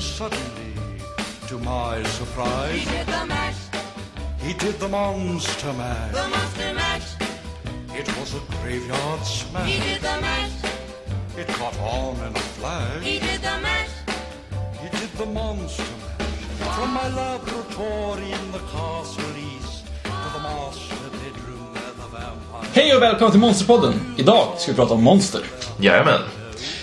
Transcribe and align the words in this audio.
suddenly, 0.00 0.72
to 1.48 1.58
my 1.58 2.02
surprise, 2.04 2.72
He 2.80 2.84
did 2.84 3.06
the 3.06 3.26
mash, 3.26 3.54
he 4.40 4.52
did 4.52 4.78
the 4.78 4.88
monster 4.88 5.72
mash. 5.72 6.12
the 6.12 6.28
monster 6.28 6.74
mash. 6.74 7.08
It 8.00 8.08
was 8.18 8.34
a 8.34 8.40
graveyard 8.62 9.20
He 9.20 9.24
smash. 9.26 9.78
did 9.80 10.00
the 10.02 10.20
mash, 10.20 10.52
It 11.38 11.48
caught 11.48 11.78
on 11.80 12.16
in 12.26 12.32
a 12.36 12.38
flash. 12.58 13.02
he 13.02 13.18
did 13.18 13.40
the 13.42 13.56
mash. 13.62 13.92
He 14.82 14.88
did 14.98 15.10
the 15.18 15.26
monster 15.26 15.82
mash. 15.82 16.76
From 16.76 16.90
my 16.92 17.08
laboratory 17.08 18.32
in 18.32 18.52
the 18.52 18.58
castle 18.72 19.32
east 19.38 19.84
to 20.04 20.28
the 20.34 20.42
master 20.42 21.08
bedroom 21.12 21.72
where 21.74 21.92
the 22.00 22.08
vampire... 22.12 22.70
Hej 22.72 22.96
och 22.96 23.02
välkomna 23.02 23.30
till 23.30 23.40
Monsterpodden! 23.40 24.14
Idag 24.18 24.48
ska 24.58 24.72
vi 24.72 24.76
prata 24.76 24.94
om 24.94 25.02
monster. 25.02 25.40
Jajamän. 25.80 26.20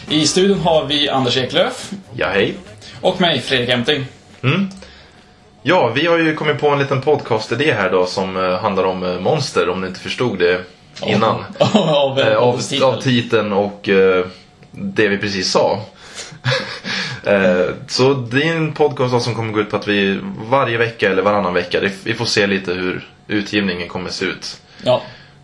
I 0.09 0.27
studion 0.27 0.59
har 0.59 0.85
vi 0.85 1.09
Anders 1.09 1.37
Eklöf 1.37 1.91
Ja, 2.15 2.27
hej. 2.29 2.57
Och 3.03 3.21
mig, 3.21 3.41
Fredrik 3.41 3.69
Emting. 3.69 4.05
Ja, 5.61 5.91
vi 5.95 6.07
har 6.07 6.17
ju 6.17 6.35
kommit 6.35 6.59
på 6.59 6.69
en 6.69 6.79
liten 6.79 7.01
podcast-idé 7.01 7.73
här 7.73 7.91
då 7.91 8.05
som 8.05 8.37
eh, 8.37 8.59
handlar 8.59 8.83
om 8.83 9.03
eh, 9.03 9.19
monster, 9.19 9.69
om 9.69 9.81
ni 9.81 9.87
inte 9.87 9.99
förstod 9.99 10.39
det 10.39 10.61
innan. 11.05 11.45
av, 11.59 12.19
Eh, 12.19 12.37
av, 12.37 12.59
av, 12.81 12.83
av 12.83 13.01
titeln 13.01 13.53
och 13.53 13.89
eh, 13.89 14.25
det 14.71 15.07
vi 15.07 15.17
precis 15.17 15.51
sa. 15.51 15.79
eh, 17.23 17.65
så 17.87 18.13
det 18.13 18.43
är 18.43 18.55
en 18.55 18.73
podcast 18.73 19.23
som 19.23 19.35
kommer 19.35 19.53
gå 19.53 19.59
ut 19.59 19.69
på 19.69 19.75
att 19.75 19.87
vi 19.87 20.19
varje 20.49 20.77
vecka 20.77 21.09
eller 21.11 21.21
varannan 21.21 21.53
vecka, 21.53 21.79
vi 22.03 22.13
får 22.13 22.25
se 22.25 22.47
lite 22.47 22.73
hur 22.73 23.07
utgivningen 23.27 23.87
kommer 23.87 24.09
se 24.09 24.25
ut. 24.25 24.61
Ja, 24.83 25.01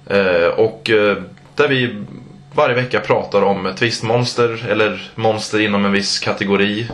Eh, 0.09 0.47
och 0.47 0.89
eh, 0.89 1.17
där 1.55 1.67
vi 1.67 2.03
varje 2.53 2.75
vecka 2.75 2.99
pratar 2.99 3.41
om 3.41 3.73
twistmonster 3.77 4.65
eller 4.69 5.11
monster 5.15 5.59
inom 5.59 5.85
en 5.85 5.91
viss 5.91 6.19
kategori. 6.19 6.87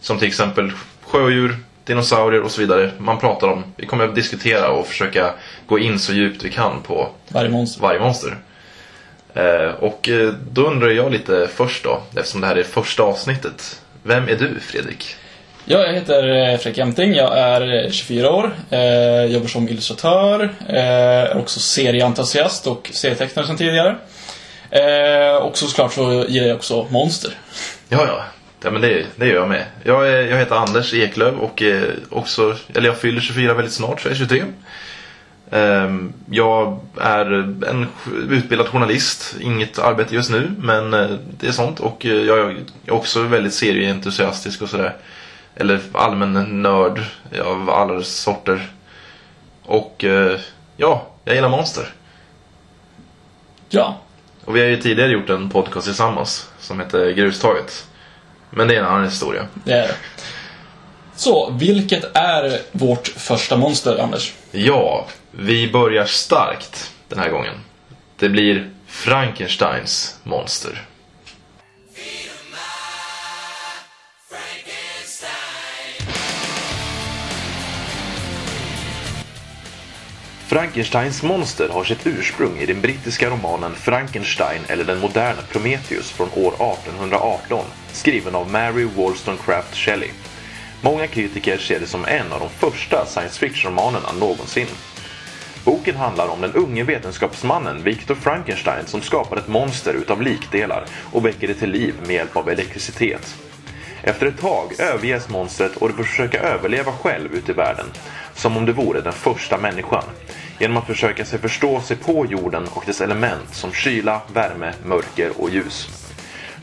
Som 0.00 0.18
till 0.18 0.28
exempel 0.28 0.72
sjödjur, 1.02 1.56
dinosaurier 1.84 2.42
och 2.42 2.50
så 2.50 2.60
vidare. 2.60 2.90
Man 2.98 3.18
pratar 3.18 3.48
om, 3.48 3.64
vi 3.76 3.86
kommer 3.86 4.04
att 4.04 4.14
diskutera 4.14 4.70
och 4.70 4.86
försöka 4.86 5.34
gå 5.66 5.78
in 5.78 5.98
så 5.98 6.12
djupt 6.12 6.44
vi 6.44 6.50
kan 6.50 6.82
på 6.82 7.08
varje 7.28 7.48
monster. 7.50 7.82
varje 7.82 8.00
monster. 8.00 8.36
Eh, 9.34 9.70
och 9.80 10.08
eh, 10.08 10.32
då 10.50 10.66
undrar 10.66 10.88
jag 10.88 11.12
lite 11.12 11.48
först 11.54 11.84
då, 11.84 12.02
eftersom 12.16 12.40
det 12.40 12.46
här 12.46 12.56
är 12.56 12.62
första 12.62 13.02
avsnittet. 13.02 13.80
Vem 14.02 14.28
är 14.28 14.34
du 14.36 14.60
Fredrik? 14.60 15.16
Ja, 15.64 15.78
jag 15.78 15.94
heter 15.94 16.28
eh, 16.52 16.58
Fredrik 16.58 16.78
Emting, 16.78 17.14
jag 17.14 17.38
är 17.38 17.84
eh, 17.84 17.90
24 17.90 18.30
år, 18.30 18.54
eh, 18.70 19.24
jobbar 19.24 19.46
som 19.48 19.68
illustratör, 19.68 20.54
eh, 20.68 20.76
är 20.76 21.38
också 21.38 21.60
serieentusiast 21.60 22.66
och 22.66 22.90
serietecknare 22.92 23.46
sedan 23.46 23.56
tidigare. 23.56 23.96
Eh, 24.70 25.36
och 25.36 25.58
såklart 25.58 25.92
så 25.92 26.24
gillar 26.28 26.48
jag 26.48 26.56
också 26.56 26.86
monster. 26.90 27.30
Ja, 27.88 28.06
ja. 28.06 28.24
Ja 28.62 28.70
men 28.70 28.82
det, 28.82 29.06
det 29.16 29.26
gör 29.26 29.34
jag 29.34 29.48
med. 29.48 29.64
Jag, 29.82 30.08
är, 30.08 30.22
jag 30.22 30.38
heter 30.38 30.56
Anders 30.56 30.94
Eklöf 30.94 31.34
och 31.34 31.62
eh, 31.62 31.84
också, 32.10 32.56
eller 32.74 32.88
jag 32.88 32.98
fyller 32.98 33.20
24 33.20 33.54
väldigt 33.54 33.74
snart, 33.74 34.00
så 34.00 34.08
jag 34.08 34.12
är 34.12 34.18
23. 34.18 34.44
Ehm, 35.50 36.12
jag 36.30 36.80
är 37.00 37.24
en 37.68 37.86
utbildad 38.30 38.68
journalist, 38.68 39.36
inget 39.40 39.78
arbete 39.78 40.14
just 40.14 40.30
nu, 40.30 40.50
men 40.58 40.94
eh, 40.94 41.10
det 41.38 41.46
är 41.48 41.52
sånt. 41.52 41.80
Och 41.80 42.06
eh, 42.06 42.12
jag 42.12 42.38
är 42.86 42.92
också 42.92 43.22
väldigt 43.22 43.54
serieentusiastisk 43.54 44.62
och 44.62 44.68
sådär. 44.68 44.96
Eller 45.54 45.80
allmän 45.92 46.62
nörd 46.62 47.00
av 47.44 47.70
alla 47.70 48.02
sorter. 48.02 48.70
Och 49.62 50.04
ja, 50.76 51.06
jag 51.24 51.34
gillar 51.34 51.48
monster. 51.48 51.88
Ja, 53.68 54.00
Och 54.44 54.56
vi 54.56 54.60
har 54.60 54.66
ju 54.66 54.76
tidigare 54.76 55.12
gjort 55.12 55.30
en 55.30 55.50
podcast 55.50 55.86
tillsammans 55.86 56.50
som 56.58 56.80
heter 56.80 57.10
Grustaget. 57.10 57.87
Men 58.50 58.68
det 58.68 58.74
är 58.74 58.78
en 58.78 58.86
annan 58.86 59.04
historia. 59.04 59.46
det 59.64 59.72
är 59.72 59.88
det. 59.88 59.94
Så, 61.16 61.50
vilket 61.50 62.16
är 62.16 62.60
vårt 62.72 63.08
första 63.08 63.56
monster, 63.56 63.98
Anders? 64.02 64.32
Ja, 64.50 65.06
vi 65.30 65.72
börjar 65.72 66.04
starkt 66.06 66.92
den 67.08 67.18
här 67.18 67.28
gången. 67.30 67.54
Det 68.18 68.28
blir 68.28 68.70
Frankensteins 68.86 70.18
monster. 70.22 70.84
Frankensteins 80.48 81.22
monster 81.22 81.68
har 81.68 81.84
sitt 81.84 82.06
ursprung 82.06 82.58
i 82.58 82.66
den 82.66 82.80
brittiska 82.80 83.30
romanen 83.30 83.74
Frankenstein 83.74 84.60
eller 84.68 84.84
den 84.84 85.00
moderna 85.00 85.42
Prometheus 85.52 86.10
från 86.10 86.28
år 86.28 86.52
1818 86.52 87.64
skriven 87.92 88.34
av 88.34 88.50
Mary 88.50 88.84
Wollstonecraft 88.84 89.74
Shelley. 89.76 90.10
Många 90.82 91.06
kritiker 91.06 91.58
ser 91.58 91.80
det 91.80 91.86
som 91.86 92.04
en 92.04 92.32
av 92.32 92.40
de 92.40 92.48
första 92.48 93.06
science 93.06 93.38
fiction-romanerna 93.38 94.12
någonsin. 94.20 94.66
Boken 95.64 95.96
handlar 95.96 96.28
om 96.28 96.40
den 96.40 96.52
unge 96.52 96.84
vetenskapsmannen 96.84 97.82
Victor 97.82 98.14
Frankenstein 98.14 98.86
som 98.86 99.02
skapar 99.02 99.36
ett 99.36 99.48
monster 99.48 99.94
utav 99.94 100.22
likdelar 100.22 100.84
och 101.12 101.26
väcker 101.26 101.48
det 101.48 101.54
till 101.54 101.70
liv 101.70 101.94
med 102.06 102.14
hjälp 102.14 102.36
av 102.36 102.48
elektricitet. 102.48 103.36
Efter 104.02 104.26
ett 104.26 104.40
tag 104.40 104.80
överges 104.80 105.28
monstret 105.28 105.76
och 105.76 105.88
det 105.88 105.94
får 105.94 106.04
försöka 106.04 106.40
överleva 106.40 106.92
själv 106.92 107.34
ute 107.34 107.52
i 107.52 107.54
världen, 107.54 107.86
som 108.38 108.56
om 108.56 108.66
det 108.66 108.72
vore 108.72 109.00
den 109.00 109.12
första 109.12 109.58
människan, 109.58 110.04
genom 110.58 110.76
att 110.76 110.86
försöka 110.86 111.24
sig 111.24 111.38
förstå 111.38 111.80
sig 111.80 111.96
på 111.96 112.26
jorden 112.26 112.68
och 112.74 112.82
dess 112.86 113.00
element 113.00 113.54
som 113.54 113.72
kyla, 113.72 114.20
värme, 114.32 114.72
mörker 114.84 115.40
och 115.40 115.50
ljus. 115.50 115.88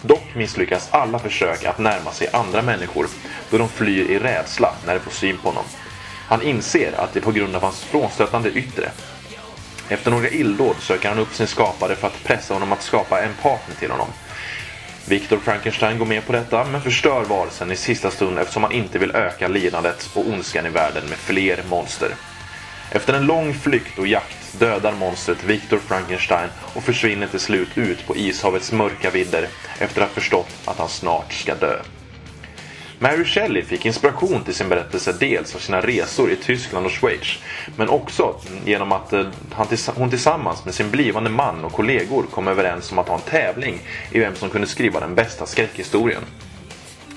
Dock 0.01 0.35
misslyckas 0.35 0.87
alla 0.91 1.19
försök 1.19 1.65
att 1.65 1.79
närma 1.79 2.11
sig 2.11 2.27
andra 2.33 2.61
människor 2.61 3.07
då 3.49 3.57
de 3.57 3.69
flyr 3.69 4.11
i 4.11 4.19
rädsla 4.19 4.73
när 4.85 4.93
de 4.93 4.99
får 4.99 5.11
syn 5.11 5.37
på 5.37 5.49
honom. 5.49 5.65
Han 6.27 6.41
inser 6.41 6.99
att 6.99 7.13
det 7.13 7.19
är 7.19 7.23
på 7.23 7.31
grund 7.31 7.55
av 7.55 7.61
hans 7.61 7.83
frånstötande 7.83 8.51
yttre. 8.51 8.91
Efter 9.89 10.11
några 10.11 10.29
illdåd 10.29 10.75
söker 10.79 11.09
han 11.09 11.19
upp 11.19 11.33
sin 11.33 11.47
skapare 11.47 11.95
för 11.95 12.07
att 12.07 12.23
pressa 12.23 12.53
honom 12.53 12.71
att 12.71 12.81
skapa 12.81 13.21
en 13.21 13.33
partner 13.41 13.75
till 13.79 13.91
honom. 13.91 14.07
Victor 15.07 15.37
Frankenstein 15.37 15.99
går 15.99 16.05
med 16.05 16.25
på 16.25 16.33
detta 16.33 16.65
men 16.65 16.81
förstör 16.81 17.23
varelsen 17.23 17.71
i 17.71 17.75
sista 17.75 18.11
stund 18.11 18.39
eftersom 18.39 18.63
han 18.63 18.71
inte 18.71 18.99
vill 18.99 19.15
öka 19.15 19.47
lidandet 19.47 20.09
och 20.13 20.27
ondskan 20.27 20.65
i 20.65 20.69
världen 20.69 21.03
med 21.09 21.17
fler 21.17 21.63
monster. 21.69 22.09
Efter 22.91 23.13
en 23.13 23.25
lång 23.25 23.53
flykt 23.53 23.99
och 23.99 24.07
jakt 24.07 24.59
dödar 24.59 24.91
monstret 24.91 25.43
Victor 25.43 25.77
Frankenstein 25.77 26.49
och 26.73 26.83
försvinner 26.83 27.27
till 27.27 27.39
slut 27.39 27.77
ut 27.77 28.07
på 28.07 28.15
ishavets 28.15 28.71
mörka 28.71 29.09
vidder 29.09 29.47
efter 29.79 30.01
att 30.01 30.07
ha 30.07 30.13
förstått 30.13 30.49
att 30.65 30.77
han 30.77 30.89
snart 30.89 31.33
ska 31.33 31.55
dö. 31.55 31.77
Mary 33.05 33.25
Shelley 33.25 33.63
fick 33.63 33.85
inspiration 33.85 34.43
till 34.43 34.53
sin 34.53 34.69
berättelse 34.69 35.13
dels 35.19 35.55
av 35.55 35.59
sina 35.59 35.81
resor 35.81 36.31
i 36.31 36.35
Tyskland 36.35 36.85
och 36.85 36.91
Schweiz 36.91 37.39
men 37.75 37.89
också 37.89 38.35
genom 38.65 38.91
att 38.91 39.13
eh, 39.13 39.25
hon 39.95 40.09
tillsammans 40.09 40.65
med 40.65 40.73
sin 40.73 40.91
blivande 40.91 41.29
man 41.29 41.65
och 41.65 41.71
kollegor 41.71 42.23
kom 42.31 42.47
överens 42.47 42.91
om 42.91 42.99
att 42.99 43.07
ha 43.07 43.15
en 43.15 43.21
tävling 43.21 43.79
i 44.11 44.19
vem 44.19 44.35
som 44.35 44.49
kunde 44.49 44.67
skriva 44.67 44.99
den 44.99 45.15
bästa 45.15 45.45
skräckhistorien. 45.45 46.21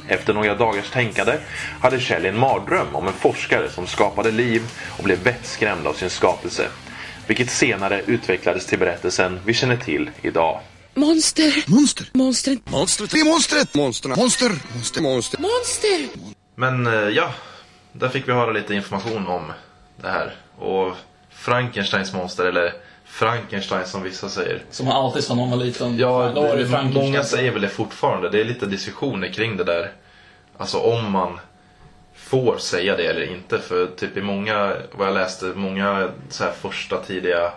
Efter 0.09 0.35
några 0.35 0.55
dagars 0.55 0.91
tänkande 0.91 1.33
hade 1.81 2.01
Shelley 2.01 2.29
en 2.29 2.39
mardröm 2.39 2.87
om 2.93 3.07
en 3.07 3.13
forskare 3.13 3.71
som 3.71 3.87
skapade 3.87 4.31
liv 4.31 4.63
och 4.99 5.05
blev 5.05 5.23
vettskrämd 5.23 5.87
av 5.87 5.93
sin 5.93 6.11
skapelse. 6.11 6.69
Vilket 7.27 7.51
senare 7.51 8.03
utvecklades 8.07 8.67
till 8.67 8.79
berättelsen 8.79 9.41
vi 9.45 9.55
känner 9.55 9.77
till 9.77 10.11
idag. 10.23 10.61
Monster. 10.99 11.65
Monster. 11.67 12.07
Monstret. 12.13 12.71
Monstret. 12.71 13.11
Det 13.11 13.21
är 13.21 13.25
monstret. 13.25 13.75
Monsterna. 13.75 14.17
Monster. 14.17 14.51
Monster. 14.75 15.03
Monster. 15.03 15.39
Monster. 15.41 16.09
Men 16.55 16.87
eh, 16.87 16.93
ja, 16.93 17.35
där 17.93 18.09
fick 18.09 18.29
vi 18.29 18.33
höra 18.33 18.51
lite 18.53 18.75
information 18.75 19.27
om 19.27 19.53
det 19.97 20.09
här. 20.09 20.37
Och 20.59 20.97
Frankensteins 21.31 22.13
monster, 22.13 22.45
eller 22.45 22.73
Frankenstein 23.05 23.87
som 23.87 24.03
vissa 24.03 24.29
säger. 24.29 24.63
Som 24.71 24.87
man 24.87 24.97
alltid 24.97 25.25
sa 25.25 25.35
när 25.35 25.43
man 25.43 25.59
var 25.59 25.65
liten. 25.65 25.99
Ja, 25.99 26.33
Då 26.35 26.55
det 26.55 26.65
det, 26.65 26.91
många 26.95 27.25
säger 27.25 27.53
väl 27.53 27.63
det 27.63 27.69
fortfarande. 27.69 28.31
Det 28.31 28.41
är 28.41 28.45
lite 28.45 28.67
diskussioner 28.67 29.33
kring 29.33 29.57
det 29.57 29.65
där. 29.65 29.93
Alltså 30.57 30.79
om 30.79 31.13
man 31.13 31.41
får 32.15 32.59
säga 32.59 32.97
det 32.97 33.07
eller 33.07 33.33
inte. 33.33 33.59
För 33.59 33.87
typ 33.87 34.17
i 34.17 34.23
många, 34.23 34.77
vad 34.93 35.07
jag 35.07 35.15
läste, 35.15 35.45
många 35.45 36.11
så 36.29 36.45
här 36.45 36.53
första 36.53 37.01
tidiga 37.05 37.53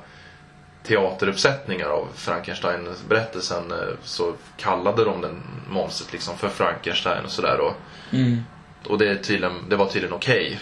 teateruppsättningar 0.88 1.88
av 1.88 2.08
Frankenstein-berättelsen 2.16 3.72
eh, 3.72 3.78
så 4.04 4.34
kallade 4.58 5.06
de 5.06 5.22
den 5.22 5.44
monstret 5.70 6.14
liksom 6.14 6.38
för 6.38 6.50
Frankenstein 6.50 7.26
och 7.26 7.32
sådär. 7.32 7.60
Och, 7.60 7.74
Mm. 8.14 8.44
och 8.88 8.98
det, 8.98 9.18
tydligen, 9.18 9.70
det 9.70 9.76
var 9.76 9.86
tydligen 9.86 10.16
okej 10.16 10.60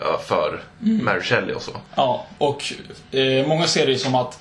ja, 0.00 0.20
för 0.24 0.60
Mm. 0.82 1.04
Mary 1.04 1.20
Shelley 1.20 1.54
och 1.54 1.62
så. 1.62 1.72
Ja, 1.94 2.26
och 2.38 2.72
eh, 3.10 3.46
många 3.46 3.66
ser 3.66 3.86
det 3.86 3.98
som 3.98 4.14
att 4.14 4.40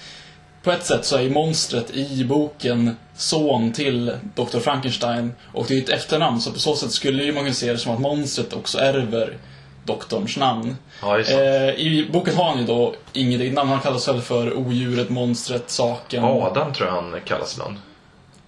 på 0.63 0.71
ett 0.71 0.85
sätt 0.85 1.05
så 1.05 1.17
är 1.17 1.29
monstret 1.29 1.91
i 1.91 2.25
boken 2.25 2.95
son 3.15 3.73
till 3.73 4.17
Dr. 4.35 4.59
Frankenstein 4.59 5.33
och 5.53 5.65
det 5.67 5.77
är 5.77 5.81
ett 5.83 5.89
efternamn 5.89 6.41
så 6.41 6.51
på 6.51 6.59
så 6.59 6.75
sätt 6.75 6.91
skulle 6.91 7.23
ju 7.23 7.31
man 7.33 7.43
kunna 7.43 7.53
se 7.53 7.71
det 7.71 7.77
som 7.77 7.93
att 7.93 7.99
monstret 7.99 8.53
också 8.53 8.77
ärver 8.77 9.37
doktorns 9.83 10.37
namn. 10.37 10.75
Ja. 11.01 11.19
Eh, 11.19 11.69
I 11.69 12.09
boken 12.11 12.35
har 12.35 12.49
han 12.49 12.59
ju 12.59 12.65
då 12.65 12.93
inget 13.13 13.41
eget 13.41 13.53
namn. 13.53 13.69
Han 13.69 13.79
kallas 13.79 14.07
väl 14.07 14.21
för 14.21 14.57
odjuret, 14.57 15.09
monstret, 15.09 15.69
saken. 15.69 16.23
Adam 16.23 16.73
tror 16.73 16.87
jag 16.87 16.95
han 16.95 17.15
kallas 17.25 17.53
ibland. 17.53 17.77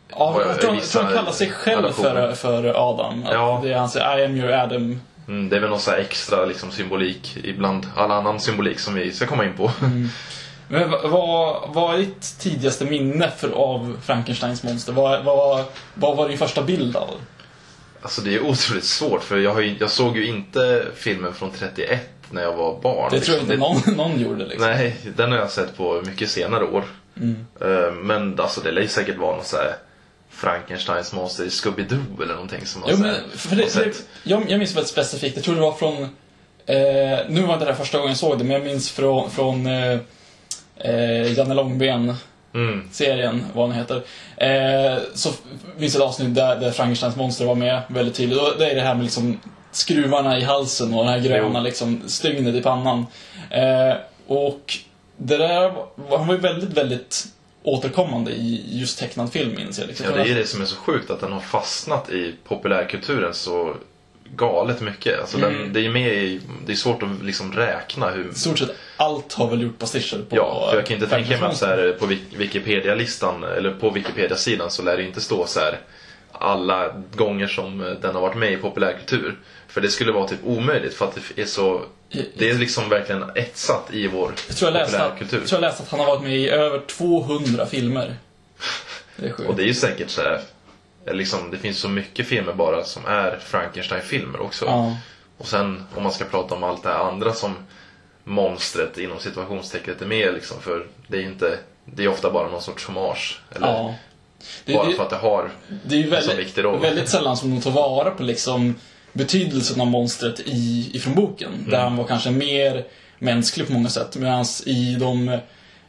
Ja, 0.09 0.41
jag 0.47 0.61
tror, 0.61 0.75
tror 0.75 1.03
han 1.03 1.13
kallar 1.13 1.31
sig 1.31 1.49
själv 1.51 1.91
för, 1.91 2.31
för 2.35 2.89
Adam. 2.91 3.25
Ja. 3.31 3.59
Det 3.63 3.73
är 3.73 3.77
han 3.77 3.89
säger, 3.89 4.19
I 4.19 4.25
am 4.25 4.35
your 4.35 4.51
Adam. 4.53 5.01
Mm, 5.27 5.49
det 5.49 5.55
är 5.55 5.59
väl 5.59 5.69
någon 5.69 5.79
så 5.79 5.91
extra 5.91 6.45
liksom, 6.45 6.71
symbolik 6.71 7.37
ibland 7.43 7.87
all 7.95 8.11
annan 8.11 8.39
symbolik 8.39 8.79
som 8.79 8.93
vi 8.93 9.11
ska 9.11 9.27
komma 9.27 9.45
in 9.45 9.53
på. 9.57 9.71
Men 10.67 10.91
vad- 10.91 11.69
vad, 11.73 11.93
är 11.93 11.97
ditt 11.97 12.39
tidigaste 12.39 12.85
minne 12.85 13.31
för, 13.37 13.49
av 13.51 13.97
Frankensteins 14.05 14.63
monster? 14.63 14.93
Vad, 14.93 15.23
vad, 15.25 15.63
vad 15.93 16.17
var 16.17 16.27
din 16.29 16.37
första 16.37 16.61
bild 16.61 16.95
av? 16.95 17.09
Alltså 18.01 18.21
det 18.21 18.35
är 18.35 18.39
otroligt 18.45 18.83
svårt 18.85 19.23
för 19.23 19.37
jag, 19.39 19.63
ju, 19.65 19.75
jag 19.79 19.89
såg 19.89 20.17
ju 20.17 20.27
inte 20.27 20.85
filmen 20.95 21.33
från 21.33 21.51
31 21.51 22.09
när 22.31 22.41
jag 22.41 22.53
var 22.53 22.81
barn. 22.81 23.09
Det 23.11 23.19
tror 23.19 23.37
jag 23.37 23.43
inte 23.43 23.53
liksom. 23.55 23.95
någon, 23.95 24.11
någon 24.11 24.19
gjorde 24.21 24.45
liksom. 24.45 24.69
Nej, 24.69 24.95
den 25.15 25.31
har 25.31 25.37
jag 25.37 25.51
sett 25.51 25.77
på 25.77 26.01
mycket 26.05 26.29
senare 26.29 26.63
år. 26.63 26.83
Mm. 27.17 27.45
Eh, 27.61 27.91
Men 27.91 28.39
alltså 28.39 28.61
det 28.61 28.71
lär 28.71 28.81
ju 28.81 28.87
säkert 28.87 29.17
vara 29.17 29.35
någon 29.35 29.45
så 29.45 29.57
här 29.57 29.75
Frankensteins 30.29 31.13
monster 31.13 31.43
i 31.43 31.47
Scooby-Doo 31.49 32.23
eller 32.23 32.33
någonting 32.33 32.65
som 32.65 32.81
man 32.81 32.89
Jo, 32.93 32.97
men 32.97 33.15
för 33.35 33.55
det, 33.55 33.67
för 33.67 33.85
det, 33.85 33.95
jag, 34.23 34.51
jag 34.51 34.59
minns 34.59 34.75
väldigt 34.75 34.91
specifikt, 34.91 35.35
jag 35.35 35.45
tror 35.45 35.55
det 35.55 35.61
var 35.61 35.73
från... 35.73 36.03
Eh, 36.65 37.19
nu 37.29 37.41
var 37.41 37.53
inte 37.53 37.65
det 37.65 37.71
här 37.71 37.77
första 37.79 37.97
gången 37.97 38.09
jag 38.09 38.17
såg 38.17 38.37
det, 38.37 38.43
men 38.43 38.53
jag 38.53 38.63
minns 38.65 38.91
från, 38.91 39.31
från 39.31 39.65
eh, 39.65 39.99
eh, 40.77 41.33
Janne 41.37 41.53
Långben 41.53 42.15
Mm. 42.53 42.89
serien, 42.91 43.45
vad 43.53 43.69
den 43.69 43.77
heter. 43.77 44.03
Eh, 44.37 45.01
så 45.13 45.29
finns 45.79 45.95
ett 45.95 46.01
avsnitt 46.01 46.35
där, 46.35 46.55
där 46.55 46.71
Frankensteins 46.71 47.15
monster 47.15 47.45
var 47.45 47.55
med 47.55 47.81
väldigt 47.87 48.15
tydligt. 48.15 48.39
Och 48.39 48.53
det 48.59 48.71
är 48.71 48.75
det 48.75 48.81
här 48.81 48.95
med 48.95 49.03
liksom 49.03 49.39
skruvarna 49.71 50.37
i 50.39 50.43
halsen 50.43 50.93
och 50.93 51.05
den 51.05 51.13
här 51.13 51.19
gröna 51.19 51.59
Jo. 51.59 51.63
liksom 51.63 52.01
stygnet 52.09 52.55
i 52.55 52.61
pannan. 52.61 53.05
Eh, 53.49 53.93
och 54.27 54.73
det 55.17 55.37
där 55.37 55.73
han 56.09 56.27
var 56.27 56.33
ju 56.33 56.39
väldigt, 56.39 56.77
väldigt 56.77 57.25
återkommande 57.63 58.31
i 58.31 58.63
just 58.79 58.99
tecknad 58.99 59.31
film 59.33 59.55
minns 59.55 59.79
jag. 59.79 59.87
Liksom. 59.87 60.05
Ja, 60.09 60.23
det 60.23 60.31
är 60.31 60.35
det 60.35 60.45
som 60.47 60.61
är 60.61 60.65
så 60.65 60.75
sjukt 60.75 61.09
att 61.11 61.19
den 61.21 61.31
har 61.31 61.39
fastnat 61.39 62.09
i 62.09 62.35
populärkulturen 62.47 63.33
så 63.33 63.75
galet 64.35 64.81
mycket. 64.81 65.19
Alltså 65.19 65.37
Mm. 65.37 65.53
den, 65.53 65.73
det 65.73 65.85
är 65.85 65.89
med 65.89 66.13
i, 66.13 66.39
det 66.65 66.71
är 66.71 66.75
svårt 66.75 67.03
att 67.03 67.23
liksom 67.23 67.51
räkna 67.53 68.09
hur... 68.09 68.29
I 68.31 68.33
stort 68.33 68.59
sett 68.59 68.69
allt 68.97 69.33
har 69.33 69.49
väl 69.49 69.61
gjort 69.61 69.79
pastischer 69.79 70.17
på 70.29 70.35
Ja, 70.35 70.67
för 70.69 70.77
jag 70.77 70.85
kan 70.85 70.95
inte 70.95 71.07
tänka 71.07 71.29
mig 71.29 71.49
att 71.49 71.57
så 71.57 71.65
här, 71.65 71.95
på 71.99 72.05
Wik- 72.05 72.37
Wikipedia-listan, 72.37 73.43
eller 73.43 73.71
på 73.71 73.89
Wikipedia-sidan 73.89 74.71
så 74.71 74.81
lär 74.83 74.97
det 74.97 75.03
inte 75.03 75.21
stå 75.21 75.45
så 75.45 75.59
här 75.59 75.79
alla 76.31 76.93
gånger 77.15 77.47
som 77.47 77.81
eh, 77.81 77.91
den 77.91 78.15
har 78.15 78.21
varit 78.21 78.37
med 78.37 78.51
i 78.53 78.57
populärkultur. 78.57 79.39
För 79.71 79.81
det 79.81 79.89
skulle 79.89 80.11
vara 80.11 80.27
typ 80.27 80.39
omöjligt 80.45 80.93
för 80.93 81.05
att 81.05 81.17
det 81.35 81.41
är 81.41 81.45
så... 81.45 81.81
Det 82.37 82.49
är 82.49 82.53
liksom 82.53 82.89
verkligen 82.89 83.23
etsat 83.35 83.93
i 83.93 84.07
vår 84.07 84.33
Jag 84.47 84.57
tror 84.57 84.71
jag, 84.71 84.79
läste 84.79 84.97
att, 84.97 85.03
populärkultur. 85.03 85.39
jag 85.39 85.47
tror 85.47 85.61
jag 85.61 85.67
läste 85.69 85.83
att 85.83 85.89
han 85.89 85.99
har 85.99 86.07
varit 86.07 86.21
med 86.21 86.37
i 86.37 86.49
över 86.49 86.79
200 86.79 87.65
filmer. 87.65 88.15
Det 89.15 89.25
är 89.25 89.31
sjukt. 89.31 89.49
Och 89.49 89.55
det 89.55 89.63
är 89.63 89.67
ju 89.67 89.73
säkert 89.73 90.09
så 90.09 90.21
här, 90.21 90.41
liksom, 91.11 91.51
det 91.51 91.57
finns 91.57 91.79
så 91.79 91.89
mycket 91.89 92.27
filmer 92.27 92.53
bara 92.53 92.83
som 92.83 93.05
är 93.05 93.39
Frankenstein-filmer 93.41 94.41
också. 94.41 94.65
Ja. 94.65 94.97
Och 95.37 95.47
sen 95.47 95.83
om 95.95 96.03
man 96.03 96.11
ska 96.11 96.25
prata 96.25 96.55
om 96.55 96.63
allt 96.63 96.83
det 96.83 96.89
här 96.89 96.99
andra 96.99 97.33
som 97.33 97.55
monstret 98.23 98.97
inom 98.97 99.19
situationstecknet 99.19 100.01
är 100.01 100.05
med 100.05 100.33
liksom, 100.33 100.61
för 100.61 100.87
det 101.07 101.17
är 101.17 101.21
inte, 101.21 101.57
det 101.85 102.03
är 102.03 102.07
ofta 102.07 102.31
bara 102.31 102.49
någon 102.49 102.61
sorts 102.61 102.85
hommage. 102.85 103.41
Eller 103.55 103.67
ja. 103.67 103.95
Det, 104.65 104.73
bara 104.73 104.87
det, 104.87 104.93
för 104.93 105.03
att 105.03 105.09
det 105.09 105.15
har 105.15 105.49
det 105.85 105.95
är 105.95 105.99
ju 105.99 106.03
en 106.15 106.21
så 106.21 106.27
väldigt, 106.27 106.47
viktig 106.47 106.63
roll. 106.63 106.81
väldigt 106.81 107.09
sällan 107.09 107.37
som 107.37 107.49
de 107.55 107.61
tar 107.61 107.71
vara 107.71 108.11
på 108.11 108.23
liksom 108.23 108.75
betydelsen 109.13 109.81
av 109.81 109.87
monstret 109.87 110.39
i, 110.39 110.91
ifrån 110.93 111.15
boken. 111.15 111.53
Mm. 111.53 111.69
Där 111.69 111.79
han 111.79 111.97
var 111.97 112.03
kanske 112.03 112.31
mer 112.31 112.83
mänsklig 113.19 113.67
på 113.67 113.73
många 113.73 113.89
sätt. 113.89 114.17
Medan 114.17 114.45
i 114.65 114.95
de 114.99 115.29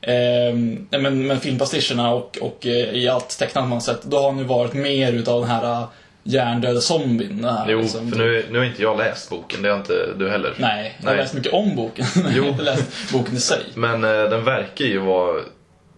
eh, 0.01 1.01
men, 1.01 1.27
men 1.27 1.41
filmpastischerna 1.41 2.11
och, 2.15 2.39
och 2.41 2.67
eh, 2.67 2.73
i 2.73 3.09
allt 3.09 3.39
tecknat 3.39 3.69
man 3.69 3.81
sett, 3.81 4.03
då 4.03 4.17
har 4.17 4.31
han 4.31 4.39
ju 4.39 4.45
varit 4.45 4.75
mer 4.75 5.13
utav 5.13 5.41
den 5.41 5.51
här 5.51 5.65
eh, 5.65 5.89
hjärndöda 6.23 6.81
zombien. 6.81 7.45
Här, 7.45 7.67
Jo, 7.69 7.81
liksom. 7.81 8.11
för 8.11 8.19
nu, 8.19 8.47
nu 8.51 8.59
har 8.59 8.65
inte 8.65 8.83
jag 8.83 8.99
läst 8.99 9.31
boken, 9.31 9.63
det 9.63 9.69
har 9.69 9.77
inte 9.77 10.15
du 10.19 10.31
heller. 10.31 10.55
Nej, 10.59 10.97
jag 10.99 11.09
har 11.09 11.15
Nej. 11.15 11.23
läst 11.23 11.35
mycket 11.35 11.53
om 11.53 11.77
boken. 11.77 12.07
men 12.23 12.37
jag 12.37 12.43
har 12.43 12.51
inte 12.51 12.63
läst 12.63 13.13
boken 13.13 13.37
i 13.37 13.41
sig. 13.41 13.63
Men 13.75 14.05
eh, 14.05 14.11
den 14.11 14.45
verkar 14.45 14.85
ju 14.85 14.99
vara 14.99 15.41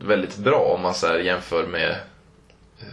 väldigt 0.00 0.36
bra 0.36 0.74
om 0.74 0.82
man 0.82 0.94
så 0.94 1.06
här 1.06 1.18
jämför 1.18 1.66
med 1.66 1.96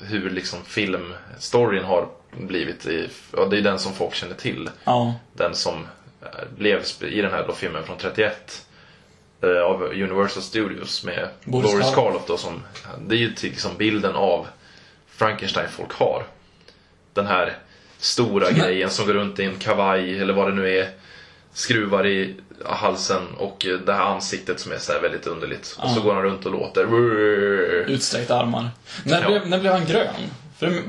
hur 0.01 0.29
liksom 0.29 0.59
filmstoryn 0.65 1.83
har 1.83 2.07
blivit. 2.31 2.85
I, 2.85 3.09
ja, 3.37 3.45
det 3.45 3.57
är 3.57 3.61
den 3.61 3.79
som 3.79 3.93
folk 3.93 4.13
känner 4.13 4.35
till. 4.35 4.69
Ja. 4.83 5.15
Den 5.33 5.55
som 5.55 5.87
eh, 6.21 6.27
blev 6.57 6.83
i 7.01 7.21
den 7.21 7.31
här 7.31 7.47
då 7.47 7.53
filmen 7.53 7.83
från 7.83 7.97
31 7.97 8.65
eh, 9.41 9.61
av 9.61 9.83
Universal 9.83 10.43
Studios 10.43 11.03
med 11.03 11.29
Boris 11.43 11.71
Boris, 11.71 11.95
Karloff. 11.95 12.23
Då 12.27 12.37
som, 12.37 12.61
det 13.07 13.15
är 13.15 13.19
ju 13.19 13.33
liksom 13.41 13.77
bilden 13.77 14.15
av 14.15 14.47
Frankenstein 15.07 15.69
folk 15.69 15.93
har. 15.93 16.23
Den 17.13 17.27
här 17.27 17.57
stora 17.97 18.51
grejen 18.51 18.89
som 18.89 19.05
går 19.05 19.13
runt 19.13 19.39
i 19.39 19.43
en 19.43 19.59
kavaj 19.59 20.19
eller 20.19 20.33
vad 20.33 20.47
det 20.47 20.55
nu 20.55 20.77
är. 20.79 20.89
Skruvar 21.53 22.07
i 22.07 22.35
halsen 22.65 23.27
och 23.37 23.65
det 23.85 23.93
här 23.93 24.05
ansiktet 24.05 24.59
som 24.59 24.71
är 24.71 24.77
så 24.77 24.99
väldigt 24.99 25.27
underligt. 25.27 25.77
Och 25.83 25.89
så 25.89 26.01
går 26.01 26.13
han 26.13 26.23
runt 26.23 26.45
och 26.45 26.51
låter. 26.51 26.87
Utsträckta 27.89 28.39
armar. 28.39 28.69
När, 29.03 29.21
Ja. 29.21 29.27
blev, 29.27 29.47
när 29.47 29.59
blev 29.59 29.73
han 29.73 29.85
grön? 29.85 30.15
För. 30.57 30.81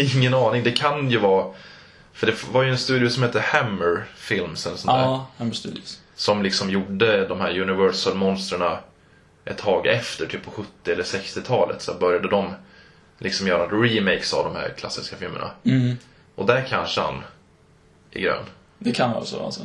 Ingen 0.16 0.34
aning, 0.34 0.62
det 0.64 0.72
kan 0.72 1.10
ju 1.10 1.18
vara 1.18 1.54
för 2.16 2.26
det 2.26 2.44
var 2.52 2.62
ju 2.62 2.70
en 2.70 2.78
studio 2.78 3.08
som 3.08 3.22
hette 3.22 3.40
Hammer 3.40 4.04
Films 4.16 4.66
eller 4.66 4.76
sånt 4.76 4.96
där. 4.96 5.02
Ja, 5.02 5.26
Hammer 5.38 5.52
Studios. 5.52 6.00
Som 6.14 6.42
liksom 6.42 6.70
gjorde 6.70 7.26
de 7.26 7.40
här 7.40 7.60
Universal-monstren 7.60 8.76
ett 9.44 9.58
tag 9.58 9.86
efter, 9.86 10.26
typ 10.26 10.44
på 10.44 10.50
70 10.50 10.68
eller 10.92 11.02
60-talet. 11.02 11.82
Så 11.82 11.94
började 11.94 12.28
de 12.28 12.54
liksom 13.18 13.46
göra 13.46 13.66
remakes 13.66 14.34
av 14.34 14.44
de 14.44 14.56
här 14.56 14.68
klassiska 14.76 15.16
filmerna. 15.16 15.50
Mm. 15.64 15.96
Och 16.34 16.46
där 16.46 16.66
kanske 16.68 17.00
han 17.00 17.22
är 18.10 18.20
grön. 18.20 18.44
Det 18.78 18.92
kan 18.92 19.10
vara 19.10 19.24
så 19.24 19.44
alltså. 19.44 19.60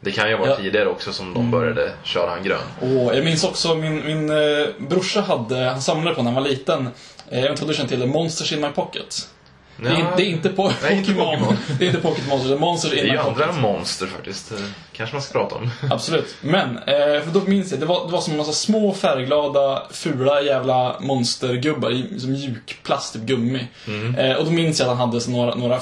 Det 0.00 0.10
kan 0.10 0.28
ju 0.28 0.36
varit 0.36 0.46
Ja. 0.48 0.52
Mm. 0.54 0.64
tidigare 0.64 0.88
också 0.88 1.12
som 1.12 1.34
de 1.34 1.50
började 1.50 1.92
köra 2.04 2.30
han 2.30 2.42
grön. 2.42 2.58
Och 2.80 3.16
jag 3.16 3.24
minns 3.24 3.44
också 3.44 3.74
min, 3.74 4.06
min 4.06 4.30
eh, 4.30 4.66
brorsa 4.78 5.20
hade, 5.20 5.56
han 5.64 5.82
samlade 5.82 6.16
på 6.16 6.22
när 6.22 6.32
han 6.32 6.42
var 6.42 6.50
liten, 6.50 6.88
eh, 7.30 7.36
jag 7.40 7.42
vet 7.42 7.50
inte 7.50 7.62
om 7.62 7.68
du 7.68 7.74
känner 7.74 7.88
till 7.88 8.00
det, 8.00 8.06
Monsters 8.06 8.52
in 8.52 8.60
my 8.60 8.68
pocket. 8.68 9.28
Det, 9.80 9.88
är, 9.88 9.92
Ja, 9.98 10.12
det 10.16 10.22
är 10.22 10.26
inte 10.26 10.48
på 10.48 10.72
Nej, 10.82 10.96
inte 10.96 11.12
Pokémon. 11.14 11.56
Det 11.78 11.84
är 11.84 11.88
inte 11.88 12.00
Pocket 12.00 12.28
Monsters, 12.28 12.48
det 12.50 12.56
är 12.56 12.58
Monsters 12.60 12.90
det 12.90 12.96
är 13.00 13.04
in 13.04 13.06
my 13.06 13.12
ju 13.12 13.18
pocket. 13.22 13.42
andra 13.48 13.60
monster 13.60 14.06
faktiskt. 14.06 14.50
Det 14.50 14.56
kanske 14.92 15.14
man 15.16 15.22
ska 15.22 15.38
prata 15.38 15.54
om. 15.54 15.70
Absolut. 15.90 16.36
Men, 16.40 16.76
eh, 16.78 16.84
för 17.24 17.30
då 17.32 17.40
minns 17.40 17.70
jag, 17.70 17.80
det 17.80 17.86
var, 17.86 18.06
det 18.06 18.12
var 18.12 18.20
som 18.20 18.32
en 18.32 18.36
massa 18.38 18.52
små 18.52 18.94
färgglada, 18.94 19.82
fula 19.90 20.42
jävla 20.42 20.96
monstergubbar 21.00 21.90
i 21.90 22.20
som 22.20 22.32
mjuk 22.32 22.78
plast, 22.82 23.12
typ 23.12 23.22
gummi. 23.22 23.66
Eh, 24.18 24.32
och 24.36 24.44
då 24.44 24.50
minns 24.50 24.80
jag 24.80 24.88
att 24.90 24.96
han 24.98 25.08
hade 25.08 25.20
så 25.20 25.30
några, 25.30 25.54
några 25.54 25.78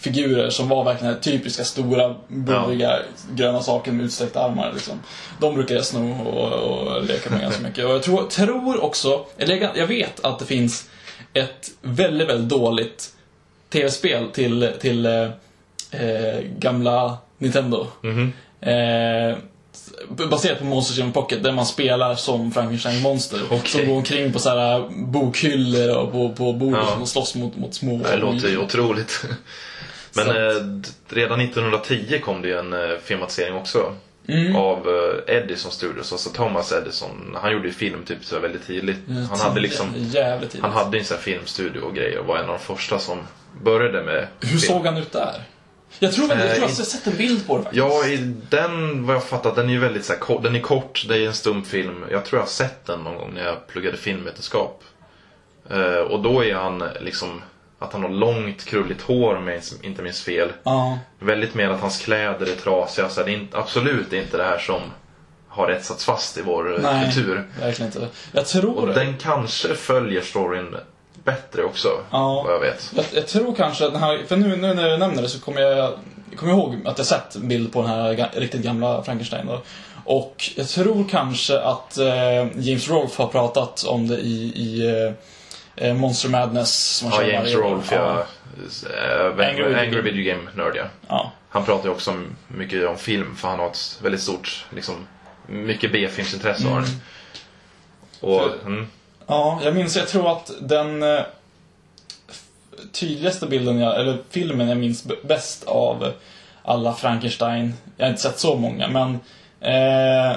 Frankenstein-figurer 0.00 0.50
som 0.50 0.68
var 0.68 0.84
verkligen 0.84 1.06
den 1.06 1.14
här 1.14 1.22
typiska 1.22 1.64
stora, 1.64 2.14
burriga, 2.28 2.98
gröna 3.34 3.62
saker 3.62 3.92
med 3.92 4.04
utsträckta 4.04 4.40
armar. 4.40 4.72
Liksom. 4.74 5.00
De 5.40 5.54
brukar 5.54 5.74
jag 5.74 5.84
sno 5.84 6.22
och, 6.24 6.52
och 6.52 7.04
leka 7.04 7.30
med 7.30 7.40
ganska 7.40 7.62
mycket. 7.62 7.84
Och 7.84 7.90
jag 7.90 8.02
tror, 8.02 8.26
tror 8.26 8.84
också, 8.84 9.24
eller 9.38 9.70
jag, 9.76 9.86
vet 9.86 10.24
att 10.24 10.38
det 10.38 10.46
finns 10.46 10.88
ett 11.34 11.70
väldigt, 11.82 12.28
väldigt 12.28 12.48
dåligt 12.48 13.12
tv-spel 13.72 14.28
till, 14.32 14.72
till 14.80 15.06
eh, 15.06 15.22
eh, 15.90 16.40
gamla 16.58 17.18
Nintendo. 17.38 17.86
Eh, 18.60 19.36
baserat 20.30 20.58
på 20.58 20.64
Monsters 20.64 20.98
in 20.98 21.12
Pocket, 21.12 21.42
där 21.42 21.52
man 21.52 21.66
spelar 21.66 22.14
som 22.14 22.52
Frankenstein-monster. 22.52 23.40
Okej. 23.50 23.60
Som 23.64 23.86
går 23.86 23.96
omkring 23.96 24.32
på 24.32 24.38
så 24.38 24.48
här 24.48 24.88
bokhyllor 25.06 25.96
och 25.96 26.12
på, 26.12 26.28
på 26.32 26.52
bord 26.52 26.74
Ja. 26.74 26.96
och 27.00 27.08
slåss 27.08 27.34
mot, 27.34 27.56
mot 27.56 27.74
små... 27.74 27.98
Det 27.98 28.16
låter 28.16 28.48
ju 28.48 28.58
otroligt. 28.58 29.24
Men 30.14 30.30
att- 30.30 30.36
eh, 30.36 30.66
redan 31.08 31.40
1910 31.40 32.18
kom 32.24 32.42
det 32.42 32.48
ju 32.48 32.58
en 32.58 32.72
eh, 32.72 32.98
filmatisering 33.04 33.54
också. 33.54 33.94
Mm. 34.28 34.56
Av 34.56 34.88
eh, 34.88 35.34
Edison 35.36 35.72
Studios, 35.72 36.12
alltså 36.12 36.30
Thomas 36.30 36.72
Edison. 36.72 37.36
Han 37.42 37.52
gjorde 37.52 37.66
ju 37.68 37.72
film 37.74 38.04
typ 38.04 38.24
så 38.24 38.38
väldigt 38.38 38.66
tidigt. 38.66 38.96
Han 39.30 39.40
hade 39.40 39.60
liksom 39.60 39.86
Jävligt 39.96 40.50
tidigt. 40.50 40.62
Han 40.64 40.72
hade 40.72 40.98
en 40.98 41.04
sån 41.04 41.16
här 41.16 41.22
filmstudio 41.22 41.80
och 41.80 41.94
grejer 41.94 42.18
och 42.18 42.26
var 42.26 42.36
en 42.38 42.42
av 42.44 42.48
de 42.48 42.58
första 42.58 42.98
som 42.98 43.18
började 43.62 44.02
med 44.02 44.26
Hur 44.40 44.48
film. 44.48 44.60
såg 44.60 44.86
han 44.86 44.96
ut 44.96 45.12
där? 45.12 45.42
Jag 45.98 46.12
tror, 46.12 46.28
jag, 46.28 46.38
Eh, 46.38 46.54
jag 46.54 46.60
har 46.62 46.68
sett 46.68 47.06
en 47.06 47.16
bild 47.16 47.46
på 47.46 47.56
det 47.58 47.62
faktiskt. 47.64 47.78
Ja, 47.84 48.06
i 48.06 48.16
den, 48.50 49.06
vad 49.06 49.16
jag 49.16 49.24
fattat, 49.24 49.56
den 49.56 49.68
är 49.68 49.72
ju 49.72 49.78
väldigt 49.78 50.04
så 50.04 50.12
här, 50.12 50.38
den 50.42 50.56
är 50.56 50.60
kort, 50.60 51.04
det 51.08 51.16
är 51.16 51.26
en 51.26 51.34
stumfilm. 51.34 52.04
Jag 52.10 52.24
tror 52.24 52.38
jag 52.38 52.42
har 52.44 52.50
sett 52.50 52.86
den 52.86 53.00
någon 53.04 53.14
gång 53.16 53.34
när 53.34 53.44
jag 53.44 53.66
pluggade 53.66 53.96
filmvetenskap. 53.96 54.82
Eh, 55.70 55.94
och 56.00 56.22
då 56.22 56.44
är 56.44 56.54
han 56.54 56.84
liksom, 57.00 57.42
att 57.82 57.92
han 57.92 58.02
har 58.02 58.10
långt 58.10 58.64
krulligt 58.64 59.02
hår 59.02 59.36
om 59.36 59.48
jag 59.48 59.60
inte 59.82 60.02
minns 60.02 60.22
fel. 60.22 60.48
Ja. 60.62 60.98
Väldigt 61.18 61.54
mer 61.54 61.70
att 61.70 61.80
hans 61.80 61.98
kläder 62.02 62.46
är 62.52 62.56
trasiga, 62.56 63.08
så 63.08 63.22
det 63.22 63.32
är 63.34 63.46
absolut 63.52 64.12
inte 64.12 64.36
det 64.36 64.44
här 64.44 64.58
som 64.58 64.80
har 65.48 65.68
etsats 65.70 66.04
fast 66.04 66.38
i 66.38 66.42
vår 66.42 66.74
eh, 66.76 66.82
Nej, 66.82 67.04
kultur. 67.04 67.48
verkligen 67.60 67.92
inte. 67.92 68.08
Jag 68.32 68.46
tror 68.46 68.76
Och 68.76 68.86
det. 68.86 68.92
den 68.94 69.16
kanske 69.16 69.74
följer 69.74 70.20
storyn 70.20 70.76
bättre 71.24 71.62
också, 71.64 71.88
Ja. 72.10 72.42
vad 72.46 72.54
jag 72.54 72.60
vet. 72.60 72.92
Jag, 72.96 73.04
jag 73.12 73.26
tror 73.26 73.54
kanske 73.54 73.86
att 73.86 73.92
den 73.92 74.02
här, 74.02 74.20
för 74.28 74.36
nu, 74.36 74.56
nu 74.56 74.74
när 74.74 74.90
du 74.90 74.96
nämner 74.96 75.22
det 75.22 75.28
så 75.28 75.40
kommer 75.40 75.60
jag 75.60 75.92
jag 76.30 76.38
kommer 76.38 76.52
ihåg 76.52 76.76
att 76.84 76.98
jag 76.98 77.06
sett 77.06 77.34
en 77.34 77.48
bild 77.48 77.72
på 77.72 77.80
den 77.82 77.90
här 77.90 78.30
riktigt 78.34 78.62
gamla 78.62 79.02
Frankenstein 79.02 79.46
då. 79.46 79.62
Och 80.04 80.50
jag 80.56 80.68
tror 80.68 81.06
kanske 81.10 81.60
att 81.60 81.98
eh, 81.98 82.46
James 82.56 82.88
Rolfe 82.90 83.22
har 83.22 83.28
pratat 83.28 83.84
om 83.84 84.08
det 84.08 84.16
i, 84.18 84.42
i 84.56 84.82
eh, 85.80 85.94
Monster 85.94 86.28
Madness 86.28 86.96
som 86.96 87.12
han 87.12 87.20
Ja, 87.20 87.26
kör 87.26 87.32
James 87.32 87.54
år. 87.54 87.58
Rolfe, 87.62 87.94
ja. 87.94 88.26
Eh, 89.38 89.48
Angry 89.48 89.74
Angry, 89.74 90.00
Video 90.02 90.24
Game. 90.34 90.42
Game-nörd, 90.44 90.76
ja. 90.76 90.84
ja. 91.08 91.32
Han 91.48 91.64
pratar 91.64 91.84
ju 91.84 91.90
också 91.90 92.22
mycket 92.48 92.88
om 92.88 92.96
film, 92.98 93.36
för 93.36 93.48
han 93.48 93.58
har 93.58 93.66
ett 93.66 93.98
väldigt 94.02 94.20
stort, 94.22 94.66
liksom, 94.74 95.06
mycket 95.46 95.92
B-filmsintresse 95.92 96.68
har 96.68 96.74
han. 96.74 96.84
Och, 98.20 98.40
För- 98.40 98.66
mm, 98.66 98.86
Ja, 99.26 99.60
jag 99.64 99.74
minns, 99.74 99.96
jag 99.96 100.08
tror 100.08 100.32
att 100.32 100.50
den 100.60 101.02
eh, 101.02 101.20
tydligaste 102.92 103.46
bilden, 103.46 103.78
jag, 103.78 104.00
eller 104.00 104.18
filmen 104.30 104.68
jag 104.68 104.78
minns 104.78 105.06
bäst 105.22 105.64
av 105.64 106.12
alla 106.62 106.94
Frankenstein, 106.94 107.74
jag 107.96 108.04
har 108.06 108.10
inte 108.10 108.22
sett 108.22 108.38
så 108.38 108.56
många, 108.56 108.88
men 108.88 109.10
eh, 109.60 110.36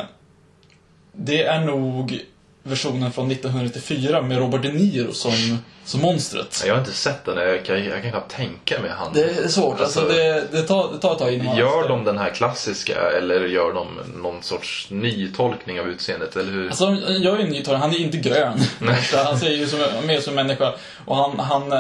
det 1.12 1.44
är 1.44 1.60
nog 1.66 2.20
versionen 2.64 3.12
från 3.12 3.32
1994 3.32 4.22
med 4.22 4.38
Robert 4.38 4.62
De 4.62 4.70
Niro 4.70 5.14
som, 5.14 5.58
som 5.86 6.02
monstret. 6.02 6.64
jag 6.68 6.74
har 6.74 6.80
inte 6.80 6.94
sett 6.94 7.26
den, 7.26 7.38
jag 7.38 7.66
kan, 7.66 7.84
jag 7.86 8.02
kan 8.02 8.12
knappt 8.12 8.32
tänka 8.36 8.80
mig 8.80 8.90
han. 8.98 9.14
Det 9.14 9.24
är 9.24 9.48
svårt, 9.48 9.80
alltså, 9.82 10.00
Alltså, 10.00 10.16
det, 10.18 10.48
det, 10.52 10.62
tar, 10.62 10.92
det 10.94 10.98
tar 11.00 11.12
ett 11.12 11.20
tag 11.20 11.34
innan 11.34 11.58
Gör 11.58 11.88
de 11.90 12.04
den 12.04 12.18
här 12.18 12.30
klassiska 12.30 12.96
eller 13.18 13.46
gör 13.46 13.74
de 13.74 13.88
någon 14.22 14.44
sorts 14.44 14.88
ny 14.90 15.32
tolkning 15.32 15.80
av 15.80 15.88
utseendet, 15.88 16.36
eller 16.36 16.52
hur? 16.52 16.68
Alltså, 16.68 16.98
jag 17.08 17.40
är 17.40 17.44
ju 17.44 17.50
ny 17.50 17.64
han 17.66 17.92
är 17.92 17.98
inte 18.00 18.18
grön. 18.18 18.60
Han 19.26 19.40
ser 19.40 19.50
ju 19.50 19.68
som, 19.68 19.80
mer 20.08 20.20
som 20.20 20.38
en 20.38 20.48
människa. 20.48 20.74
Och 21.06 21.16
han, 21.16 21.40
han 21.40 21.72
eh, 21.72 21.80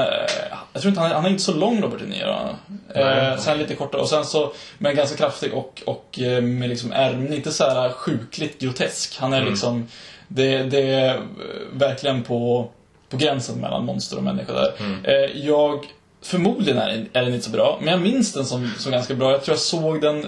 jag 0.74 0.82
tror 0.82 0.90
inte 0.90 1.02
han, 1.02 1.12
han 1.12 1.26
är 1.26 1.30
inte 1.30 1.44
så 1.44 1.54
lång 1.54 1.82
Robert 1.82 2.00
De 2.00 2.06
Niro. 2.06 2.30
Eh, 2.96 3.06
Nej. 3.06 3.38
sen 3.40 3.58
lite 3.58 3.76
kortare 3.76 4.02
och 4.02 4.10
sen 4.10 4.26
så, 4.26 4.54
men 4.78 4.96
ganska 4.96 5.18
kraftig 5.18 5.54
och, 5.54 5.82
och 5.86 6.20
eh, 6.20 6.42
med 6.42 6.70
liksom 6.70 6.92
ärmen, 6.92 7.34
inte 7.34 7.52
så 7.52 7.64
här 7.64 7.90
sjukligt 7.90 8.60
grotesk. 8.60 9.18
Han 9.20 9.34
är 9.34 9.38
Mm. 9.38 9.50
liksom, 9.50 9.88
det, 10.36 10.64
det 10.64 10.82
är 10.82 11.16
eh, 11.16 11.22
verkligen 11.74 12.24
på, 12.24 12.70
på 13.10 13.18
gränsen 13.18 13.62
mellan 13.62 13.86
monster 13.86 14.18
och 14.18 14.24
människa 14.24 14.54
där. 14.54 14.74
Mm. 14.80 15.06
Eh, 15.06 15.46
jag, 15.48 15.86
förmodligen 16.22 16.78
är 16.78 16.90
den, 16.90 17.10
är 17.14 17.24
den 17.24 17.34
inte 17.34 17.46
så 17.46 17.52
bra, 17.52 17.80
men 17.82 17.92
jag 17.92 18.02
minns 18.02 18.34
den 18.34 18.46
som, 18.46 18.72
som 18.78 18.92
ganska 18.92 19.16
bra. 19.16 19.32
Jag 19.32 19.44
tror 19.44 19.54
jag 19.54 19.60
såg 19.62 20.02
den 20.02 20.26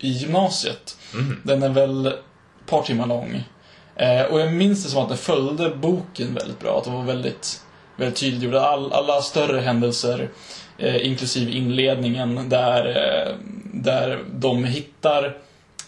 i 0.00 0.08
gymnasiet. 0.08 0.96
Mm. 1.14 1.40
Den 1.44 1.62
är 1.62 1.68
väl 1.68 2.06
ett 2.06 2.14
par 2.66 2.82
timmar 2.82 3.06
lång. 3.06 3.44
Eh, 3.96 4.22
och 4.22 4.40
jag 4.40 4.52
minns 4.52 4.84
det 4.84 4.90
som 4.90 5.02
att 5.02 5.08
den 5.08 5.18
följde 5.18 5.70
boken 5.70 6.34
väldigt 6.34 6.60
bra. 6.60 6.78
Att 6.78 6.84
det 6.84 6.90
var 6.90 7.02
väldigt, 7.02 7.60
väldigt 7.96 8.20
tydligt 8.20 8.42
gjort. 8.42 8.54
All, 8.54 8.92
alla 8.92 9.22
större 9.22 9.60
händelser, 9.60 10.28
eh, 10.78 11.06
inklusive 11.06 11.52
inledningen, 11.52 12.48
där, 12.48 12.86
eh, 12.86 13.34
där 13.72 14.18
de 14.32 14.64
hittar 14.64 15.36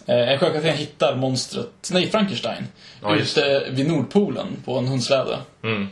en 0.05 0.39
sjökapten 0.39 0.73
hittar 0.73 1.15
monstret, 1.15 1.89
nej 1.91 2.09
Frankenstein, 2.11 2.63
Ja, 3.01 3.15
ute 3.15 3.67
vid 3.71 3.87
Nordpolen 3.87 4.47
på 4.65 4.77
en 4.77 4.87
hundsläde. 4.87 5.37
Mm. 5.63 5.87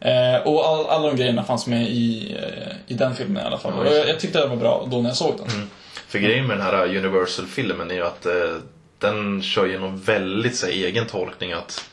Eh, 0.00 0.40
och 0.46 0.66
all, 0.66 0.86
alla 0.86 1.06
de 1.08 1.16
grejerna 1.16 1.44
fanns 1.44 1.66
med 1.66 1.88
i, 1.88 2.36
eh, 2.42 2.74
i 2.86 2.94
den 2.94 3.14
filmen 3.16 3.42
i 3.42 3.46
alla 3.46 3.58
fall. 3.58 3.72
Ja, 3.86 3.92
jag, 3.92 4.08
jag 4.08 4.20
tyckte 4.20 4.40
det 4.40 4.46
var 4.46 4.56
bra 4.56 4.88
då 4.90 5.00
när 5.02 5.10
jag 5.10 5.16
såg 5.16 5.36
den. 5.38 5.68
För 6.08 6.18
grejen 6.18 6.46
med 6.46 6.56
den 6.58 6.66
här 6.66 6.96
Universal-filmen 6.96 7.90
är 7.90 7.94
ju 7.94 8.06
att 8.06 8.26
eh, 8.26 8.32
den 8.98 9.42
kör 9.42 9.66
ju 9.66 9.78
någon 9.78 10.00
väldigt 10.00 10.56
så 10.56 10.66
här, 10.66 10.72
egen 10.72 11.06
tolkning 11.06 11.52
att 11.52 11.84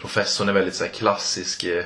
professorn 0.00 0.48
är 0.48 0.52
väldigt 0.52 0.74
så 0.74 0.84
här, 0.84 0.90
klassisk. 0.90 1.64
Eh, 1.64 1.84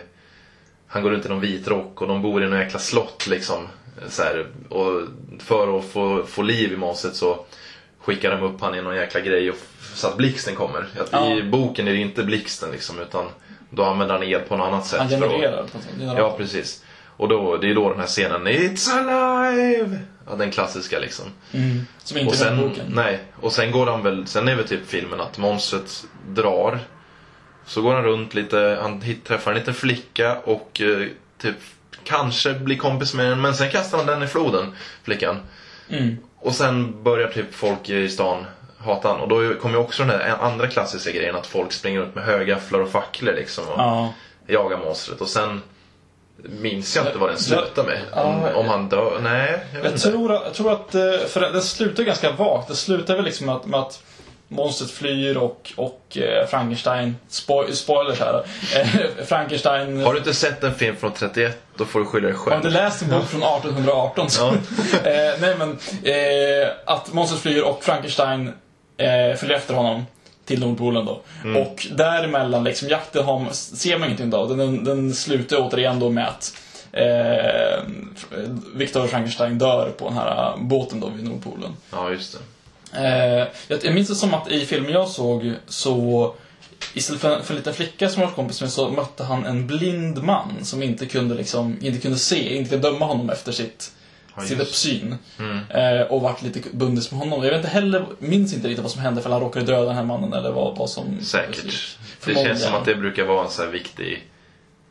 han 0.87 1.03
går 1.03 1.11
runt 1.11 1.27
i 1.27 1.29
någon 1.29 1.41
vit 1.41 1.69
rock 1.69 2.03
och 2.03 2.09
de 2.09 2.23
bor 2.23 2.45
i 2.45 2.47
någon 2.49 2.59
jäkla 2.59 2.79
slott 2.79 3.27
liksom. 3.27 3.69
Eh, 4.03 4.09
Så 4.09 4.23
här, 4.23 4.47
och 4.69 5.03
för 5.39 5.79
att 5.79 5.85
få, 5.85 6.25
få 6.27 6.43
liv 6.43 6.73
i 6.73 6.77
monstret 6.77 7.17
så 7.17 7.45
skickar 8.07 8.31
de 8.31 8.43
upp 8.43 8.61
han 8.61 8.75
i 8.75 8.83
någon 8.83 8.97
jäkla 8.97 9.21
grej 9.21 9.51
och, 9.51 9.57
så 9.95 10.07
att 10.09 10.17
blixten 10.17 10.55
kommer. 10.55 10.81
Att 11.01 11.09
Ja. 11.13 11.33
I 11.37 11.43
boken 11.43 11.89
är 11.89 11.93
det 11.93 11.99
inte 11.99 12.23
blixten 12.25 12.71
liksom 12.71 12.99
utan 13.01 13.27
då 13.71 13.85
använder 13.85 14.15
han 14.15 14.23
el 14.25 14.41
på 14.41 14.57
något 14.57 14.67
annat 14.69 14.87
sätt. 14.87 14.99
Han 15.01 15.09
för 15.09 15.17
att- 15.17 15.23
genererar 15.23 15.67
sätt. 15.67 16.17
Ja, 16.17 16.35
precis. 16.37 16.83
Och 17.17 17.29
då, 17.29 17.57
det 17.57 17.71
är 17.71 17.75
då 17.75 17.91
den 17.91 18.01
här 18.01 18.07
scenen 18.07 18.47
It's 18.49 18.91
alive! 18.99 19.99
Ja, 20.31 20.37
den 20.37 20.51
klassiska 20.51 20.99
liksom. 20.99 21.25
Mm. 21.53 21.87
Som 22.05 22.19
inte 22.19 22.31
Och 22.31 22.37
sen, 22.37 22.61
boken. 22.61 22.85
nej, 22.95 23.19
och 23.41 23.53
sen 23.53 23.71
går 23.71 23.87
han 23.87 24.03
väl, 24.03 24.27
sen 24.27 24.49
är 24.49 24.55
väl 24.55 24.69
typ 24.69 24.87
filmen 24.87 25.21
att 25.21 25.39
monstret 25.39 26.05
drar. 26.29 26.79
Så 27.67 27.83
går 27.83 27.95
han 27.95 28.05
runt 28.05 28.35
lite, 28.35 28.79
han 28.83 29.03
träffar 29.25 29.51
en 29.53 29.59
liten 29.59 29.75
flicka 29.75 30.39
och 30.39 30.81
eh, 30.81 31.09
typ 31.43 31.57
kanske 32.05 32.55
blir 32.55 32.77
kompis 32.77 33.15
med 33.15 33.27
den, 33.27 33.41
men 33.41 33.55
sen 33.55 33.71
kastar 33.71 33.99
han 33.99 34.07
den 34.07 34.23
i 34.23 34.27
floden, 34.27 34.73
flickan. 35.03 35.37
Mm. 35.89 36.17
Och 36.47 36.55
sen 36.55 37.03
börjar 37.03 37.29
typ 37.29 37.55
folk 37.55 37.89
i 37.91 38.09
stan 38.09 38.45
hata 38.79 39.09
han. 39.09 39.21
Och 39.21 39.29
då 39.29 39.55
kommer 39.55 39.75
ju 39.75 39.81
också 39.81 40.05
den 40.05 40.21
här 40.21 40.37
andra 40.41 40.67
klassiska 40.67 41.11
grejen 41.13 41.37
att 41.37 41.47
folk 41.47 41.73
springer 41.73 42.01
runt 42.01 42.15
med 42.15 42.25
högafflar 42.25 42.81
och 42.81 42.89
facklor 42.91 43.33
liksom 43.35 43.65
och 43.69 43.79
Ja. 43.81 44.13
jagar 44.47 44.79
monstret. 44.79 45.21
Och 45.21 45.29
sen 45.29 45.63
minns 46.37 46.97
jag 46.97 47.07
inte 47.07 47.19
vad 47.19 47.31
den 47.31 47.39
slutar 47.39 47.85
med. 47.85 47.99
Om, 48.13 48.41
Ja. 48.43 48.55
om 48.55 48.69
han 48.69 48.89
dör? 48.89 49.19
Nej, 49.23 49.59
jag 49.75 49.85
Jag 49.85 50.01
tror, 50.01 50.33
jag 50.33 50.55
tror 50.55 50.73
att, 50.73 50.95
eh, 50.95 51.27
för 51.29 51.41
det 51.53 51.61
slutar 51.61 52.03
ganska 52.03 52.33
vagt. 52.33 52.69
Det 52.69 52.75
slutar 52.77 53.17
väl 53.17 53.25
liksom 53.25 53.47
med 53.47 53.55
att, 53.55 53.67
med 53.67 53.81
att 53.81 54.03
monstret 54.49 54.91
flyr 54.91 55.37
och, 55.37 55.73
och 55.77 56.19
eh, 56.19 56.47
Frankenstein, 56.47 57.17
spoil, 57.29 57.77
spoilers 57.77 58.21
här. 58.21 58.45
Eh, 58.77 59.25
Frankenstein 59.27 60.05
Har 60.05 60.13
du 60.13 60.19
inte 60.19 60.35
sett 60.35 60.65
en 60.65 60.75
film 60.75 60.97
från 60.97 61.13
31, 61.13 61.63
då 61.77 61.85
får 61.85 62.01
du 62.01 62.07
skylla 62.07 62.29
dig 62.29 62.37
har 62.37 62.45
själv. 62.45 62.57
inte 62.57 62.69
läst 62.69 63.03
en 63.03 63.11
bok 63.11 63.25
från 63.25 63.43
1818. 63.43 64.31
Så. 64.31 64.49
eh, 64.49 64.55
nej 65.41 65.55
men, 65.59 65.79
eh, 66.03 66.69
att 66.87 67.13
monstret 67.13 67.41
flyr 67.43 67.63
och 67.63 67.85
Frankenstein 67.85 68.53
eh, 68.97 69.37
följer 69.37 69.57
efter 69.57 69.75
honom 69.75 70.07
till 70.45 70.61
Nordpolen 70.61 71.07
då. 71.07 71.21
Mm. 71.45 71.63
Och 71.63 71.87
däremellan, 71.91 72.65
liksom 72.65 72.89
jakten 72.89 73.25
har, 73.25 73.51
ser 73.53 73.99
man 73.99 74.09
ingenting 74.09 74.35
av. 74.35 74.57
Den, 74.57 74.85
den 74.85 75.15
slutar 75.15 75.57
återigen 75.61 76.01
då 76.01 76.11
med 76.11 76.29
att 76.29 76.55
eh, 76.93 77.83
Victor 78.75 79.07
Frankenstein 79.07 79.59
dör 79.59 79.91
på 79.99 80.05
den 80.05 80.15
här 80.15 80.55
båten 80.59 81.01
då 81.01 81.09
vid 81.09 81.25
Nordpolen. 81.25 81.77
Ja, 81.93 82.11
just 82.11 82.33
det. 82.33 82.39
Eh, 82.97 83.47
jag, 83.69 83.95
minns 83.95 84.09
det 84.09 84.15
som 84.15 84.35
att 84.35 84.51
i 84.51 84.67
filmen 84.67 84.93
jag 84.93 85.09
såg 85.09 85.53
så 85.67 86.35
Istället 86.95 87.21
för, 87.21 87.43
för 87.43 87.55
en 87.55 87.57
liten 87.57 87.75
flicka 87.75 88.09
som 88.09 88.23
var 88.23 88.31
kompis 88.31 88.61
med 88.61 88.71
så 88.71 88.91
mötte 88.91 89.25
han 89.25 89.45
en 89.45 89.67
blind 89.67 90.23
man 90.23 90.65
som 90.65 90.83
inte 90.83 91.07
kunde, 91.07 91.35
liksom, 91.35 91.77
inte 91.81 92.01
kunde 92.01 92.19
se, 92.19 92.57
inte 92.57 92.71
kunde 92.71 92.89
döma 92.91 93.07
honom 93.07 93.31
efter 93.31 93.53
sitt, 93.53 93.93
Ja, 94.37 94.43
sitt 94.43 94.59
just. 94.59 94.71
uppsyn. 94.71 95.15
Mm. 95.39 95.59
Eh, 95.71 96.07
och 96.07 96.23
vart 96.23 96.43
lite 96.43 96.61
bundis 96.73 97.11
med 97.11 97.21
honom. 97.21 97.43
Jag 97.43 97.51
vet 97.51 97.57
inte 97.57 97.69
heller, 97.69 98.07
minns 98.19 98.55
inte 98.55 98.69
riktigt 98.69 98.83
vad 98.83 98.93
som 98.93 99.01
hände 99.01 99.23
för 99.23 99.31
han 99.31 99.41
råkade 99.41 99.67
döda 99.67 99.85
den 99.85 99.95
här 99.95 100.05
mannen 100.05 100.33
eller 100.33 100.53
vad, 100.53 100.79
vad 100.79 100.91
som... 100.91 101.21
Säkert. 101.21 101.97
Det 102.25 102.35
känns 102.35 102.63
som 102.63 102.75
att 102.75 102.85
det 102.85 102.95
brukar 102.95 103.25
vara 103.25 103.45
en 103.45 103.51
så 103.51 103.63
här 103.63 103.71
viktig, 103.71 104.29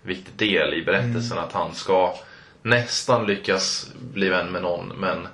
viktig 0.02 0.34
del 0.50 0.74
i 0.74 0.84
berättelsen. 0.86 1.38
Att 1.38 1.52
han 1.52 1.76
ska 1.76 2.16
nästan 2.62 3.26
lyckas 3.26 3.88
bli 4.14 4.30
vän 4.30 4.52
med 4.52 4.62
någon, 4.62 4.88
men 4.88 5.28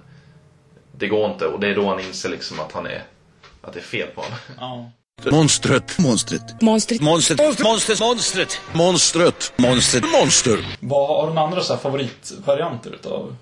det 1.01 1.08
går 1.08 1.31
inte. 1.31 1.46
Och 1.46 1.60
det 1.60 1.67
är 1.67 1.75
då 1.75 1.89
han 1.89 2.00
inser 2.00 2.29
liksom 2.29 2.60
att 2.60 2.72
han 2.72 2.86
är, 2.86 3.03
att 3.62 3.74
det 3.74 3.79
är 3.79 3.84
fel 3.84 4.08
på 4.08 4.22
honom. 4.22 4.38
Ja. 4.60 4.91
Monstret. 5.31 6.00
Monstret. 6.00 6.62
Monstret. 6.62 7.01
Monstret. 7.01 7.39
Monstret. 7.39 8.00
Monstret. 8.00 8.62
Monstret. 8.74 9.53
Monstret. 9.58 10.03
Monster. 10.12 10.77
Vad 10.79 11.08
har 11.08 11.27
några 11.27 11.41
andra 11.41 11.63
så 11.63 11.74
här 11.74 11.79
favoritvarianter 11.79 12.91
utav 12.91 13.36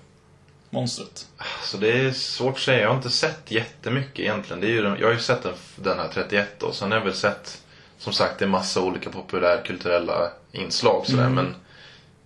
monstret? 0.70 1.26
Så 1.64 1.76
det 1.76 1.92
är 1.92 2.12
svårt 2.12 2.54
att 2.54 2.60
säga. 2.60 2.80
Jag 2.80 2.88
har 2.88 2.96
inte 2.96 3.10
sett 3.10 3.50
jättemycket 3.50 4.18
egentligen. 4.18 4.60
Det 4.60 4.66
är 4.66 4.70
ju, 4.70 4.96
jag 5.00 5.06
har 5.06 5.12
ju 5.12 5.18
sett 5.20 5.42
den, 5.42 5.54
den 5.76 5.98
här 5.98 6.08
31 6.14 6.48
då. 6.58 6.72
Sen 6.72 6.90
har 6.90 6.98
jag 6.98 7.04
väl 7.04 7.14
sett, 7.14 7.62
som 7.98 8.12
sagt, 8.12 8.38
det 8.38 8.44
är 8.44 8.48
massa 8.48 8.80
olika 8.80 9.10
populärkulturella 9.10 10.30
inslag 10.52 11.06
sådär. 11.06 11.28
Men 11.28 11.54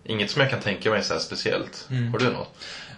inget 0.05 0.31
som 0.31 0.41
jag 0.41 0.50
kan 0.50 0.61
tänka 0.61 0.91
mig 0.91 1.05
så 1.05 1.14
här 1.14 1.21
speciellt. 1.21 1.88
Har 2.12 2.19
du 2.19 2.31
något? 2.31 2.55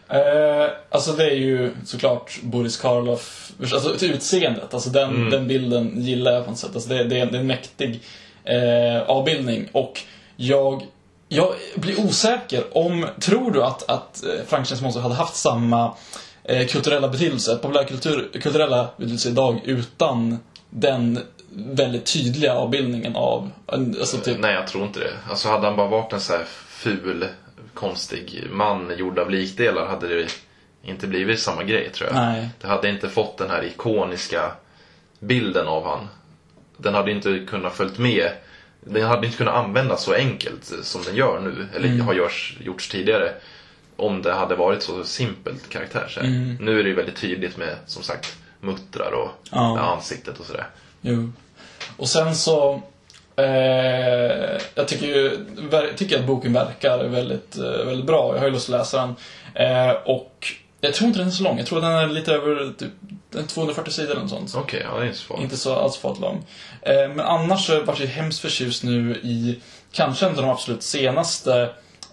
Eh, 0.09 0.69
alltså 0.91 1.13
det 1.13 1.25
är 1.25 1.35
ju 1.37 1.71
såklart 1.85 2.39
Boris 2.43 2.77
Karloff, 2.77 3.53
alltså 3.61 3.95
till 3.99 4.11
utseendet, 4.15 4.75
alltså 4.75 4.91
den, 4.91 5.11
Mm. 5.11 5.31
den 5.31 5.49
bilden 5.49 5.93
gillar 6.03 6.33
jag 6.33 6.45
på 6.45 6.51
något 6.51 6.59
sätt. 6.59 6.71
Alltså 6.75 6.89
det, 6.89 7.05
det, 7.05 7.21
är, 7.21 7.27
det 7.27 7.37
är 7.37 7.41
en 7.41 7.47
mäktig 7.47 8.01
eh, 8.45 9.03
avbildning 9.11 9.69
och 9.73 10.01
jag, 10.37 10.83
jag 11.29 11.55
blir 11.75 12.01
osäker 12.01 12.65
om, 12.79 13.07
tror 13.21 13.51
du 13.51 13.63
att, 13.63 13.91
att 13.91 14.25
eh, 14.25 14.31
Frankensteins 14.47 14.83
monster 14.83 15.01
hade 15.01 15.15
haft 15.15 15.37
samma 15.37 15.95
eh, 16.45 16.67
kulturella 16.67 17.09
betydelse, 17.09 17.57
populärkultur, 17.57 18.29
kulturella 18.33 18.89
betydelse 18.97 19.29
idag 19.29 19.61
utan 19.65 20.39
den 20.71 21.19
väldigt 21.51 22.07
tydliga 22.13 22.55
avbildningen 22.55 23.17
av, 23.17 23.51
alltså 23.67 24.17
typ, 24.19 24.39
Nej, 24.41 24.55
jag 24.55 24.67
tror 24.67 24.85
inte 24.87 25.01
det. 25.01 25.13
Alltså 25.31 25.49
hade 25.49 25.67
han 25.67 25.77
bara 25.77 25.89
varit 25.89 26.13
en 26.13 26.21
så 26.21 26.33
här 26.33 26.45
ful, 26.69 27.29
konstig 27.77 28.45
man 28.51 28.93
gjord 28.99 29.19
av 29.19 29.31
likdelar 29.31 29.87
hade 29.87 30.09
det 30.09 30.29
inte 30.83 31.07
blivit 31.07 31.41
samma 31.41 31.63
grej 31.65 31.91
tror 31.93 32.11
jag. 32.11 32.17
Nej. 32.17 32.49
Det 32.61 32.69
hade 32.69 32.89
inte 32.89 33.09
fått 33.09 33.39
den 33.39 33.51
här 33.51 33.65
ikoniska 33.65 34.53
bilden 35.21 35.67
av 35.69 35.87
han. 35.87 36.09
Den 36.77 36.95
hade 36.95 37.11
inte 37.11 37.39
kunnat 37.49 37.75
följt 37.77 37.99
med. 37.99 38.31
Den 38.81 39.03
hade 39.03 39.27
inte 39.27 39.39
kunnat 39.39 39.55
användas 39.55 40.03
så 40.03 40.13
enkelt 40.15 40.73
som 40.83 41.03
den 41.03 41.15
gör 41.17 41.41
nu, 41.41 41.69
eller 41.75 42.03
har 42.03 42.15
görs, 42.15 42.57
gjorts 42.61 42.89
tidigare. 42.89 43.33
om 43.97 44.23
det 44.23 44.33
hade 44.33 44.57
varit 44.57 44.83
så 44.83 45.05
simpelt 45.05 45.69
karaktär. 45.69 46.07
Så 46.09 46.21
här. 46.21 46.57
Nu 46.61 46.79
är 46.79 46.83
det 46.83 46.89
ju 46.89 46.95
väldigt 46.95 47.17
tydligt 47.17 47.57
med, 47.57 47.77
som 47.87 48.03
sagt, 48.03 48.37
muttrar 48.61 49.13
och 49.13 49.31
Ja. 49.51 49.79
ansiktet 49.79 50.41
och 50.41 50.47
sådär. 50.47 50.67
Jo. 51.01 51.33
Och 51.97 52.09
sen 52.09 52.35
så... 52.37 52.83
Eh, 53.37 54.61
jag 54.75 54.89
tycker 54.89 55.07
ju 55.07 55.47
tycker 55.97 56.19
att 56.19 56.27
boken 56.27 56.53
verkar 56.53 57.05
väldigt, 57.05 57.59
eh, 57.59 57.87
väldigt 57.87 58.07
bra. 58.07 58.35
Jag 58.35 58.41
har 58.41 58.47
ju 58.47 58.53
lust 58.53 58.69
att 58.69 58.79
läsa 58.79 59.01
den. 59.01 59.17
Eh, 59.55 59.91
och 59.91 60.47
jag 60.81 60.95
tror 60.95 61.09
inte 61.09 61.19
den 61.19 61.29
är 61.29 61.33
så 61.33 61.43
lång. 61.43 61.59
Jag 61.59 61.67
tror 61.67 61.81
den 61.81 61.93
är 61.93 62.07
lite 62.07 62.33
över 62.33 62.73
typ, 62.79 62.91
den 63.31 63.43
är 63.43 63.47
240 63.47 63.93
sidor 63.93 64.11
eller 64.11 64.21
något 64.21 64.31
sånt. 64.31 64.55
Okej, 64.57 64.87
ja 64.91 64.99
det 64.99 65.05
är 65.05 65.07
inte 65.07 65.19
så 65.19 65.25
farligt. 65.25 65.45
Inte 65.45 65.57
så 65.57 65.75
alls 65.75 65.97
farligt 65.97 66.21
lång. 66.21 66.47
Eh, 66.83 67.09
men 67.09 67.21
annars 67.21 67.67
så 67.67 67.83
vart 67.83 68.01
jag 68.01 68.07
hemskt 68.07 68.41
förtjust 68.41 68.85
nu 68.85 69.15
i 69.15 69.61
kanske 69.93 70.27
en 70.27 70.31
av 70.31 70.37
de 70.37 70.51
absolut 70.51 70.83
senaste 70.83 71.69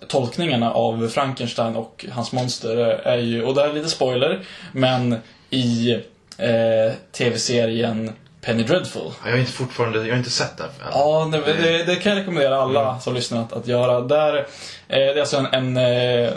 tolkningarna 0.07 0.71
av 0.71 1.07
Frankenstein 1.07 1.75
och 1.75 2.05
hans 2.11 2.31
monster 2.31 2.77
är 2.77 3.17
ju, 3.17 3.43
och 3.43 3.55
det 3.55 3.61
här 3.61 3.69
är 3.69 3.73
lite 3.73 3.89
spoiler, 3.89 4.45
men 4.71 5.15
i 5.49 5.91
eh, 6.37 6.93
tv-serien 7.11 8.11
Penny 8.43 8.63
Dreadful. 8.63 9.11
Jag 9.25 9.31
har 9.31 9.37
inte 9.37 9.51
fortfarande, 9.51 9.99
jag 9.99 10.09
har 10.09 10.17
inte 10.17 10.29
sett 10.29 10.57
den. 10.57 10.67
Ja, 10.91 11.29
det, 11.31 11.53
det, 11.53 11.83
det 11.83 11.95
kan 11.95 12.11
jag 12.11 12.19
rekommendera 12.19 12.57
alla 12.61 12.99
som 12.99 13.13
lyssnar 13.13 13.41
att, 13.41 13.53
att 13.53 13.67
göra. 13.67 14.01
Där, 14.01 14.37
eh, 14.37 14.43
det 14.87 15.11
är 15.11 15.19
alltså 15.19 15.37
en, 15.37 15.45
en 15.45 15.77
eh, 15.77 16.31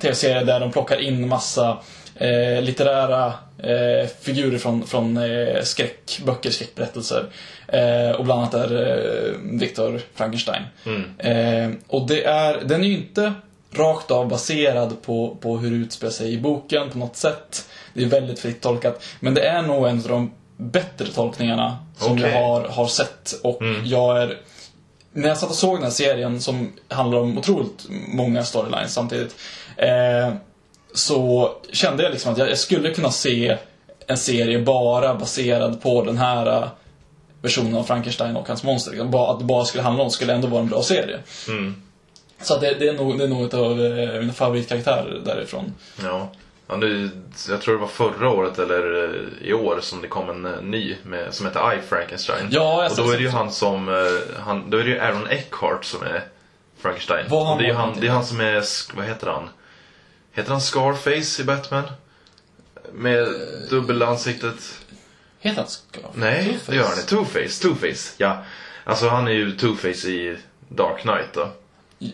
tv-serie 0.00 0.44
där 0.44 0.60
de 0.60 0.72
plockar 0.72 1.00
in 1.00 1.28
massa 1.28 1.78
eh, 2.16 2.62
litterära 2.62 3.32
eh, 3.58 4.08
figurer 4.20 4.58
från, 4.58 4.86
från 4.86 5.16
eh, 5.16 5.62
skräckböcker, 5.62 6.50
skräckberättelser. 6.50 7.24
Eh, 7.68 8.10
och 8.10 8.24
bland 8.24 8.40
annat 8.40 8.54
är 8.54 8.86
eh, 8.86 9.58
Victor 9.60 10.00
Frankenstein. 10.14 10.62
Eh, 11.18 11.70
och 11.86 12.06
det 12.08 12.24
är, 12.24 12.60
den 12.64 12.84
är 12.84 12.88
ju 12.88 12.96
inte 12.96 13.32
rakt 13.72 14.10
av 14.10 14.28
baserad 14.28 15.02
på, 15.02 15.36
på 15.40 15.58
hur 15.58 15.70
det 15.70 15.76
utspelar 15.76 16.12
sig 16.12 16.32
i 16.32 16.38
boken 16.38 16.90
på 16.90 16.98
något 16.98 17.16
sätt. 17.16 17.68
Det 17.94 18.02
är 18.02 18.06
väldigt 18.06 18.38
fritt 18.38 18.60
tolkat. 18.60 19.04
Men 19.20 19.34
det 19.34 19.46
är 19.46 19.62
nog 19.62 19.88
en 19.88 19.98
av 19.98 20.08
de 20.08 20.30
bättre 20.56 21.06
tolkningarna 21.06 21.78
som 21.98 22.12
Okej. 22.12 22.30
jag 22.30 22.42
har, 22.42 22.68
har 22.68 22.86
sett. 22.86 23.40
Och 23.42 23.62
jag 23.84 24.22
är... 24.22 24.38
När 25.12 25.28
jag 25.28 25.38
satt 25.38 25.50
och 25.50 25.56
såg 25.56 25.76
den 25.76 25.82
här 25.82 25.90
serien 25.90 26.40
som 26.40 26.72
handlar 26.88 27.18
om 27.18 27.38
otroligt 27.38 27.86
många 28.08 28.44
storylines 28.44 28.94
samtidigt. 28.94 29.36
Eh, 29.76 30.34
så 30.94 31.50
kände 31.72 32.02
jag 32.02 32.12
liksom 32.12 32.32
att 32.32 32.38
jag, 32.38 32.50
jag 32.50 32.58
skulle 32.58 32.90
kunna 32.90 33.10
se 33.10 33.56
en 34.06 34.16
serie 34.16 34.58
bara 34.58 35.14
baserad 35.14 35.82
på 35.82 36.04
den 36.04 36.18
här 36.18 36.46
eh, 36.46 36.68
versionen 37.42 37.74
av 37.74 37.84
Frankenstein 37.84 38.36
och 38.36 38.48
hans 38.48 38.64
monster. 38.64 38.90
Liksom. 38.90 39.10
Bara, 39.10 39.32
att 39.32 39.38
det 39.38 39.44
bara 39.44 39.64
skulle 39.64 39.82
handla 39.82 40.04
om 40.04 40.10
skulle 40.10 40.32
ändå 40.34 40.48
vara 40.48 40.60
en 40.60 40.68
bra 40.68 40.82
serie. 40.82 41.18
Så 42.42 42.54
att 42.54 42.60
det, 42.60 42.74
det 42.74 42.88
är 42.88 42.92
nog, 42.92 43.18
det 43.18 43.24
är 43.24 43.28
nog 43.28 43.54
av 43.54 43.86
eh, 43.86 44.20
mina 44.20 44.32
favoritkaraktärer 44.32 45.22
därifrån. 45.24 45.74
Ja. 46.02 46.30
Ja, 46.66 46.76
nu, 46.76 47.10
jag 47.48 47.60
tror 47.60 47.74
det 47.74 47.80
var 47.80 47.88
förra 47.88 48.28
året 48.28 48.58
eller 48.58 49.04
eh, 49.04 49.48
i 49.48 49.52
år 49.52 49.80
som 49.80 50.02
det 50.02 50.08
kom 50.08 50.30
en 50.30 50.44
eh, 50.44 50.62
ny 50.62 50.96
med, 51.02 51.34
som 51.34 51.46
heter 51.46 51.74
I 51.74 51.80
Frankenstein. 51.88 52.48
Ja, 52.50 52.82
jag 52.82 52.90
och 52.90 52.96
då 52.96 53.10
är 53.10 53.16
det 53.16 53.22
ju 53.22 53.28
han 53.28 53.52
som, 53.52 53.88
eh, 53.88 54.40
han, 54.40 54.70
då 54.70 54.78
är 54.78 54.84
det 54.84 54.90
ju 54.90 54.98
Aaron 54.98 55.26
Eckhart 55.26 55.84
som 55.84 56.02
är 56.02 56.24
Frankenstein. 56.78 57.26
Vad 57.28 57.58
det 57.58 57.68
är 57.68 57.74
han 57.74 58.00
det 58.00 58.06
är 58.06 58.10
han 58.10 58.24
som 58.24 58.40
är, 58.40 58.64
vad 58.96 59.04
heter 59.04 59.26
han? 59.26 59.48
Heter 60.32 60.50
han 60.50 60.60
Scarface 60.60 61.42
i 61.42 61.44
Batman? 61.44 61.84
Med 62.92 63.28
dubbelansiktet? 63.70 64.78
Heter 65.40 65.60
han 65.60 65.70
Scarface? 65.70 66.12
Nej, 66.14 66.58
det 66.66 66.76
gör 66.76 66.84
han 66.84 66.98
inte. 66.98 67.16
Two-Face, 67.16 67.64
Two-Face. 67.64 68.14
Ja. 68.16 68.42
Alltså 68.84 69.08
han 69.08 69.28
är 69.28 69.32
ju 69.32 69.56
Two-Face 69.56 70.06
i 70.06 70.38
Dark 70.68 71.00
Knight 71.00 71.32
då. 71.32 71.52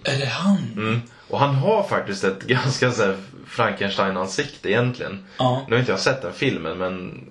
Är 0.05 0.19
det 0.19 0.27
han? 0.27 0.73
Mm. 0.77 1.01
Och 1.29 1.39
han 1.39 1.55
har 1.55 1.83
faktiskt 1.83 2.25
ett 2.25 2.43
ganska 2.47 2.93
så 2.93 3.03
här 3.03 3.17
Frankenstein-ansikte 3.51 4.71
egentligen. 4.71 5.27
Ja. 5.39 5.63
Nu 5.69 5.75
har 5.75 5.81
inte 5.81 5.93
jag 5.93 6.01
sett 6.01 6.23
den 6.23 6.33
filmen 6.33 6.79
men 6.79 7.25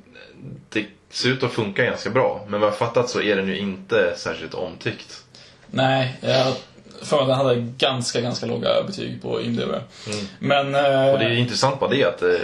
det 0.69 0.85
ser 1.09 1.29
ut 1.29 1.43
att 1.43 1.51
funka 1.51 1.83
ganska 1.85 2.09
bra. 2.09 2.45
Men 2.47 2.59
vad 2.59 2.67
jag 2.69 2.77
fattat 2.77 3.09
så 3.09 3.21
är 3.21 3.35
den 3.35 3.47
ju 3.47 3.57
inte 3.57 4.13
särskilt 4.17 4.53
omtyckt. 4.53 5.23
Nej, 5.67 6.17
jag 6.21 6.53
för 7.01 7.21
att 7.21 7.27
den 7.27 7.37
hade 7.37 7.55
ganska, 7.77 8.21
ganska 8.21 8.45
låga 8.45 8.69
betyg 8.87 9.21
på 9.21 9.41
IMDB. 9.41 9.71
Men... 10.39 10.75
Eh, 10.75 11.09
Och 11.11 11.19
det 11.19 11.25
är 11.25 11.29
intressant 11.37 11.79
bara 11.79 11.89
det 11.89 12.03
att 12.05 12.17
det 12.19 12.39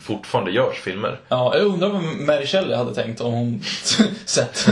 fortfarande 0.00 0.50
görs 0.50 0.76
filmer. 0.80 1.20
Ja, 1.28 1.56
jag 1.56 1.66
undrar 1.66 1.88
vad 1.88 2.02
Mary 2.02 2.46
Shelley 2.46 2.76
hade 2.76 2.94
tänkt 2.94 3.20
om 3.20 3.32
hon 3.32 3.62
sett. 4.24 4.68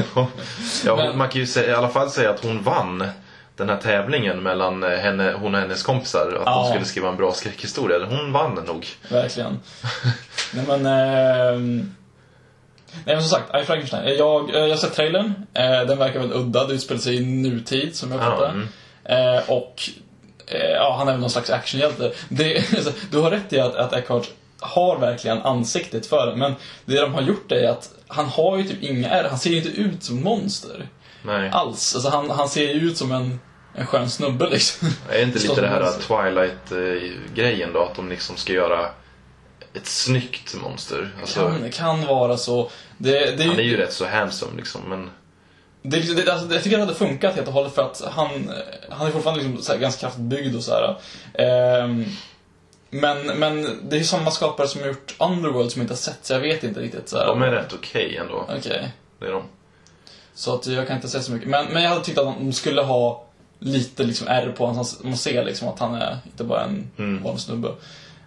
Ja, 0.87 0.97
Men- 0.97 1.19
Man 1.19 1.29
kan 1.29 1.41
ju 1.41 1.47
säga, 1.47 1.71
i 1.71 1.75
alla 1.75 1.89
fall 1.89 2.11
säga 2.11 2.31
att 2.31 2.45
hon 2.45 2.63
vann 2.63 3.05
den 3.57 3.69
här 3.69 3.77
tävlingen 3.77 4.43
mellan 4.43 4.83
eh, 4.83 4.91
henne, 4.99 5.33
hon 5.41 5.55
och 5.55 5.61
hennes 5.61 5.83
kompisar. 5.83 6.27
Att 6.27 6.43
Ja. 6.47 6.63
de 6.63 6.69
skulle 6.71 6.85
skriva 6.85 7.09
en 7.09 7.17
bra 7.17 7.33
skräckhistoria. 7.33 8.05
Hon 8.07 8.33
vann 8.33 8.55
nog. 8.67 8.87
Verkligen. 9.11 9.59
Nej 10.55 10.65
men... 10.69 10.87
ehm, 10.87 11.95
Nej 13.05 13.15
men 13.17 13.23
som 13.25 13.39
sagt, 13.39 13.63
I 13.63 13.65
Frankenstein. 13.67 14.17
Jag, 14.19 14.51
eh, 14.55 14.61
jag 14.61 14.69
har 14.69 14.77
sett 14.77 14.95
trailern. 14.95 15.33
Eh, 15.55 15.63
Den 15.87 15.99
verkar 15.99 16.19
väldigt 16.21 16.39
udda. 16.39 16.67
Det 16.67 16.75
utspelar 16.75 17.01
sig 17.01 17.17
i 17.17 17.21
nutid 17.27 17.97
som 17.97 18.13
jag 18.13 18.21
Ja, 18.21 18.25
fattar. 18.25 18.49
mm. 18.51 18.69
Eh, 19.05 19.43
Och... 19.51 19.83
eh, 20.47 20.71
Ja, 20.71 20.95
han 20.99 21.09
är 21.09 21.13
väl 21.13 21.21
någon 21.21 21.31
slags 21.31 21.51
actionhjälte. 21.51 22.13
Det, 22.29 22.65
du 23.11 23.19
har 23.19 23.31
rätt 23.31 23.53
i 23.53 23.61
att, 23.61 23.75
att 23.77 23.93
Eckhart 23.93 24.31
har 24.61 24.99
verkligen 24.99 25.39
ansiktet 25.43 26.07
för 26.07 26.27
det. 26.27 26.37
Men 26.37 26.55
det 26.85 27.01
de 27.01 27.15
har 27.15 27.23
gjort 27.23 27.53
är 27.53 27.69
att 27.69 27.91
han 28.09 28.27
har 28.27 28.57
ju 28.57 28.65
typ 28.65 28.83
inga 28.83 29.11
ärr. 29.11 29.29
Han 29.29 29.39
ser 29.39 29.51
ju 29.51 29.57
inte 29.57 29.69
ut 29.69 30.03
som 30.05 30.23
monster. 30.23 30.89
Nej. 31.23 31.51
Alls. 31.51 31.95
Alltså 31.95 32.11
han, 32.11 32.31
han 32.31 32.49
ser 32.49 32.63
ju 32.63 32.81
ut 32.81 32.97
som 32.97 33.13
en, 33.13 33.41
en 33.75 33.87
skön 33.87 34.11
snubbe 34.11 34.51
liksom. 34.51 34.89
Är 35.11 35.23
inte 35.23 35.39
lite 35.39 35.61
det 35.61 35.69
här. 35.69 35.93
Twilight-grejen 36.01 37.73
då? 37.73 37.83
Att 37.83 37.95
de 37.95 38.09
liksom 38.09 38.37
ska 38.37 38.53
göra 38.53 38.89
ett 39.75 39.87
snyggt 39.87 40.55
monster. 40.63 41.11
Alltså, 41.21 41.41
Kan, 41.41 41.71
kan 41.71 42.07
vara 42.07 42.37
så. 42.37 42.71
Det, 42.99 43.39
det, 43.39 43.45
han 43.45 43.59
är 43.59 43.63
ju 43.63 43.77
rätt 43.77 43.93
så 43.93 44.07
handsome 44.07 44.57
liksom. 44.57 44.81
Men 44.89 45.11
Det, 45.83 46.17
det, 46.17 46.33
alltså, 46.33 46.55
jag 46.55 46.63
tycker 46.63 46.77
det 46.77 46.83
hade 46.85 46.95
funkat 46.95 47.35
helt 47.35 47.49
och 47.49 47.55
hållet 47.55 47.75
för 47.75 47.83
att 47.83 48.03
han, 48.11 48.51
han 48.91 49.07
är 49.07 49.11
fortfarande 49.11 49.43
liksom 49.43 49.63
så 49.63 49.73
här 49.73 49.79
ganska 49.79 50.01
kraftigt 50.01 50.25
byggd 50.25 50.57
och 50.57 50.63
så 50.63 50.73
här. 50.73 50.97
Ehm, 51.35 52.05
men, 52.91 53.27
men 53.27 53.63
det 53.89 53.97
är 53.97 53.99
ju 53.99 54.05
samma 54.05 54.31
skapare 54.31 54.69
som 54.69 54.81
har 54.81 54.89
gjort 54.89 55.15
Underworld 55.19 55.73
som 55.73 55.83
inte 55.83 55.93
har 55.93 55.99
sett, 55.99 56.19
så 56.23 56.33
jag 56.33 56.41
vet 56.41 56.65
inte 56.65 56.81
riktigt. 56.81 57.09
Så 57.09 57.19
här. 57.19 57.27
de 57.27 57.43
är 57.43 57.51
rätt 57.51 57.73
okej 57.73 58.17
ändå. 58.17 58.47
Okej. 58.59 58.93
Det 59.19 59.27
är 59.27 59.33
de. 59.33 59.43
Så 60.35 60.55
att 60.55 60.67
jag 60.67 60.87
kan 60.87 60.97
inte 60.97 61.09
säga 61.09 61.23
så 61.23 61.33
mycket. 61.33 61.49
Men, 61.49 61.67
men 61.73 61.83
jag 61.83 61.91
hade 61.91 62.05
tyckt 62.05 62.19
att 62.19 62.25
de 62.39 62.53
skulle 62.53 62.83
ha 62.83 63.25
lite 63.59 64.03
liksom 64.05 64.29
R 64.29 64.55
på 64.57 64.67
honom, 64.67 64.85
man 65.03 65.17
ser 65.17 65.45
liksom 65.45 65.69
att 65.69 65.79
han 65.79 65.95
är 65.95 66.19
inte 66.25 66.45
bara 66.45 66.65
en 66.65 66.91
Mm. 66.99 67.23
vanlig 67.23 67.41
snubbe. 67.41 67.69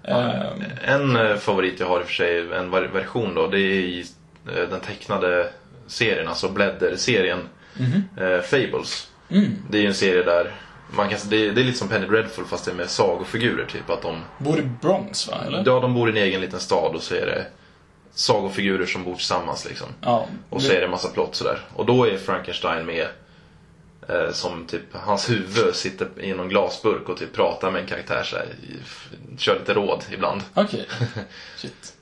Ehm, 0.04 0.63
En 0.86 1.15
eh, 1.15 1.36
favorit 1.36 1.80
jag 1.80 1.88
har 1.88 2.00
i 2.00 2.04
och 2.04 2.08
för 2.08 2.13
sig, 2.13 2.39
en 2.54 2.72
version 2.72 3.36
då, 3.36 3.48
det 3.48 3.60
är 3.60 3.72
i 3.82 4.06
eh, 4.48 4.70
den 4.70 4.80
tecknade 4.80 5.50
serien, 5.88 6.28
alltså 6.28 6.50
Blädder-serien. 6.50 7.39
Eh, 8.18 8.41
Fables. 8.41 9.08
mm. 9.30 9.52
Det 9.70 9.78
är 9.78 9.82
ju 9.82 9.88
en 9.88 9.94
serie 9.94 10.24
där 10.24 10.52
man 10.96 11.10
kan, 11.10 11.20
det, 11.30 11.36
är, 11.48 11.52
det 11.52 11.62
är 11.62 11.65
lite 11.65 11.78
som 11.78 11.88
Penny 11.88 12.06
Dreadful 12.08 12.46
fast 12.46 12.65
det 12.65 12.72
är 12.72 12.76
med 12.76 12.89
sagofigurer 12.89 13.65
typ. 13.65 13.89
Att 13.89 14.02
de, 14.02 14.22
Bor 14.38 14.60
i 14.60 14.62
Bronx 14.82 15.28
va, 15.28 15.36
eller? 15.48 15.63
ja, 15.65 15.80
de 15.80 15.94
bor 15.94 16.10
i 16.10 16.12
en 16.12 16.18
egen 16.28 16.41
liten 16.41 16.60
stad 16.60 16.96
och 16.96 17.02
så 17.02 17.15
är 17.15 17.26
det 17.26 17.46
sagofigurer 18.15 18.86
som 18.86 19.04
bor 19.04 19.15
tillsammans 19.15 19.65
liksom. 19.65 19.88
Ja. 20.01 20.28
Och 20.49 20.62
så 20.62 20.71
är 20.71 20.80
det 20.80 20.86
en 20.86 20.91
massa 20.91 21.10
plott 21.10 21.36
sådär. 21.36 21.60
Och 21.75 21.86
då 21.86 22.08
är 22.08 22.17
Frankenstein 22.17 22.86
med 22.86 23.08
eh, 24.10 24.32
som 24.32 24.65
typ, 24.67 24.82
hans 24.91 25.30
huvud 25.30 25.75
sitter 25.75 26.08
i 26.21 26.34
någon 26.34 26.49
glasburk 26.49 27.10
och 27.10 27.17
typ 27.17 27.34
pratar 27.34 27.71
med 27.71 27.82
en 27.82 27.88
karaktär 27.88 28.23
såhär. 28.23 28.47
Kör 29.38 29.60
lite 29.60 29.73
råd 29.73 30.04
ibland. 30.13 30.41
Okej. 30.54 30.86
Shit. 31.58 31.93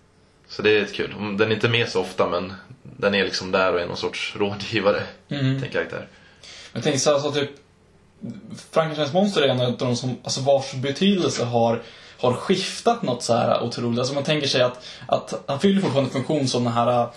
Så 0.48 0.62
det 0.62 0.78
är 0.78 0.82
lite 0.82 0.94
kul. 0.94 1.14
Den 1.38 1.42
är 1.52 1.56
inte 1.56 1.70
med 1.70 1.90
så 1.90 2.02
ofta 2.02 2.30
men 2.30 2.54
den 2.84 3.16
är 3.16 3.24
liksom 3.24 3.52
där 3.52 3.74
och 3.74 3.80
är 3.82 3.86
någon 3.88 3.98
sorts 3.98 4.36
rådgivare 4.36 5.04
Mm. 5.30 5.56
till 5.56 5.66
en 5.68 5.72
karaktär. 5.74 6.08
Jag 6.74 6.84
tänker 6.84 7.00
så 7.00 7.12
här, 7.12 7.20
så 7.20 7.32
typ 7.32 7.50
Frankensteins 8.72 9.14
monster 9.14 9.42
är 9.42 9.48
en 9.48 9.62
av 9.62 9.78
de 9.78 9.96
som, 9.96 10.18
alltså 10.24 10.42
vars 10.42 10.74
betydelse 10.74 11.44
har, 11.46 11.82
har 12.28 12.34
skiftat 12.34 13.02
något 13.02 13.24
så 13.24 13.34
här 13.34 13.64
otroligt. 13.64 14.00
Alltså 14.00 14.14
man 14.14 14.24
tänker 14.24 14.48
sig 14.48 14.62
att, 14.62 14.86
att 15.08 15.44
han 15.48 15.60
fyller 15.60 15.82
fortfarande 15.82 16.10
en 16.10 16.14
funktion 16.14 16.48
som 16.48 16.64
den 16.64 16.74
här 16.74 17.08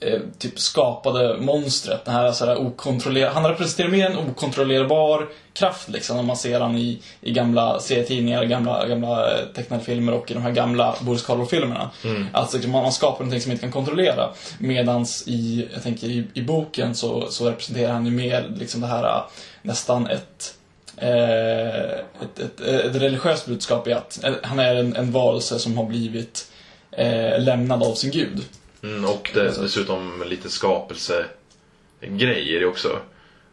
eh, 0.00 0.20
typ 0.38 0.58
skapade 0.58 1.36
monstret. 1.40 2.04
Den 2.04 2.14
här, 2.14 2.32
så 2.32 2.46
här 2.46 3.30
han 3.34 3.46
representerar 3.46 3.88
mer 3.88 4.10
en 4.10 4.30
okontrollerbar 4.30 5.28
kraft 5.52 5.88
liksom 5.88 6.16
när 6.16 6.22
man 6.22 6.36
ser 6.36 6.60
han 6.60 6.76
i, 6.76 6.98
i 7.20 7.32
gamla 7.32 7.80
serietidningar, 7.80 8.44
gamla, 8.44 8.86
gamla 8.86 9.38
eh, 9.38 9.46
tecknade 9.54 9.84
filmer 9.84 10.12
och 10.12 10.30
i 10.30 10.34
de 10.34 10.42
här 10.42 10.52
gamla 10.52 10.94
Boris 11.00 11.22
Karloff-filmerna. 11.22 11.90
Alltså 12.32 12.56
liksom, 12.56 12.72
man, 12.72 12.92
skapar 12.92 13.18
någonting 13.18 13.40
som 13.40 13.50
man 13.50 13.52
inte 13.54 13.62
kan 13.62 13.72
kontrollera. 13.72 14.30
Medans 14.58 15.28
i, 15.28 15.68
jag 15.72 15.82
tänker 15.82 16.06
i, 16.06 16.26
i 16.34 16.42
boken 16.42 16.94
så, 16.94 17.26
så 17.30 17.50
representerar 17.50 17.92
han 17.92 18.06
ju 18.06 18.12
mer 18.12 18.52
liksom 18.56 18.80
det 18.80 18.86
här 18.86 19.04
eh, 19.04 19.22
nästan 19.62 20.06
ett 20.06 20.54
ett, 20.96 22.38
ett, 22.38 22.60
ett 22.60 22.96
religiöst 22.96 23.46
budskap 23.46 23.88
i 23.88 23.92
att 23.92 24.24
eh, 24.24 24.34
han 24.42 24.58
är 24.58 24.74
en, 24.74 24.96
en 24.96 25.12
varelse 25.12 25.58
som 25.58 25.76
har 25.76 25.84
blivit 25.84 26.52
eh, 26.90 27.40
lämnad 27.40 27.82
av 27.82 27.94
sin 27.94 28.10
gud. 28.10 28.44
Mm, 28.82 29.04
och 29.04 29.30
det, 29.34 29.62
dessutom 29.62 30.24
lite 30.26 30.50
skapelsegrejer 30.50 32.64
också. 32.64 32.98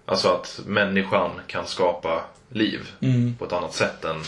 Alltså 0.05 0.29
att 0.29 0.59
människan 0.65 1.31
kan 1.47 1.67
skapa 1.67 2.21
liv 2.49 2.79
Mm. 3.01 3.35
på 3.39 3.45
ett 3.45 3.53
annat 3.53 3.73
sätt 3.73 4.05
än 4.05 4.21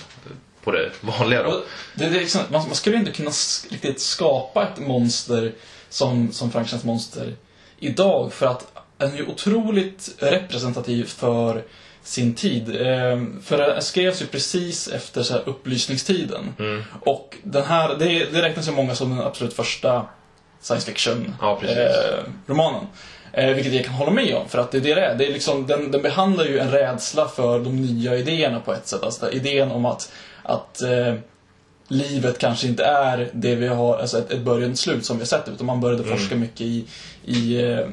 på 0.64 0.72
det 0.72 0.92
vanliga 1.02 1.44
då. 1.44 1.64
Det, 1.96 2.10
det 2.10 2.16
är 2.16 2.20
liksom, 2.20 2.42
man, 2.52 2.68
man 2.68 2.76
skulle 2.76 2.98
inte 2.98 3.12
kunna 3.12 3.32
riktigt 3.70 4.02
skapa 4.02 4.64
ett 4.64 4.80
monster 4.80 5.52
som, 5.90 6.32
som 6.32 6.52
Frankensteins 6.52 6.84
monster 6.84 7.36
idag 7.80 8.34
för 8.34 8.46
att 8.46 8.68
den 8.98 9.14
är 9.14 9.18
ju 9.18 9.28
otroligt 9.28 10.16
representativ 10.20 11.06
för 11.06 11.64
sin 12.04 12.36
tid. 12.36 12.70
Eh, 12.70 13.22
för 13.44 13.58
den 13.58 13.82
skrevs 13.82 14.22
ju 14.22 14.26
precis 14.26 14.88
efter 14.88 15.24
så 15.24 15.38
upplysningstiden. 15.38 16.54
Mm. 16.60 16.84
Och 17.02 17.38
den 17.44 17.64
här, 17.64 17.96
det, 18.00 18.26
det 18.32 18.42
räknas 18.42 18.68
ju 18.68 18.72
många 18.72 18.96
som 18.96 19.10
den 19.10 19.28
absolut 19.28 19.54
första 19.54 20.06
science 20.62 20.92
fiction 20.92 21.36
Ja, 21.42 21.62
eh. 21.64 22.20
Eh, 23.34 23.54
vilket 23.54 23.74
jag 23.74 23.86
kan 23.86 23.94
hålla 23.94 24.12
med 24.12 24.36
om, 24.36 24.50
för 24.50 24.60
att 24.60 24.72
det 24.72 24.78
är 24.78 24.82
det 24.82 24.96
det 24.96 25.06
är. 25.06 25.16
Det 25.16 25.28
är 25.28 25.34
liksom, 25.34 25.68
den, 25.68 25.92
den 25.92 26.02
behandlar 26.02 26.46
ju 26.46 26.60
en 26.60 26.72
rädsla 26.72 27.28
för 27.28 27.60
de 27.60 27.76
nya 27.76 28.16
idéerna 28.16 28.60
på 28.60 28.74
ett 28.74 28.88
sätt. 28.88 29.04
Alltså 29.04 29.32
idén 29.32 29.72
om 29.72 29.86
att, 29.86 30.12
att 30.44 30.82
eh, 30.82 31.14
livet 31.88 32.38
kanske 32.40 32.68
inte 32.68 32.84
är 32.84 33.30
det 33.34 33.56
vi 33.56 33.68
har, 33.68 33.98
alltså 33.98 34.18
ett, 34.18 34.32
ett 34.32 34.42
början 34.42 34.72
och 34.72 34.78
slut 34.78 35.06
som 35.06 35.18
vi 35.18 35.22
har 35.22 35.28
sett 35.28 35.50
utan 35.50 35.66
man 35.66 35.82
började 35.82 36.04
forska 36.04 36.36
mycket 36.36 36.62
i, 36.62 36.86
i 37.26 37.62
eh, 37.72 37.88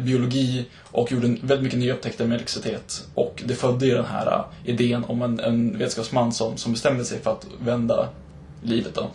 biologi 0.00 0.64
och 0.90 1.12
gjorde 1.12 1.26
väldigt 1.26 1.62
mycket 1.62 1.78
nya 1.78 1.94
upptäckter 1.94 2.24
med 2.26 2.34
elektricitet. 2.34 3.06
Och 3.14 3.42
det 3.46 3.54
födde 3.54 3.86
ju 3.86 3.94
den 3.94 4.04
här 4.04 4.26
eh, 4.26 4.70
idén 4.70 5.04
om 5.04 5.22
en, 5.22 5.40
en 5.40 5.78
vetenskapsman 5.78 6.32
som, 6.32 6.56
som 6.56 6.72
bestämde 6.72 7.04
sig 7.04 7.18
för 7.18 7.30
att 7.30 7.46
vända 7.60 8.08
livet. 8.62 8.94
Då. 8.94 9.10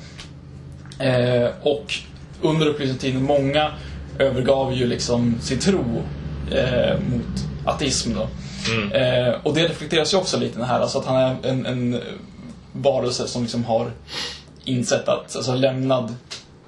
Eh, 1.03 1.49
och 1.61 1.93
under 2.41 2.67
upplysningstiden, 2.67 3.23
många 3.23 3.71
övergav 4.19 4.73
ju 4.73 4.87
liksom 4.87 5.35
sin 5.41 5.59
tro 5.59 6.03
eh, 6.51 6.99
mot 7.09 7.65
ateism. 7.65 8.13
Då. 8.13 8.27
Eh, 8.97 9.35
och 9.43 9.53
det 9.53 9.67
reflekteras 9.67 10.13
ju 10.13 10.17
också 10.17 10.39
lite 10.39 10.55
i 10.55 10.59
det 10.59 10.65
här, 10.65 10.79
alltså 10.79 10.97
att 10.99 11.05
han 11.05 11.15
är 11.15 11.35
en, 11.43 11.65
en 11.65 12.01
varelse 12.71 13.27
som 13.27 13.41
liksom 13.41 13.65
har 13.65 13.91
insett 14.63 15.07
att, 15.07 15.35
alltså 15.35 15.55
lämnad 15.55 16.15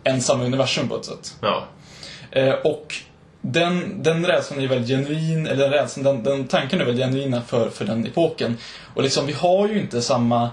ensam 0.04 0.42
i 0.42 0.46
universum 0.46 0.90
på 0.90 0.96
ett 0.96 1.06
sätt. 1.06 1.36
Ja. 1.42 1.64
Eh, 2.32 2.54
och 2.54 2.96
den, 3.42 4.04
den 4.04 4.26
rädslan 4.26 4.62
är 4.62 4.68
väldigt 4.68 4.90
genuin, 4.90 5.48
eller 5.48 5.70
rädslan, 5.70 6.04
den, 6.04 6.24
den 6.24 6.48
tanken 6.48 6.82
är 6.82 6.86
väldigt 6.86 7.06
genuina 7.06 7.42
för, 7.42 7.70
för 7.70 7.86
den 7.86 8.08
epoken. 8.08 8.58
Och 8.96 9.04
liksom, 9.04 9.26
vi 9.26 9.34
har 9.34 9.68
ju 9.68 9.80
inte 9.80 10.02
samma 10.02 10.50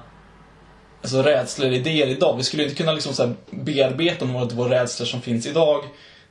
alltså, 1.03 1.23
rädslor, 1.23 1.73
idéer 1.73 2.07
idag. 2.07 2.37
Vi 2.37 2.43
skulle 2.43 2.63
inte 2.63 2.75
kunna 2.75 2.93
liksom, 2.93 3.13
så 3.15 3.27
här, 3.27 3.35
bearbeta 3.51 4.25
några 4.25 4.45
av 4.45 4.53
våra 4.53 4.71
rädslor 4.81 5.07
som 5.07 5.21
finns 5.23 5.47
idag 5.47 5.85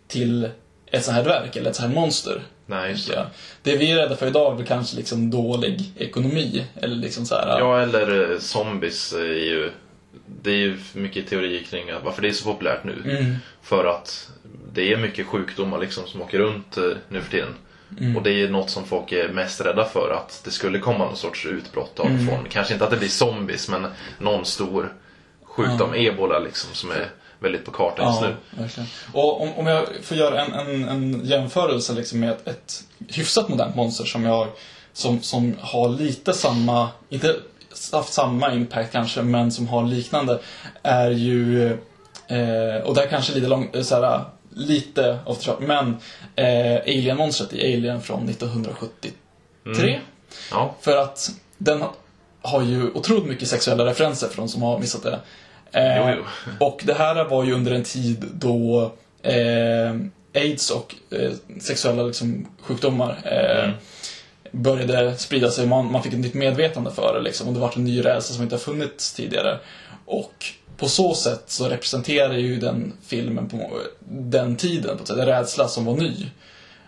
till 0.08 0.50
ett 0.92 1.04
sånt 1.04 1.18
här 1.18 1.24
verk, 1.24 1.56
eller 1.56 1.70
ett 1.70 1.76
sånt 1.76 1.90
här 1.90 1.96
monster. 2.02 2.42
Nej, 2.66 2.96
Ja. 3.16 3.26
det. 3.64 3.78
Vi 3.78 3.92
är 3.92 3.96
rädda 3.96 4.16
för 4.16 4.28
idag 4.28 4.54
är 4.54 4.58
väl 4.58 4.66
kanske 4.66 4.96
liksom 4.98 5.32
dålig 5.32 5.82
ekonomi. 5.98 6.66
Eller 6.82 6.96
liksom 6.96 7.26
så 7.26 7.36
här, 7.36 7.60
Ja, 7.60 7.82
eller 7.82 8.32
eh, 8.32 8.40
zombies 8.40 9.14
är 9.14 9.24
ju... 9.24 9.72
Det 10.44 10.52
är 10.52 10.56
ju 10.56 10.78
mycket 10.94 11.28
teori 11.28 11.64
kring 11.70 11.86
varför 12.04 12.22
det 12.22 12.28
är 12.28 12.32
så 12.32 12.44
populärt 12.52 12.84
nu. 12.84 13.18
Mm. 13.18 13.36
För 13.62 13.86
att 13.86 14.30
det 14.74 14.94
är 14.94 14.98
mycket 14.98 15.28
sjukdomar 15.28 15.80
liksom 15.80 16.08
som 16.08 16.22
åker 16.22 16.40
runt 16.40 16.78
eh, 16.78 16.84
nu 17.10 17.22
för 17.22 17.32
tiden. 17.32 17.56
Mm. 18.00 18.18
Och 18.18 18.24
det 18.24 18.32
är 18.32 18.50
något 18.50 18.70
som 18.70 18.86
folk 18.86 19.12
är 19.12 19.30
mest 19.30 19.62
rädda 19.62 19.86
för, 19.86 20.12
att 20.12 20.42
det 20.46 20.52
skulle 20.52 20.80
komma 20.80 20.98
någon 21.06 21.16
sorts 21.18 21.46
utbrott 21.46 22.00
av 22.00 22.06
Mm. 22.08 22.28
från, 22.28 22.46
kanske 22.50 22.74
inte 22.74 22.86
att 22.86 22.92
det 22.92 22.98
blir 22.98 23.10
zombies, 23.10 23.70
men 23.70 23.88
någon 24.20 24.46
stor 24.46 24.94
sjukdom, 25.44 25.94
ebola 25.94 26.40
liksom, 26.40 26.70
som 26.74 26.92
är 26.92 27.10
väldigt 27.40 27.66
på 27.66 27.72
kartan 27.72 28.08
just 28.08 28.22
Ja, 28.22 28.28
nu. 28.28 28.62
verkligen. 28.62 28.90
Och 29.14 29.42
om, 29.42 29.54
om 29.54 29.68
jag 29.68 29.88
får 30.02 30.18
göra 30.18 30.42
en, 30.46 30.54
en, 30.54 30.90
en 30.90 31.26
jämförelse 31.26 31.94
liksom 31.94 32.20
med 32.20 32.30
ett, 32.32 32.48
ett 32.48 32.84
hyfsat 33.10 33.50
modernt 33.50 33.76
monster 33.76 34.06
som 34.06 34.24
jag 34.24 34.48
som, 34.94 35.22
som 35.22 35.56
har 35.62 35.90
lite 35.90 36.34
samma, 36.34 36.90
inte 37.10 37.36
haft 37.92 38.14
samma 38.14 38.54
impact 38.54 38.92
kanske, 38.92 39.22
men 39.22 39.52
som 39.52 39.68
har 39.68 39.84
liknande, 39.84 40.40
är 40.84 41.10
ju, 41.12 41.68
eh, 42.28 42.84
och 42.84 42.96
där 42.96 43.08
kanske 43.10 43.34
lite 43.34 43.48
lång, 43.48 43.70
så 43.84 43.96
här, 43.96 44.22
lite 44.56 45.20
off 45.26 45.44
the 45.46 45.52
men 45.60 45.98
eh, 46.36 46.76
Alien-monstret 46.82 47.54
i 47.54 47.74
Alien 47.74 48.02
från 48.02 48.30
1973. 48.30 49.12
Mm. 49.66 50.02
Ja, 50.52 50.76
För 50.82 50.98
att 50.98 51.30
den 51.58 51.84
har 52.42 52.62
ju 52.62 52.92
otroligt 52.92 53.26
mycket 53.26 53.48
sexuella 53.48 53.86
referenser 53.86 54.28
för 54.28 54.38
de 54.38 54.48
som 54.50 54.62
har 54.62 54.80
missat 54.80 55.04
det. 55.04 55.20
Eh, 55.72 55.98
Jo, 55.98 56.16
jo. 56.18 56.24
Och 56.68 56.82
det 56.86 56.94
här 56.94 57.24
var 57.26 57.44
ju 57.44 57.54
under 57.54 57.72
en 57.72 57.84
tid 57.84 58.26
då 58.34 58.92
eh, 59.22 59.96
aids 60.36 60.70
och 60.70 60.96
eh, 61.12 61.32
sexuella 61.62 62.04
liksom, 62.04 62.48
sjukdomar 62.62 63.18
eh, 63.26 63.64
Mm. 63.64 64.64
började 64.64 65.18
sprida 65.18 65.52
sig. 65.52 65.68
Man, 65.68 65.92
man 65.92 66.04
fick 66.04 66.14
ett 66.14 66.20
nytt 66.20 66.34
medvetande 66.34 66.92
för 66.92 67.14
det 67.14 67.22
liksom, 67.22 67.48
och 67.48 67.54
det 67.54 67.60
var 67.60 67.74
en 67.76 67.84
ny 67.84 68.00
rädsla 68.06 68.34
som 68.36 68.44
inte 68.44 68.56
har 68.56 68.60
funnits 68.60 69.14
tidigare. 69.14 69.60
Och 70.06 70.46
på 70.78 70.90
så 70.90 71.16
sätt 71.16 71.44
så 71.48 71.70
representerar 71.70 72.34
ju 72.34 72.60
den 72.60 72.94
filmen 73.06 73.50
på 73.50 73.80
den 74.10 74.56
tiden, 74.56 74.98
på 74.98 75.04
ett 75.04 75.08
sätt, 75.08 75.18
en 75.18 75.26
rädsla 75.26 75.68
som 75.68 75.86
var 75.86 75.96
ny. 75.96 76.28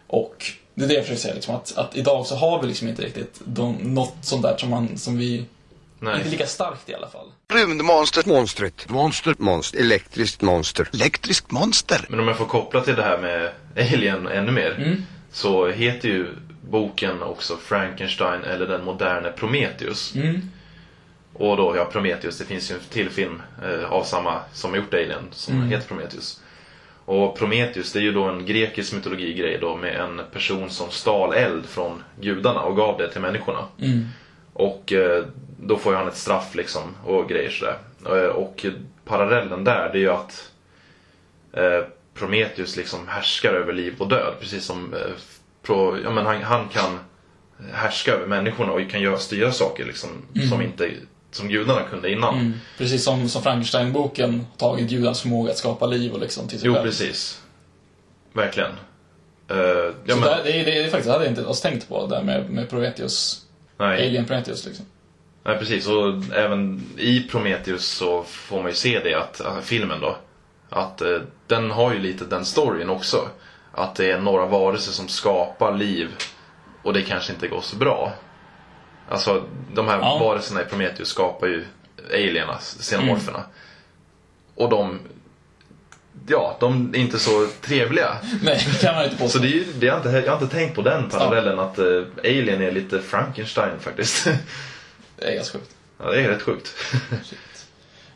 Och 0.08 0.46
det 0.74 0.84
är 0.84 0.88
det 0.88 0.94
jag 0.94 1.04
försöker 1.04 1.22
säga, 1.22 1.34
liksom, 1.34 1.56
att, 1.56 1.78
att 1.78 1.98
idag 1.98 2.26
så 2.26 2.36
har 2.36 2.62
vi 2.62 2.68
liksom 2.68 2.88
inte 2.88 3.02
riktigt 3.02 3.42
de, 3.46 3.74
något 3.74 4.16
sånt 4.22 4.42
där 4.42 4.58
som, 4.58 4.70
man, 4.70 4.98
som 4.98 5.18
vi, 5.18 5.36
inte 5.36 5.48
nej. 6.00 6.32
lika 6.32 6.48
starkt 6.48 6.90
i 6.90 6.96
alla 6.96 7.08
fall. 7.08 7.28
Rymdmonstret. 7.54 8.26
Monstret. 8.26 8.90
Monster. 8.90 9.36
Monster. 9.38 9.80
Elektriskt 9.80 10.42
monster. 10.42 10.90
Elektriskt 10.94 11.52
monster. 11.52 12.06
Men 12.10 12.20
om 12.20 12.28
jag 12.28 12.38
får 12.38 12.46
koppla 12.46 12.82
till 12.82 12.96
det 12.96 13.04
här 13.04 13.18
med 13.18 13.52
Alien 13.76 14.28
ännu 14.28 14.52
mer. 14.52 14.72
Mm. 14.72 15.04
Så 15.32 15.68
heter 15.72 16.10
ju 16.10 16.28
boken 16.70 17.24
också 17.24 17.58
Frankenstein 17.58 18.44
eller 18.44 18.68
den 18.68 18.84
moderne 18.84 19.32
Prometheus. 19.32 20.16
Mm. 20.16 20.52
Och 21.38 21.58
då, 21.58 21.76
ja 21.76 21.86
Prometheus, 21.86 22.38
det 22.38 22.46
finns 22.46 22.72
ju 22.72 22.76
en 22.76 22.82
till 22.90 23.10
film 23.10 23.42
eh, 23.64 23.92
av 23.92 24.04
samma 24.04 24.40
som 24.54 24.70
har 24.72 24.78
gjort 24.78 24.94
Alien 24.94 25.28
som 25.32 25.56
Mm. 25.56 25.70
heter 25.70 25.88
Prometheus. 25.88 26.42
Och 27.06 27.38
Prometheus 27.38 27.92
det 27.94 28.00
är 28.00 28.04
ju 28.04 28.12
då 28.12 28.24
en 28.24 28.46
grekisk 28.46 28.94
mytologigrej 28.94 29.58
då 29.62 29.76
med 29.76 29.96
en 29.96 30.22
person 30.34 30.70
som 30.70 30.90
stal 30.92 31.34
eld 31.34 31.66
från 31.66 32.04
gudarna 32.20 32.62
och 32.62 32.76
gav 32.76 32.98
det 32.98 33.12
till 33.12 33.22
människorna. 33.22 33.66
Mm. 33.82 34.08
Och 34.54 34.94
eh, 34.94 35.24
då 35.60 35.78
får 35.78 35.94
ju 35.94 35.98
han 35.98 36.08
ett 36.08 36.18
straff 36.18 36.56
liksom 36.56 36.82
och 37.06 37.30
grejer 37.30 37.50
sådär. 37.50 37.78
Eh, 38.06 38.30
och 38.30 38.66
parallellen 39.06 39.64
där 39.64 39.90
det 39.94 39.98
är 39.98 40.02
ju 40.02 40.10
att 40.10 40.52
eh, 41.54 41.84
Prometheus 42.14 42.76
liksom 42.78 43.08
härskar 43.08 43.54
över 43.54 43.74
liv 43.74 43.96
och 43.98 44.08
död. 44.10 44.34
Precis 44.40 44.66
som 44.66 44.94
eh, 44.94 45.00
pro, 45.64 45.98
ja, 46.04 46.12
men 46.12 46.26
han, 46.26 46.44
han 46.44 46.68
kan 46.68 47.00
härska 47.74 48.14
över 48.14 48.28
människorna 48.28 48.72
och 48.72 48.90
kan 48.90 49.02
göra, 49.02 49.18
styra 49.18 49.52
saker 49.52 49.86
liksom, 49.86 50.10
som, 50.50 50.62
inte, 50.62 50.92
som 51.36 51.48
gudarna 51.50 51.82
kunde 51.90 52.12
innan. 52.12 52.34
Mm. 52.40 52.54
Precis 52.78 53.04
som, 53.04 53.30
som 53.30 53.44
Frankenstein-boken 53.44 54.46
tagit 54.58 54.90
gudars 54.90 55.22
förmåga 55.22 55.52
att 55.52 55.58
skapa 55.58 55.86
liv 55.86 56.14
och 56.14 56.20
liksom 56.20 56.48
till 56.48 56.60
sig 56.60 56.68
Jo, 56.68 56.74
själv. 56.74 56.86
precis. 56.86 57.42
Verkligen. 58.34 58.72
Eh, 59.50 59.58
ja, 59.58 59.94
Så 60.08 60.16
men, 60.16 60.30
det, 60.44 60.60
är, 60.60 60.66
det 60.66 60.78
är 60.80 60.84
faktiskt, 60.84 61.06
det 61.06 61.12
hade 61.12 61.26
jag 61.26 61.32
inte 61.32 61.48
alls 61.48 61.62
tänkt 61.62 61.90
på, 61.90 62.08
där 62.08 62.24
med, 62.24 62.50
med 62.50 62.70
Prometheus, 62.70 63.42
nej. 63.78 64.08
Alien 64.08 64.26
Prometheus 64.26 64.66
liksom. 64.66 64.86
Nej, 65.44 65.58
precis. 65.58 65.88
Och 65.88 66.34
även 66.34 66.84
i 66.98 67.20
Prometheus 67.20 67.86
så 67.86 68.24
får 68.24 68.58
man 68.62 68.68
ju 68.68 68.76
se 68.76 69.00
det 69.00 69.14
att, 69.14 69.40
äh, 69.40 69.60
filmen 69.64 70.00
då, 70.02 70.18
att 70.70 71.02
eh, 71.02 71.18
den 71.48 71.72
har 71.72 71.94
ju 71.94 72.00
lite 72.00 72.26
den 72.26 72.46
storyn 72.46 72.90
också. 72.90 73.28
Att 73.72 73.96
det 73.96 74.12
är 74.12 74.20
några 74.20 74.46
varelser 74.46 74.92
som 74.92 75.08
skapar 75.08 75.78
liv 75.78 76.10
och 76.84 76.94
det 76.94 77.02
kanske 77.02 77.34
inte 77.34 77.48
går 77.48 77.62
så 77.62 77.76
bra. 77.76 78.14
Alltså, 79.10 79.44
de 79.74 79.88
här 79.88 79.98
Ja. 80.00 80.18
varelserna 80.18 80.62
i 80.62 80.66
Prometheus 80.66 81.08
skapar 81.10 81.48
ju 81.48 81.66
alierna, 82.14 82.58
xenomorferna. 82.80 83.44
Och 84.56 84.70
de, 84.70 85.00
ja, 86.28 86.58
de 86.60 86.96
är 86.96 87.00
inte 87.00 87.20
så 87.20 87.48
trevliga. 87.62 88.18
Nej, 88.44 88.68
det 88.74 88.82
kan 88.82 88.96
man 88.96 89.04
inte 89.04 89.16
Så 89.18 89.24
påstå. 89.24 89.40
det 89.40 89.48
är, 89.48 89.64
det 89.80 89.88
har 89.90 89.98
jag, 89.98 90.06
inte, 90.08 90.26
jag 90.26 90.36
har 90.36 90.42
inte 90.44 90.56
tänkt 90.56 90.76
på 90.76 90.82
den 90.82 91.10
parallellen 91.10 91.60
att 91.60 91.80
eh, 91.80 91.86
Alien 92.24 92.62
är 92.62 92.72
lite 92.72 93.02
Frankenstein 93.02 93.80
faktiskt. 93.80 94.28
Det 95.18 95.26
är 95.32 95.36
ganska 95.36 95.58
sjukt. 95.58 95.72
ja, 96.04 96.12
det 96.12 96.22
är 96.22 96.28
rätt 96.30 96.42
sjukt. 96.42 96.76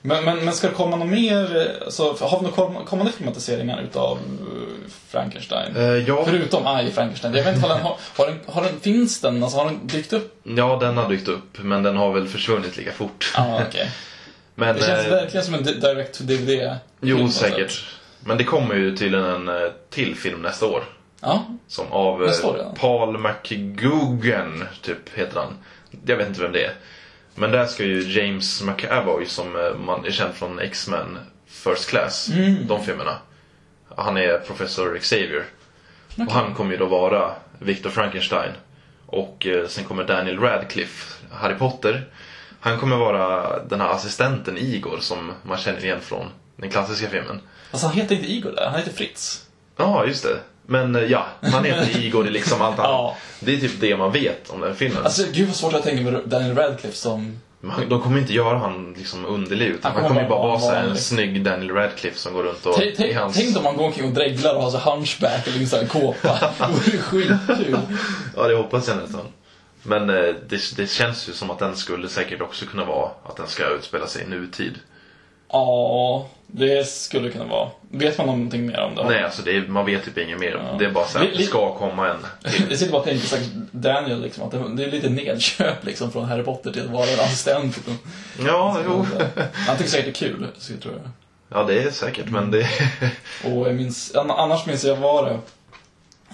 Men, 0.02 0.26
men, 0.26 0.38
men 0.46 0.54
ska 0.54 0.68
det 0.68 0.74
komma 0.74 0.96
något 0.96 1.08
mer, 1.08 1.72
alltså, 1.86 2.04
har 2.22 2.40
vi 2.40 2.44
några 2.44 2.56
kom- 2.56 2.86
kommande 2.86 3.12
filmatiseringar 3.12 3.82
utav 3.82 4.18
eh, 4.18 4.92
Frankenstein? 5.08 5.76
Eh, 5.76 5.84
ja. 5.84 6.26
Förutom 6.26 6.80
I, 6.80 6.92
Frankenstein. 6.92 7.34
Jag 7.36 7.44
vet 7.44 7.56
inte, 7.56 7.68
har 7.68 7.76
den, 7.76 7.84
har, 7.86 7.98
har 8.18 8.28
den, 8.28 8.40
har 8.48 8.62
den, 8.64 8.80
finns 8.80 9.22
den? 9.22 9.44
Alltså 9.44 9.58
har 9.58 9.66
den 9.66 9.88
dykt 9.88 10.14
upp? 10.14 10.40
Ja, 10.44 10.78
den 10.82 10.98
har 10.98 11.10
dykt 11.10 11.28
upp, 11.28 11.58
men 11.58 11.84
den 11.84 11.98
har 11.98 12.14
väl 12.14 12.28
försvunnit 12.28 12.78
lika 12.78 12.92
fort. 12.92 13.34
Ah, 13.36 13.62
okej. 13.68 13.92
Men, 14.56 14.76
Det 14.76 14.82
känns 14.82 15.06
eh, 15.06 15.12
verkligen 15.12 15.46
som 15.46 15.54
en 15.54 15.64
di- 15.64 15.74
direct 15.80 16.18
to 16.18 16.24
DVD. 16.24 16.76
jo, 17.02 17.30
säkert. 17.30 17.84
Men 18.20 18.38
det 18.38 18.44
kommer 18.44 18.76
ju 18.76 18.98
tydligen 18.98 19.26
en 19.26 19.48
eh, 19.48 19.70
till 19.90 20.16
film 20.16 20.42
nästa 20.42 20.66
år. 20.66 20.84
Ja, 21.22 21.46
Som 21.68 21.92
av 21.92 22.26
eh. 22.26 22.74
Paul 22.76 23.18
McGugan, 23.18 24.68
typ, 24.82 25.10
heter 25.18 25.40
han. 25.40 25.58
Jag 26.06 26.16
vet 26.18 26.28
inte 26.28 26.42
vem 26.42 26.52
det 26.52 26.64
är. 26.66 26.74
Men 27.39 27.52
där 27.52 27.65
ska 27.65 27.84
ju 27.84 28.02
James 28.21 28.62
McAvoy, 28.62 29.25
som 29.25 29.56
eh, 29.56 29.75
man 29.75 30.06
är 30.06 30.12
känd 30.12 30.34
från 30.34 30.60
X-Men 30.60 31.17
First 31.47 31.89
Class, 31.89 32.30
Mm. 32.30 32.67
de 32.67 32.84
filmerna. 32.84 33.17
Han 33.97 34.17
är 34.17 34.38
professor 34.39 34.97
Xavier. 34.97 35.45
Och 36.17 36.32
han 36.32 36.54
kommer 36.54 36.71
ju 36.71 36.78
då 36.78 36.86
vara 36.86 37.32
Victor 37.60 37.89
Frankenstein. 37.89 38.52
Och 39.06 39.45
eh, 39.47 39.67
sen 39.67 39.84
kommer 39.84 40.04
Daniel 40.04 40.39
Radcliffe, 40.39 41.15
Harry 41.32 41.56
Potter. 41.56 42.08
Han 42.60 42.80
kommer 42.80 42.95
vara 42.97 43.60
den 43.63 43.82
här 43.82 43.89
assistenten 43.89 44.58
Igor 44.58 44.97
som 44.99 45.32
man 45.43 45.58
känner 45.58 45.86
igen 45.86 46.02
från 46.02 46.25
den 46.56 46.69
klassiska 46.69 47.10
filmen. 47.10 47.41
Alltså 47.71 47.88
han 47.88 47.95
heter 47.95 48.15
inte 48.15 48.32
Igor 48.32 48.52
där, 48.52 48.65
han 48.69 48.80
heter 48.80 48.91
Fritz. 48.93 49.45
Ja, 49.78 50.06
just 50.06 50.23
det. 50.23 50.39
Men 50.70 50.96
eh, 50.96 51.02
ja, 51.04 51.26
han 51.42 51.64
heter 51.66 52.00
Igor 52.00 52.28
i 52.28 52.30
liksom 52.30 52.62
allt 52.62 52.80
annat. 52.80 52.90
Ja. 52.92 53.16
Det 53.40 53.54
är 53.54 53.58
typ 53.58 53.72
det 53.80 53.98
man 53.98 54.12
vet 54.12 54.50
om 54.50 54.62
den 54.62 54.76
filmen. 54.76 55.04
Alltså 55.06 55.24
gud 55.34 55.48
vad 55.48 55.56
svårt 55.56 55.74
jag 55.74 55.84
tänker 55.84 56.12
med 56.12 56.22
Daniel 56.26 56.56
Radcliffe 56.56 56.96
som... 56.98 57.40
Man- 57.62 57.90
De 57.90 58.02
kommer 58.02 58.18
inte 58.20 58.34
göra 58.34 58.58
han 58.58 58.94
liksom 58.98 59.26
underlig 59.26 59.66
utan 59.66 59.92
Han 59.92 60.02
han 60.02 60.10
kommer 60.10 60.24
ju 60.24 60.30
bara 60.30 60.58
vara 60.58 60.78
en 60.80 60.98
snygg 60.98 61.44
Daniel 61.44 61.72
Radcliffe 61.72 62.18
som 62.18 62.34
går 62.34 62.44
runt 62.44 62.66
och 62.66 62.82
Tänk, 62.98 63.16
hans... 63.16 63.36
tänk 63.36 63.58
om 63.58 63.64
man 63.64 63.78
går 63.78 63.86
omkring 63.86 64.08
och 64.08 64.14
dreglar 64.14 64.56
och 64.56 64.64
har 64.64 64.72
så 64.72 64.78
hunchback 64.78 65.48
eller 65.48 65.60
en 65.60 65.68
sån 65.68 65.80
här 65.80 65.88
kåpa. 65.88 66.40
Det 66.60 66.68
vore 66.68 66.98
skitkul. 67.02 67.78
Ja, 68.36 68.48
det 68.48 68.56
hoppas 68.56 68.88
jag 68.88 68.98
nästan. 68.98 69.22
Men 69.84 70.10
eh, 70.10 70.16
det, 70.50 70.76
det 70.76 70.90
känns 70.90 71.30
ju 71.30 71.34
som 71.34 71.50
att 71.52 71.60
den 71.60 71.76
skulle 71.76 72.10
säkert 72.10 72.42
också 72.42 72.66
kunna 72.66 72.86
vara 72.86 73.10
att 73.24 73.36
den 73.38 73.48
ska 73.48 73.70
utspela 73.70 74.08
sig 74.08 74.24
i 74.24 74.28
nutid. 74.28 74.74
Ja, 75.52 76.28
det 76.48 76.88
skulle 76.88 77.30
kunna 77.30 77.46
vara. 77.46 77.70
Vet 77.92 78.18
man 78.18 78.28
någonting 78.28 78.66
mer 78.66 78.80
om 78.80 78.96
det? 78.96 79.04
Nej, 79.06 79.24
alltså 79.24 79.42
det 79.42 79.52
är, 79.58 79.62
man 79.62 79.86
vet 79.86 80.06
typ 80.06 80.18
inget 80.18 80.40
mer. 80.40 80.62
Ja. 80.72 80.78
Det 80.80 80.86
är 80.86 80.92
bara 80.92 81.06
så 81.06 81.18
att 81.20 81.26
det 81.38 81.44
ska 81.44 81.76
komma 81.76 82.10
en. 82.10 82.26
Jag 82.70 82.78
sitter 82.80 82.92
bara 82.92 82.98
och 83.02 83.08
tänker 83.08 83.28
säkert 83.28 83.50
Daniel 83.72 84.22
liksom, 84.22 84.44
att 84.44 84.52
det, 84.52 84.64
det 84.76 84.84
är 84.84 84.92
lite 84.92 85.10
nedköp 85.10 85.86
liksom 85.86 86.12
från 86.12 86.26
Harry 86.26 86.44
Potter 86.44 86.72
till 86.72 86.82
att 86.86 86.92
vara 86.92 87.08
en 87.10 87.20
assistent. 87.20 87.78
Liksom. 87.78 87.98
Ja, 88.48 88.78
jo. 88.86 89.06
Han 89.54 89.78
tycker 89.78 89.90
säkert 89.90 90.20
det 90.20 90.26
är 90.26 90.30
kul, 90.30 90.48
så 90.58 90.74
tror 90.78 90.94
jag. 90.94 91.12
Ja, 91.60 91.64
det 91.64 91.84
är 91.84 91.92
säkert, 91.92 92.30
men 92.30 92.52
det... 92.52 92.68
Och 93.44 93.68
jag 93.68 93.76
minns, 93.76 94.16
an- 94.16 94.32
annars 94.32 94.66
minns 94.66 94.84
jag 94.84 94.96
var 94.96 95.26
det 95.26 95.40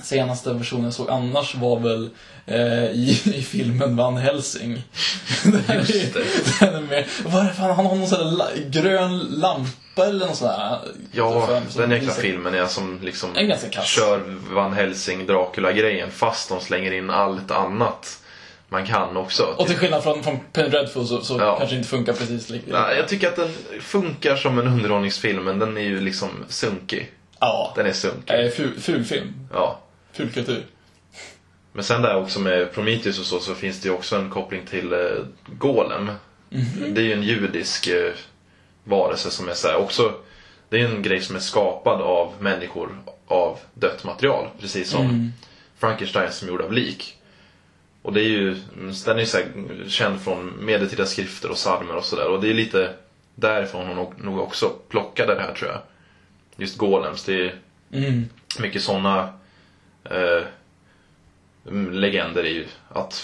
senaste 0.03 0.53
versionen 0.53 0.83
jag 0.85 0.93
såg 0.93 1.09
annars 1.09 1.55
var 1.55 1.79
väl 1.79 2.09
eh, 2.45 2.85
i, 2.85 3.21
i 3.25 3.41
filmen 3.41 3.95
Van 3.95 4.17
Helsing. 4.17 4.71
Just 5.87 6.13
det. 6.13 6.23
Den 6.59 6.75
är 6.75 6.81
med, 6.81 7.05
vad 7.25 7.41
är 7.41 7.47
det 7.47 7.53
fan, 7.53 7.75
han 7.75 7.85
har 7.85 7.95
någon 7.95 8.07
sån 8.07 8.35
la, 8.35 8.47
grön 8.67 9.17
lampa 9.19 10.05
eller 10.05 10.27
något 10.27 10.35
sånt 10.35 10.51
där. 10.51 10.79
Ja, 11.11 11.61
som 11.69 11.81
den 11.81 11.91
jäkla 11.91 12.13
filmen 12.13 12.53
är 12.53 12.65
som 12.65 12.99
liksom 13.01 13.29
kör 13.83 14.23
Van 14.53 14.73
Helsing 14.73 15.25
Dracula-grejen 15.27 16.11
fast 16.11 16.49
de 16.49 16.59
slänger 16.59 16.91
in 16.91 17.09
allt 17.09 17.51
annat 17.51 18.19
man 18.69 18.85
kan 18.85 19.17
också. 19.17 19.43
Och 19.43 19.67
till 19.67 19.77
skillnad 19.77 20.03
från, 20.03 20.23
från 20.23 20.39
Penny 20.53 20.69
Dreadful 20.69 21.07
så, 21.07 21.21
så 21.21 21.37
Ja. 21.39 21.57
kanske 21.57 21.75
det 21.75 21.77
inte 21.77 21.89
funkar 21.89 22.13
precis 22.13 22.49
lika 22.49 22.71
Nej, 22.71 22.97
jag 22.97 23.07
tycker 23.07 23.27
att 23.27 23.35
den 23.35 23.53
funkar 23.81 24.35
som 24.35 24.59
en 24.59 24.67
underhållningsfilm, 24.67 25.43
men 25.43 25.59
den 25.59 25.77
är 25.77 25.81
ju 25.81 25.99
liksom 25.99 26.29
sunkig. 26.47 27.11
Ja. 27.39 27.73
Den 27.75 27.85
är 27.85 27.93
sunkig. 27.93 28.33
Eh, 28.45 28.49
ful, 28.49 28.79
ful 28.79 29.03
film. 29.05 29.33
Ja. 29.53 29.79
Ful 30.15 30.29
kultur. 30.31 30.65
Men 31.73 31.83
sen 31.83 32.01
där 32.01 32.15
också 32.15 32.39
med 32.39 32.73
Prometheus 32.73 33.19
och 33.19 33.25
så, 33.25 33.39
så 33.39 33.55
finns 33.55 33.81
det 33.81 33.87
ju 33.89 33.93
också 33.95 34.15
en 34.15 34.29
koppling 34.29 34.65
till 34.65 34.93
eh, 34.93 34.99
Golem. 35.47 36.11
Det 36.89 37.01
är 37.01 37.05
ju 37.05 37.13
en 37.13 37.23
judisk 37.23 37.87
eh, 37.87 38.13
varelse 38.83 39.31
som 39.31 39.49
är 39.49 39.53
så 39.53 39.67
här, 39.67 39.75
också 39.75 40.13
Det 40.69 40.81
är 40.81 40.85
en 40.85 41.01
grej 41.01 41.21
som 41.21 41.35
är 41.35 41.39
skapad 41.39 42.01
av 42.01 42.33
människor 42.39 42.97
av 43.27 43.59
dött 43.73 44.03
material. 44.03 44.47
Precis 44.59 44.89
som 44.89 45.31
Frankenstein 45.77 46.31
som 46.31 46.47
är 46.47 46.51
gjord 46.51 46.61
av 46.61 46.73
lik. 46.73 47.17
Och 48.01 48.13
det 48.13 48.21
är 48.21 48.29
ju, 48.29 48.55
den 49.05 49.15
är 49.15 49.19
ju 49.19 49.25
så 49.25 49.37
här, 49.37 49.45
känd 49.87 50.21
från 50.21 50.65
medeltida 50.65 51.05
skrifter 51.05 51.49
och 51.49 51.55
psalmer 51.55 51.95
och 51.95 52.05
sådär. 52.05 52.27
Och 52.27 52.41
det 52.41 52.49
är 52.49 52.53
lite 52.53 52.93
därifrån 53.35 53.87
hon 53.87 54.13
nog 54.17 54.39
också 54.39 54.69
plockade 54.89 55.35
det 55.35 55.41
här 55.41 55.53
tror 55.53 55.71
jag. 55.71 55.81
Just 56.57 56.77
Golems, 56.77 57.23
det 57.23 57.33
är 57.47 57.55
Mm. 57.91 58.25
mycket 58.59 58.81
sådana 58.81 59.33
eh, 60.11 60.43
mm, 61.67 61.93
legender 61.93 62.45
i. 62.45 62.65
Att 62.89 63.23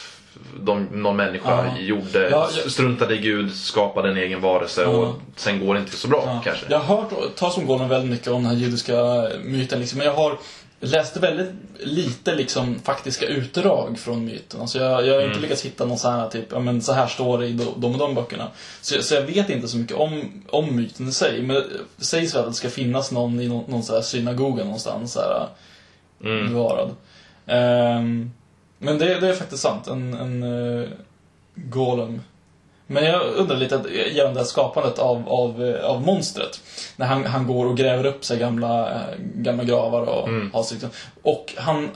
de, 0.59 0.83
någon 0.91 1.15
människa 1.15 1.65
Ja. 1.65 1.79
gjorde, 1.79 2.29
Ja, 2.29 2.49
jag- 2.63 2.71
struntade 2.71 3.15
i 3.15 3.17
Gud, 3.17 3.53
skapade 3.55 4.09
en 4.09 4.17
egen 4.17 4.41
varelse 4.41 4.81
Ja. 4.81 4.87
och 4.87 5.15
sen 5.35 5.65
går 5.65 5.73
det 5.73 5.79
inte 5.79 5.97
så 5.97 6.07
bra 6.07 6.41
kanske. 6.43 6.65
Jag 6.69 6.79
har 6.79 6.95
hört 7.01 7.35
talas 7.35 7.57
om 7.57 7.65
Golem 7.65 7.89
väldigt 7.89 8.11
mycket 8.11 8.27
om 8.27 8.43
den 8.43 8.51
här 8.51 8.59
judiska 8.59 9.27
myten 9.43 9.79
liksom, 9.79 9.97
men 9.97 10.07
jag 10.07 10.13
har 10.13 10.37
läst 10.79 11.17
väldigt 11.17 11.49
lite 11.79 12.35
liksom 12.35 12.79
faktiska 12.83 13.25
utdrag 13.25 13.99
från 13.99 14.25
myten. 14.25 14.61
Alltså 14.61 14.79
jag, 14.79 15.07
jag 15.07 15.15
har 15.15 15.21
inte 15.27 15.39
lyckats 15.39 15.65
hitta 15.65 15.85
någon 15.85 15.97
sån 15.97 16.13
här 16.13 16.29
typ, 16.29 16.45
ja 16.51 16.59
men 16.59 16.81
så 16.81 16.93
här 16.93 17.07
står 17.07 17.37
det 17.37 17.47
i 17.47 17.53
de, 17.53 17.91
och 17.93 17.97
de 17.97 18.15
böckerna. 18.15 18.47
Så, 18.81 18.95
jag- 18.95 19.03
så 19.03 19.15
jag 19.15 19.21
vet 19.21 19.49
inte 19.49 19.67
så 19.67 19.77
mycket 19.77 19.97
om, 19.97 20.43
om 20.49 20.75
myten 20.75 21.07
i 21.09 21.11
sig. 21.11 21.41
Men 21.41 21.63
det 21.97 22.05
sägs 22.05 22.35
väl 22.35 22.41
att 22.41 22.47
det 22.47 22.53
ska 22.53 22.69
finnas 22.69 23.11
någon 23.11 23.39
i 23.39 23.47
någon, 23.47 23.71
någon 23.71 23.83
så 23.83 23.93
här 23.95 24.01
synagoga 24.01 24.63
någonstans 24.63 25.13
så 25.13 25.19
här, 25.19 25.47
Mm. 26.23 26.47
bevarad. 26.53 26.95
Ehm, 27.47 28.31
men 28.77 28.97
det, 28.97 29.19
det 29.19 29.29
är 29.29 29.33
faktiskt 29.33 29.61
sant, 29.63 29.87
en, 29.87 30.13
en 30.13 30.43
uh, 30.43 30.89
Golem. 31.55 32.21
Men 32.87 33.05
jag 33.05 33.21
undrar 33.35 33.57
lite 33.57 33.81
gällande 34.11 34.33
det 34.33 34.39
här 34.39 34.45
skapandet 34.47 34.99
av, 34.99 35.29
av, 35.29 35.65
eh, 35.65 35.85
av 35.85 36.01
monstret. 36.01 36.61
När 36.95 37.05
han, 37.05 37.25
han 37.25 37.47
går 37.47 37.65
och 37.65 37.77
gräver 37.77 38.05
upp 38.05 38.25
sig 38.25 38.39
gamla, 38.39 38.89
eh, 38.91 39.01
gamla 39.35 39.63
gravar 39.63 40.01
och 40.01 40.27
Mm. 40.27 40.51
liksom. 40.71 40.89
Och 41.21 41.53
han, 41.57 41.89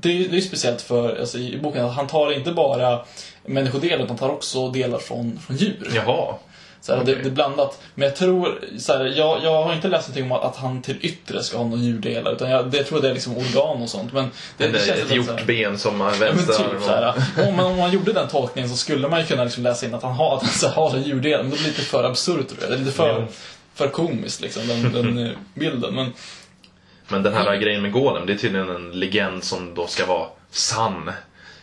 det, 0.00 0.08
är- 0.08 0.28
ju 0.34 0.40
speciellt 0.42 0.82
för, 0.82 1.20
alltså, 1.20 1.38
i 1.38 1.58
boken, 1.62 1.84
att 1.84 1.94
han 1.94 2.06
tar 2.06 2.32
inte 2.32 2.52
bara 2.52 3.04
människodelar, 3.44 3.96
utan 3.96 4.08
han 4.08 4.16
tar 4.16 4.28
också 4.30 4.68
delar 4.68 4.98
från, 4.98 5.38
från 5.38 5.56
djur. 5.56 5.90
Jaha. 5.94 6.34
Så 6.86 6.94
här, 6.94 7.04
det, 7.04 7.12
Okej. 7.12 7.22
det 7.22 7.28
är 7.28 7.32
blandat. 7.32 7.82
Men 7.94 8.08
jag 8.08 8.16
tror, 8.16 8.60
så 8.78 8.92
här, 8.92 9.04
jag, 9.04 9.44
jag 9.44 9.62
har 9.64 9.72
inte 9.72 9.88
läst 9.88 10.08
någonting 10.08 10.32
om 10.32 10.32
att, 10.32 10.56
han 10.56 10.82
till 10.82 10.96
yttre 11.00 11.42
ska 11.42 11.56
ha 11.58 11.64
någon 11.64 11.84
djurdelar. 11.84 12.32
Utan 12.32 12.50
jag 12.50 12.70
det 12.70 12.84
tror 12.84 12.98
jag 12.98 13.02
det 13.04 13.10
är 13.10 13.14
liksom 13.14 13.36
organ 13.36 13.82
och 13.82 13.88
sånt. 13.88 14.12
Men 14.12 14.24
det, 14.56 14.66
Det, 14.66 14.72
det 14.72 14.86
känns 14.86 15.00
ett 15.00 15.10
hjortben 15.10 15.78
som 15.78 16.00
Ja, 16.00 16.10
men 16.10 16.18
vänster 16.18 16.52
typ 16.52 16.82
så 16.82 16.90
här, 16.90 17.14
om, 17.48 17.56
man, 17.56 17.66
om 17.66 17.76
man 17.76 17.92
gjorde 17.92 18.12
den 18.12 18.28
tolkningen 18.28 18.70
så 18.70 18.76
skulle 18.76 19.08
man 19.08 19.20
ju 19.20 19.26
kunna 19.26 19.44
liksom 19.44 19.62
läsa 19.62 19.86
in 19.86 19.94
att 19.94 20.02
han 20.02 20.12
har, 20.12 20.36
att 20.36 20.42
han 20.42 20.50
så 20.50 20.68
har 20.68 20.94
en 20.94 21.02
djurdel. 21.02 21.42
Men 21.42 21.50
det 21.50 21.56
blir 21.56 21.66
lite 21.66 21.82
för 21.82 22.04
absurt 22.04 22.48
tror 22.48 22.60
jag. 22.60 22.70
Det 22.70 22.74
är 22.74 22.78
lite 22.78 22.92
för, 22.92 23.20
Jo. 23.20 23.26
för 23.74 23.88
komiskt 23.88 24.40
liksom, 24.40 24.68
den, 24.68 24.92
den 24.92 25.36
bilden. 25.54 25.94
Men 25.94 26.12
Men 27.08 27.22
den 27.22 27.34
här 27.34 27.56
grejen 27.56 27.82
med 27.82 27.92
Golem, 27.92 28.26
det 28.26 28.32
är 28.32 28.38
tydligen 28.38 28.68
en 28.68 28.90
legend 29.00 29.44
som 29.44 29.74
då 29.74 29.86
ska 29.86 30.06
vara 30.06 30.28
sann. 30.50 31.10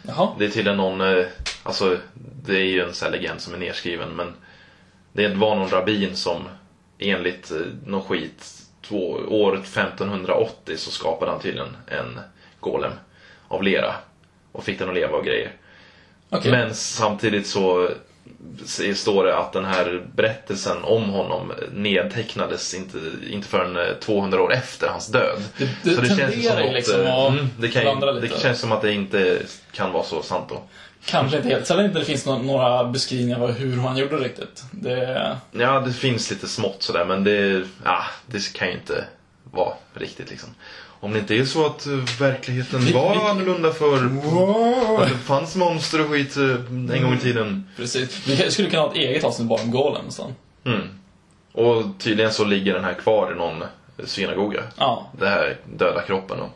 jaha. 0.08 0.28
Det 0.40 0.46
är 0.46 0.50
tydligen 0.50 0.78
någon, 0.78 1.02
eh, 1.02 1.26
alltså 1.64 1.98
det 2.46 2.56
är 2.56 2.66
ju 2.66 2.82
en 2.84 2.94
sån 2.94 3.06
här 3.06 3.20
legend 3.20 3.42
som 3.42 3.54
är 3.54 3.58
nedskriven 3.58 4.10
men 4.10 4.34
det 5.14 5.28
var 5.28 5.56
någon 5.56 5.70
rabbin 5.70 6.16
som 6.16 6.44
enligt 7.00 7.52
eh, 7.52 7.58
någon 7.86 8.04
skit, 8.04 8.62
två, 8.82 9.10
år 9.28 9.54
1580 9.54 10.78
så 10.78 10.92
skapade 10.92 11.32
han 11.32 11.40
tydligen 11.40 11.78
en 11.88 12.20
golem 12.60 12.92
av 13.48 13.64
lera 13.64 13.96
och 14.52 14.64
fick 14.64 14.80
den 14.80 14.90
att 14.90 14.96
leva 14.96 15.18
och 15.18 15.26
grejer. 15.26 15.52
Okej. 16.30 16.52
Men 16.52 16.76
samtidigt 16.76 17.48
så 17.48 17.90
står 18.96 19.24
det 19.24 19.38
att 19.38 19.54
den 19.54 19.66
här 19.66 20.04
berättelsen 20.16 20.84
om 20.84 21.10
honom 21.10 21.52
nedtecknades 21.74 22.74
inte, 22.74 22.98
inte 23.30 23.48
förrän 23.48 23.78
eh, 23.78 23.94
200 24.00 24.42
år 24.42 24.54
efter 24.54 24.88
hans 24.88 25.08
död. 25.08 25.42
Det- 25.58 25.70
det 26.02 26.08
tenderar 26.08 26.62
ju 26.62 26.68
att, 26.68 26.74
liksom 26.74 27.02
eh, 27.02 27.16
att 27.16 27.34
mm, 27.34 27.48
det, 27.58 27.68
kan 27.68 28.02
det 28.22 28.40
känns 28.42 28.60
som 28.60 28.72
att 28.72 28.82
det 28.82 28.94
inte 28.94 29.40
kan 29.72 29.92
vara 29.92 30.04
så 30.04 30.22
sant 30.22 30.46
då. 30.50 30.62
Kanske 31.06 31.38
inte 31.38 31.50
helt. 31.50 31.68
Sällan 31.68 31.86
inte 31.86 32.00
det 32.00 32.06
finns 32.06 32.26
nå- 32.26 32.38
några 32.38 32.84
beskrivningar 32.84 33.40
av 33.42 33.52
hur 33.52 33.78
han 33.78 33.98
gjorde 33.98 34.18
det 34.18 34.24
riktigt. 34.24 34.64
Det, 34.72 35.38
Ja, 35.52 35.80
det 35.80 35.94
finns 35.94 36.30
lite 36.30 36.48
smått 36.48 36.84
sådär 36.84 37.06
men 37.06 37.24
det, 37.24 37.64
ja, 37.84 38.04
det 38.28 38.54
kan 38.54 38.68
ju 38.68 38.74
inte 38.74 39.06
vara 39.52 39.74
riktigt 39.94 40.30
liksom. 40.30 40.50
Om 41.04 41.14
det 41.14 41.20
inte 41.20 41.36
är 41.36 41.46
så 41.46 41.66
att 41.66 41.86
eh, 41.86 41.94
verkligheten 42.20 42.94
var 42.94 43.30
annorlunda 43.30 43.74
förr. 43.74 44.06
Att 45.04 45.10
det 45.10 45.18
fanns 45.18 45.56
monster 45.56 46.02
och 46.02 46.10
skit 46.10 46.38
eh, 46.38 46.44
en 46.70 47.04
gång 47.04 47.14
i 47.14 47.20
tiden. 47.20 47.70
precis. 47.78 48.28
Vi 48.28 48.52
skulle 48.52 48.70
kunna 48.70 48.82
ha 48.82 48.90
ett 48.92 48.98
eget 48.98 49.24
avsnitt 49.24 49.48
bara 49.48 49.62
om 49.62 49.72
Golem 49.72 50.06
nästan. 50.06 50.36
Mm. 50.66 50.88
Och 51.52 51.84
tydligen 52.00 52.34
så 52.34 52.44
ligger 52.44 52.74
den 52.74 52.84
här 52.84 52.94
kvar 52.94 53.32
i 53.32 53.36
någon 53.36 53.64
synagoga. 54.06 54.64
Ja, 54.78 55.10
Den 55.18 55.28
här 55.28 55.58
döda 55.78 56.02
kroppen. 56.02 56.40
Och... 56.42 56.50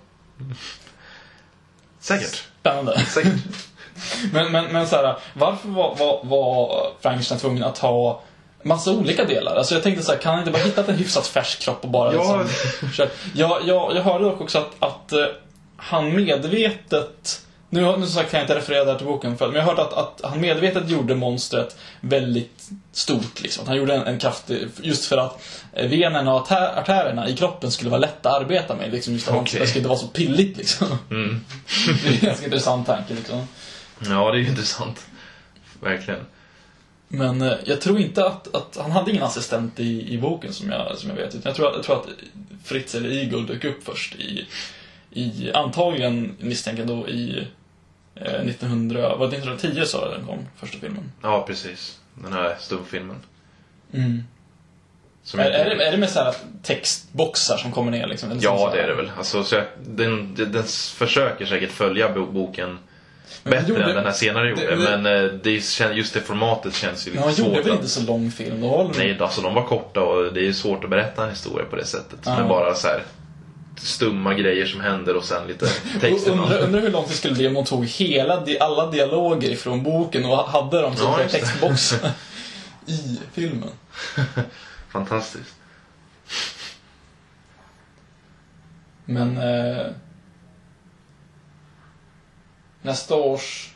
Säkert. 1.99 2.43
spännande. 2.60 2.99
Säkert. 2.99 3.33
Men, 4.33 4.51
men, 4.51 4.65
men 4.73 4.88
så 4.88 4.95
här, 4.95 5.17
varför 5.33 5.69
var, 5.69 5.95
var, 5.95 6.19
var 6.23 6.88
Frankenstein 7.01 7.39
tvungen 7.39 7.63
att 7.63 7.77
ha 7.77 8.21
massa 8.63 8.91
olika 8.91 9.25
delar? 9.25 9.55
Alltså 9.55 9.73
jag 9.73 9.83
tänkte 9.83 10.03
så 10.03 10.11
här, 10.11 10.19
kan 10.19 10.31
han 10.31 10.39
inte 10.39 10.51
bara 10.51 10.63
hittat 10.63 10.89
en 10.89 10.95
hyfsat 10.95 11.27
färsk 11.27 11.59
kropp 11.59 11.83
och 11.83 11.89
bara 11.89 12.13
Ja. 12.13 12.41
liksom, 12.43 12.89
kört? 12.91 13.11
Jag, 13.33 13.61
jag, 13.67 13.95
jag 13.95 14.03
hörde 14.03 14.23
dock 14.23 14.41
också 14.41 14.57
att, 14.57 14.71
att 14.79 15.11
eh, 15.11 15.25
han 15.77 16.15
medvetet 16.15 17.41
nu, 17.69 17.81
nu 17.81 17.93
som 17.93 18.07
sagt 18.07 18.31
kan 18.31 18.37
jag 18.39 18.43
inte 18.45 18.55
referera 18.55 18.85
det 18.85 18.91
här 18.91 18.97
till 18.97 19.07
boken, 19.07 19.37
men 19.39 19.53
jag 19.53 19.63
hörde 19.63 19.81
att, 19.81 19.93
att 19.93 20.21
han 20.23 20.41
medvetet 20.41 20.89
gjorde 20.89 21.15
monstret 21.15 21.77
väldigt 22.01 22.69
stort. 22.91 23.41
Liksom. 23.41 23.67
Han 23.67 23.77
gjorde 23.77 23.95
en, 23.95 24.01
en 24.01 24.19
kraftig, 24.19 24.67
just 24.81 25.05
för 25.05 25.17
att 25.17 25.41
eh, 25.73 25.87
venerna 25.87 26.33
och 26.33 26.47
artä- 26.47 26.79
artärerna 26.79 27.29
i 27.29 27.37
kroppen 27.37 27.71
skulle 27.71 27.89
vara 27.89 27.99
lätta 27.99 28.29
att 28.29 28.41
arbeta 28.41 28.75
med. 28.75 28.91
Liksom, 28.91 29.13
just 29.13 29.27
att. 29.27 29.33
Mm. 29.33 29.43
det 29.45 29.49
skulle 29.67 29.79
inte 29.79 29.89
vara 29.89 29.99
så 29.99 30.07
pilligt. 30.07 30.57
Liksom. 30.57 30.87
det 31.09 31.15
är 32.09 32.13
en 32.13 32.19
ganska 32.19 32.45
intressant 32.45 32.87
tanke. 32.87 33.13
Liksom. 33.13 33.47
Ja, 33.99 34.31
det 34.31 34.37
är 34.37 34.41
ju 34.41 34.47
intressant. 34.47 35.05
Verkligen. 35.81 36.19
Men 37.07 37.41
eh, 37.41 37.53
jag 37.65 37.81
tror 37.81 37.99
inte 37.99 38.25
att, 38.27 38.55
att 38.55 38.77
han 38.81 38.91
hade 38.91 39.11
ingen 39.11 39.23
assistent 39.23 39.79
i, 39.79 40.13
i 40.13 40.17
boken 40.17 40.53
som 40.53 40.69
jag, 40.69 40.97
som 40.97 41.09
jag 41.09 41.17
vet. 41.17 41.27
Utan 41.35 41.41
jag 41.49 41.55
tror, 41.55 41.67
att- 41.69 41.75
jag 41.75 41.83
tror 41.83 41.95
att 41.95 42.07
Fritz 42.63 42.95
eller 42.95 43.09
Igor 43.09 43.41
dök 43.41 43.63
upp 43.63 43.83
först 43.83 44.15
i, 44.15 44.47
i 45.11 45.51
antagligen 45.53 46.35
misstänker 46.39 46.79
jag 46.81 46.87
då 46.87 47.09
i 47.09 47.47
eh, 48.15 48.23
1900, 48.33 49.15
var 49.15 49.27
det 49.27 49.37
1910 49.37 49.85
sa 49.85 50.09
den 50.09 50.25
kom, 50.25 50.39
första 50.55 50.77
filmen? 50.79 51.11
Ja, 51.21 51.43
precis. 51.47 51.99
Den 52.13 52.33
här 52.33 52.55
stumfilmen. 52.59 53.15
Som 55.23 55.39
Är, 55.39 55.45
inte- 55.45 55.57
är, 55.57 55.75
det, 55.75 55.85
är 55.87 55.91
det 55.91 55.97
med 55.97 56.09
så 56.09 56.33
textboxar 56.63 57.57
som 57.57 57.71
kommer 57.71 57.91
ner 57.91 58.07
liksom? 58.07 58.39
Ja, 58.41 58.69
det 58.73 58.81
är 58.81 58.87
det 58.87 58.95
väl. 58.95 59.11
Alltså, 59.17 59.43
så 59.43 59.55
jag, 59.55 59.65
den, 59.85 60.35
den, 60.35 60.63
försöker 60.95 61.45
säkert 61.45 61.71
följa 61.71 62.13
bo- 62.13 62.31
boken 62.31 62.77
bättre 63.43 63.69
gjorde- 63.69 63.83
än 63.83 63.95
den 63.95 64.05
här 64.05 64.11
senare 64.11 64.49
gjorde. 64.49 64.61
det- 64.61 64.75
det- 64.75 64.97
Men 64.97 65.05
eh, 65.25 65.31
det, 65.43 65.51
just 65.95 66.13
det 66.13 66.21
formatet 66.21 66.75
känns 66.75 67.07
ju 67.07 67.11
lite 67.11 67.23
han 67.23 67.33
svårt. 67.33 67.47
gjorde 67.47 67.61
väl 67.61 67.71
inte 67.73 67.87
så 67.87 68.01
lång 68.03 68.31
film? 68.31 68.61
Då 68.61 68.91
Nej, 68.97 69.17
alltså 69.19 69.41
de 69.41 69.53
var 69.53 69.63
korta 69.63 70.01
och 70.01 70.33
det 70.33 70.47
är 70.47 70.53
svårt 70.53 70.83
att 70.83 70.89
berätta 70.89 71.23
en 71.23 71.29
historia 71.29 71.65
på 71.65 71.75
det 71.75 71.85
sättet. 71.85 72.19
Ja. 72.25 72.35
Men 72.39 72.47
bara 72.47 72.75
så 72.75 72.87
här 72.87 73.03
stumma 73.81 74.33
grejer 74.33 74.65
som 74.65 74.81
händer 74.81 75.15
och 75.15 75.23
sen 75.23 75.47
lite 75.47 75.67
text 76.01 76.27
Undrar, 76.27 76.59
undrar 76.59 76.81
hur 76.81 76.89
långt 76.91 77.07
det 77.07 77.13
skulle 77.13 77.33
bli 77.33 77.47
om 77.47 77.53
de 77.53 77.65
tog 77.65 77.85
hela, 77.85 78.43
alla 78.59 78.91
dialoger 78.91 79.49
ifrån 79.49 79.83
boken 79.83 80.25
och 80.25 80.37
hade 80.37 80.81
dem 80.81 80.95
som 80.95 81.05
Ja, 81.11 81.19
textboxar 81.29 82.09
i 82.85 83.19
filmen. 83.33 83.69
Fantastiskt. 84.89 85.55
Men... 89.05 89.37
Eh, 89.37 89.85
nästa 92.88 93.15
års 93.15 93.69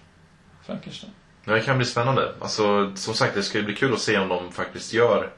Frankenstein. 0.65 1.11
Men 1.43 1.55
det 1.55 1.61
kan 1.61 1.77
bli 1.77 1.85
spännande. 1.85 2.31
Alltså, 2.41 2.91
som 2.95 3.13
sagt, 3.13 3.35
det 3.35 3.43
ska 3.43 3.57
ju 3.57 3.63
bli 3.63 3.75
kul 3.75 3.93
att 3.93 3.99
se 3.99 4.17
om 4.17 4.29
de 4.29 4.51
faktiskt 4.51 4.93
gör 4.93 5.29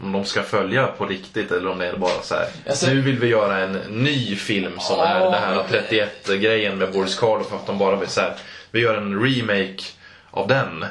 om 0.00 0.12
de 0.12 0.24
ska 0.24 0.42
följa 0.42 0.86
på 0.86 1.06
riktigt 1.06 1.50
eller 1.50 1.70
om 1.70 1.78
det 1.78 1.86
är 1.86 1.96
bara 1.96 2.22
så 2.22 2.34
här. 2.34 2.46
Alltså- 2.68 2.86
nu 2.86 3.00
vill 3.00 3.18
vi 3.18 3.26
göra 3.26 3.58
en 3.58 3.72
ny 3.90 4.36
film 4.36 4.72
som 4.80 4.98
Ja. 4.98 5.06
är 5.06 5.30
det 5.30 5.36
här 5.36 5.62
31-grejen 5.70 6.78
med 6.78 6.92
Boris 6.92 7.18
Karloff. 7.18 7.52
Att 7.52 7.66
de 7.66 7.78
bara 7.78 7.96
vill 7.96 8.08
så 8.08 8.20
här, 8.20 8.34
vi 8.70 8.80
gör 8.80 8.96
en 8.96 9.24
remake 9.24 9.82
av 10.30 10.48
den. 10.48 10.84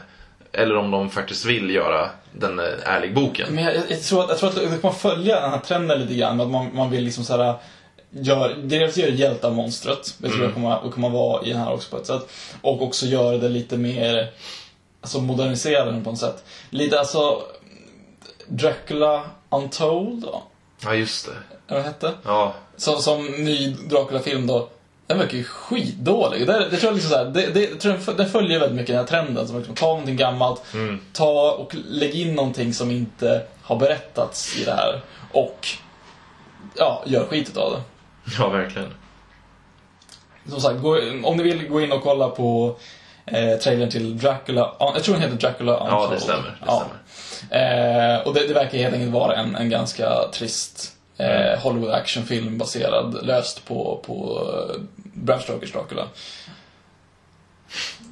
Eller 0.52 0.76
om 0.78 0.92
de 0.92 1.10
faktiskt 1.10 1.46
vill 1.46 1.70
göra 1.70 2.10
den 2.32 2.60
eh, 2.60 2.66
ärlig 2.86 3.14
boken. 3.14 3.56
Men 3.56 3.64
jag, 3.64 3.76
jag, 3.90 4.02
tror 4.04 4.24
att, 4.24 4.30
jag 4.30 4.38
tror 4.40 4.50
att 4.50 4.56
det 4.56 4.78
kommer 4.82 4.94
följa 4.94 5.42
den 5.42 5.52
här 5.52 5.60
trenden 5.60 6.00
lite 6.00 6.14
grann. 6.14 6.42
Att 6.42 6.50
man, 6.50 6.76
man 6.76 6.92
vill 6.92 7.04
liksom 7.04 7.24
såhär... 7.24 7.56
Gör, 8.16 8.56
dels 8.64 8.98
göra 8.98 9.10
hjälte 9.10 9.48
av 9.48 9.54
monstret. 9.54 10.16
Det 10.18 10.30
tror 10.30 10.44
jag 10.44 10.54
kommer, 10.54 10.90
kommer 10.90 11.10
vara 11.10 11.46
i 11.46 11.50
den 11.50 11.60
här 11.60 11.74
också 11.74 11.90
på 11.90 11.98
ett 11.98 12.08
sätt. 12.08 12.30
Och 12.62 12.82
också 12.82 13.06
göra 13.06 13.38
det 13.38 13.50
lite 13.50 13.78
mer... 13.78 14.32
Alltså 15.02 15.22
modernisera 15.22 15.86
den 15.86 16.04
på 16.04 16.10
något 16.10 16.20
sätt. 16.20 16.44
Lite 16.70 17.00
alltså... 17.00 17.42
Dracula 18.48 19.24
Untold, 19.50 20.24
ja. 20.32 20.44
Ja, 20.84 20.96
just 20.96 21.26
det. 21.26 21.32
Eller 21.68 21.80
vad 21.82 21.92
hette? 21.92 22.12
Ja, 22.24 22.54
Som, 22.78 23.02
som 23.02 23.26
ny 23.26 23.70
Dracula-film 23.70 24.48
då. 24.48 24.70
Den 25.08 25.18
verkar 25.18 25.38
ju 25.38 25.44
skitdålig. 25.44 26.48
Det, 26.48 26.70
det 26.72 26.78
tror 26.78 26.84
jag 26.84 26.94
liksom 26.94 27.12
så 27.12 27.18
här, 27.18 27.26
det, 27.26 27.48
det, 27.54 27.70
jag 27.70 27.80
tror 27.80 27.94
den, 28.06 28.18
den 28.18 28.30
följer 28.30 28.60
väldigt 28.60 28.76
mycket 28.76 28.88
den 28.88 28.98
här 28.98 29.06
trenden. 29.06 29.48
Som 29.48 29.58
liksom, 29.58 29.76
ta 29.76 29.86
någonting 29.86 30.18
gammalt, 30.18 30.62
ta 31.14 31.52
och 31.52 31.76
lägg 31.90 32.16
in 32.16 32.36
någonting 32.36 32.74
som 32.74 32.92
inte 32.92 33.42
har 33.62 33.76
berättats 33.76 34.58
i 34.58 34.66
det 34.66 34.72
här. 34.72 35.02
Och 35.32 35.68
ja, 36.76 37.04
gör 37.06 37.26
skit 37.26 37.58
av 37.58 37.72
det. 37.72 37.82
ja 38.40 38.50
verkligen. 38.50 38.94
Som 40.50 40.62
sagt, 40.62 40.82
gå, 40.82 40.98
om 41.24 41.38
ni 41.38 41.44
vill 41.44 41.68
gå 41.68 41.82
in 41.82 41.92
och 41.92 42.04
kolla 42.04 42.30
på 42.30 42.76
eh, 43.26 43.58
trailern 43.60 43.90
till 43.90 44.18
Dracula, 44.18 44.76
jag 44.80 45.04
tror 45.04 45.14
den 45.16 45.24
heter 45.24 45.36
Dracula 45.38 45.78
Untold. 45.78 46.04
Ja, 46.04 46.10
det 46.14 46.20
stämmer. 46.20 46.44
Det 46.44 46.66
Ja. 46.66 46.86
stämmer. 46.86 48.16
Eh, 48.16 48.28
och 48.28 48.34
det, 48.34 48.48
det 48.48 48.54
verkar 48.54 48.78
helt 48.78 48.94
enkelt 48.94 49.12
vara 49.14 49.36
en, 49.36 49.56
en 49.56 49.70
ganska 49.70 50.10
trist 50.34 50.92
eh, 51.18 51.60
Hollywood 51.60 51.92
actionfilm 51.94 52.58
baserad 52.58 53.26
löst 53.26 53.66
på, 53.66 54.04
på 54.06 54.48
eh, 54.70 54.82
Bram 55.14 55.40
Stokers 55.40 55.72
Dracula. 55.72 56.08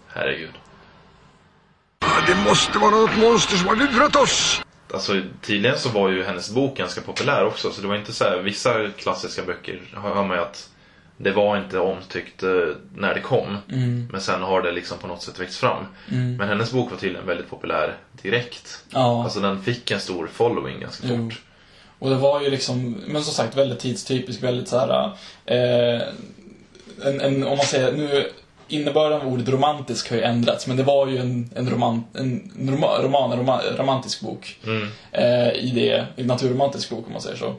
Herregud. 0.08 0.54
Det 2.28 2.36
måste 2.50 2.80
vara 2.80 2.92
något 2.92 3.18
monster 3.18 3.58
som 3.58 3.68
har 3.68 3.76
lurat 3.76 4.16
oss! 4.16 4.62
Alltså 4.94 5.22
tydligen 5.42 5.80
så 5.80 5.90
var 5.90 6.10
ju 6.10 6.24
hennes 6.24 6.52
bok 6.52 6.78
ganska 6.78 7.02
populär 7.02 7.46
också. 7.46 7.72
Så 7.72 7.82
det 7.82 7.88
var 7.88 7.96
inte 7.96 8.14
så 8.14 8.24
här, 8.24 8.38
vissa 8.38 8.90
klassiska 8.98 9.44
böcker 9.44 9.82
hör 9.94 10.24
man 10.24 10.38
ju 10.38 10.44
att 10.44 10.70
det 11.18 11.32
var 11.32 11.58
inte 11.58 11.80
omtyckt 11.80 12.44
eh, 12.44 12.50
när 12.96 13.14
det 13.14 13.20
kom. 13.20 13.58
Men 14.12 14.22
sen 14.22 14.42
har 14.42 14.62
det 14.62 14.72
liksom 14.72 14.98
på 14.98 15.08
något 15.08 15.22
sätt 15.22 15.40
växt 15.40 15.58
fram. 15.58 15.86
Men 16.38 16.48
hennes 16.48 16.72
bok 16.72 16.92
var 16.92 16.98
tydligen 16.98 17.28
väldigt 17.28 17.50
populär 17.50 17.98
direkt. 18.22 18.84
Ja. 18.90 19.24
Alltså 19.24 19.40
den 19.40 19.62
fick 19.62 19.92
en 19.92 20.00
stor 20.00 20.28
following 20.34 20.80
ganska 20.80 21.08
fort. 21.08 21.42
Och 22.00 22.10
det 22.10 22.16
var 22.16 22.42
ju 22.42 22.50
liksom, 22.50 23.02
men 23.08 23.24
som 23.24 23.34
sagt 23.34 23.58
väldigt 23.58 23.80
tidstypisk, 23.80 24.44
väldigt 24.44 24.68
så 24.68 24.80
här. 24.80 25.12
Eh, 25.46 26.02
en, 27.06 27.22
en, 27.22 27.44
om 27.44 27.58
man 27.58 27.66
säger, 27.66 27.92
nu 27.92 28.32
innebörden 28.72 29.22
av 29.22 29.28
ordet 29.28 29.50
romantisk 29.50 30.10
har 30.10 30.18
ju 30.18 30.24
ändrats, 30.24 30.68
men 30.68 30.78
det 30.78 30.84
var 30.84 31.08
ju 31.08 31.18
en, 31.18 31.50
en, 31.56 31.70
roman, 31.70 32.04
en 32.14 32.70
roma, 32.70 32.88
roman, 33.02 33.32
en 33.32 33.38
roma, 33.38 33.62
romantisk 33.78 34.22
bok. 34.22 34.60
Eh, 35.12 35.50
I 35.50 35.72
det, 35.76 36.06
en 36.16 36.28
naturromantisk 36.28 36.90
bok 36.90 37.08
om 37.08 37.14
man 37.14 37.22
säger 37.22 37.38
så. 37.38 37.56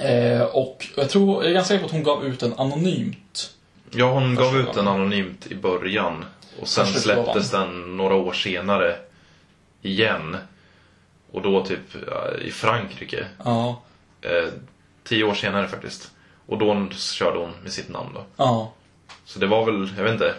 Eh, 0.00 0.42
och 0.42 0.86
jag 0.96 1.10
tror, 1.10 1.42
jag 1.42 1.50
är 1.50 1.54
ganska 1.54 1.68
säker 1.68 1.80
på 1.80 1.86
att 1.86 1.92
hon 1.92 2.02
gav 2.02 2.26
ut 2.26 2.40
den 2.40 2.52
anonymt. 2.52 3.54
Ja, 3.90 4.12
hon 4.12 4.34
gav 4.34 4.56
ut 4.56 4.74
den 4.74 4.88
anonymt 4.88 5.46
i 5.46 5.54
början. 5.54 6.24
Och 6.60 6.68
sen 6.68 6.86
släpptes 6.86 7.50
den 7.50 7.96
några 7.96 8.14
år 8.14 8.32
senare 8.32 8.96
igen. 9.82 10.36
Och 11.32 11.42
då 11.42 11.64
typ 11.64 11.94
i 12.42 12.50
Frankrike. 12.50 13.26
Ja. 13.44 13.82
Eh, 14.22 14.48
tio 15.04 15.24
år 15.24 15.34
senare 15.34 15.68
faktiskt. 15.68 16.10
Och 16.46 16.58
då 16.58 16.86
körde 16.90 17.38
hon 17.38 17.52
med 17.62 17.72
sitt 17.72 17.88
namn 17.88 18.10
då. 18.14 18.24
Ja. 18.36 18.72
Så 19.28 19.38
det 19.38 19.46
var 19.46 19.64
väl, 19.64 19.88
jag 19.96 20.04
vet 20.04 20.12
inte. 20.12 20.34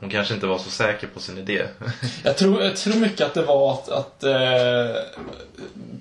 Hon 0.00 0.10
kanske 0.10 0.34
inte 0.34 0.46
var 0.46 0.58
så 0.58 0.70
säker 0.70 1.06
på 1.06 1.20
sin 1.20 1.38
idé. 1.38 1.66
Jag 2.24 2.36
tror, 2.36 2.62
jag 2.62 2.76
tror 2.76 2.94
mycket 2.94 3.26
att 3.26 3.34
det 3.34 3.42
var 3.42 3.72
att, 3.72 3.88
att 3.88 4.24
eh, 4.24 4.96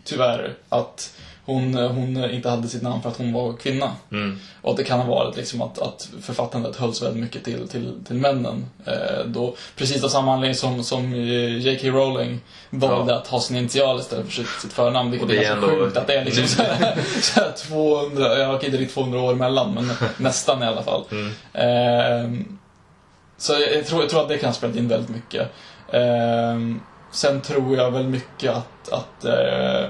tyvärr, 0.03 0.53
att 0.69 1.17
hon, 1.47 1.73
hon 1.75 2.31
inte 2.31 2.49
hade 2.49 2.67
sitt 2.67 2.81
namn 2.81 3.01
för 3.01 3.09
att 3.09 3.17
hon 3.17 3.33
var 3.33 3.53
kvinna. 3.53 3.91
Mm. 4.11 4.39
Och 4.61 4.71
att 4.71 4.77
det 4.77 4.83
kan 4.83 4.99
ha 4.99 5.07
varit 5.15 5.37
liksom 5.37 5.61
att, 5.61 5.79
att 5.79 6.09
författandet 6.21 6.75
hölls 6.75 7.01
väldigt 7.01 7.23
mycket 7.23 7.43
till, 7.43 7.67
till, 7.67 7.93
till 8.07 8.15
männen. 8.15 8.65
Eh, 8.85 9.25
då, 9.25 9.55
precis 9.75 10.03
av 10.03 10.07
samma 10.09 10.33
anledning 10.33 10.55
som, 10.55 10.83
som 10.83 11.13
eh, 11.13 11.57
J.K. 11.57 11.87
Rowling 11.87 12.39
valde 12.69 13.11
Ja. 13.13 13.17
att 13.19 13.27
ha 13.27 13.39
sin 13.39 13.57
initial 13.57 13.99
istället 13.99 14.25
för 14.25 14.33
sitt, 14.33 14.47
sitt 14.61 14.73
förnamn. 14.73 15.11
Vilket 15.11 15.29
det 15.29 15.35
är 15.37 15.39
är 15.39 15.43
ganska 15.55 15.71
ändå- 15.71 15.83
sjukt 15.85 15.97
att 15.97 16.07
det 16.07 16.13
är 16.13 16.25
liksom 16.25 16.47
så 16.47 16.63
här, 16.63 16.97
så 17.21 17.39
här 17.39 17.51
200, 17.51 18.37
jag 18.37 18.61
kan 18.61 18.65
inte 18.65 18.77
riktigt 18.77 18.93
200 18.95 19.21
år 19.21 19.31
emellan, 19.33 19.73
men 19.73 19.91
nästan 20.17 20.63
i 20.63 20.65
alla 20.65 20.83
fall. 20.83 21.03
Mm. 21.11 21.31
Ehm, 21.53 22.57
så 23.37 23.53
jag, 23.53 23.75
jag, 23.75 23.85
tror, 23.85 24.01
jag 24.01 24.09
tror 24.09 24.21
att 24.21 24.29
det 24.29 24.37
kan 24.37 24.49
ha 24.49 24.53
spelat 24.53 24.75
in 24.75 24.87
väldigt 24.87 25.09
mycket. 25.09 25.47
Ehm, 25.91 26.79
sen 27.11 27.41
tror 27.41 27.77
jag 27.77 27.91
väl 27.91 28.07
mycket 28.07 28.51
att, 28.51 28.89
att 28.91 29.25
eh, 29.25 29.89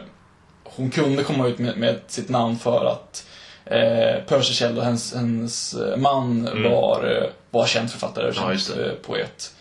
hon 0.77 0.89
kunde 0.89 1.23
komma 1.23 1.47
ut 1.47 1.59
med, 1.59 1.77
med 1.77 1.99
sitt 2.07 2.29
namn 2.29 2.59
för 2.59 2.85
att 2.85 3.27
eh, 3.65 4.23
Percy 4.27 4.53
Shelley, 4.53 4.83
hennes, 4.83 5.13
hennes 5.15 5.73
eh, 5.73 5.97
man, 5.97 6.43
var, 6.63 7.17
eh, 7.17 7.29
var 7.51 7.65
känd 7.65 7.91
författare 7.91 8.27
och 8.27 8.37
Mm. 8.37 8.51
Ja, 8.51 8.57
känd 8.57 8.79
eh, 8.81 8.91
poet. 8.93 9.53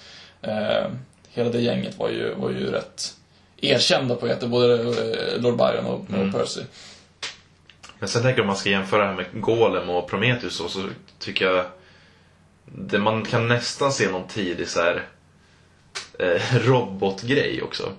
Eh, 0.42 0.90
hela 1.33 1.50
det 1.50 1.61
gänget 1.61 1.98
var 1.98 2.09
ju, 2.09 2.35
var 2.35 2.50
ju 2.50 2.70
rätt 2.70 3.14
erkända 3.61 4.14
poeter, 4.14 4.46
både 4.48 4.76
Lord 5.38 5.57
Byron 5.57 5.87
och, 5.87 6.11
Mm. 6.11 6.29
och 6.29 6.35
Percy. 6.40 6.61
Men 7.98 8.09
sen 8.09 8.22
tänker 8.22 8.38
jag 8.38 8.44
om 8.44 8.46
man 8.46 8.57
ska 8.57 8.70
jämföra 8.70 9.00
det 9.02 9.07
här 9.09 9.14
med 9.16 9.26
Golem 9.42 9.90
och 9.90 10.09
Prometheus 10.11 10.57
så, 10.57 10.68
så 10.68 10.88
tycker 11.18 11.44
jag 11.46 11.64
det, 12.64 12.98
man 12.98 13.24
kan 13.24 13.48
nästan 13.48 13.92
se 13.92 14.11
någon 14.11 14.29
tidig 14.29 14.68
så 14.68 14.81
här 14.81 15.05
eh, 16.18 16.42
robotgrej 16.59 17.62
också. 17.62 17.92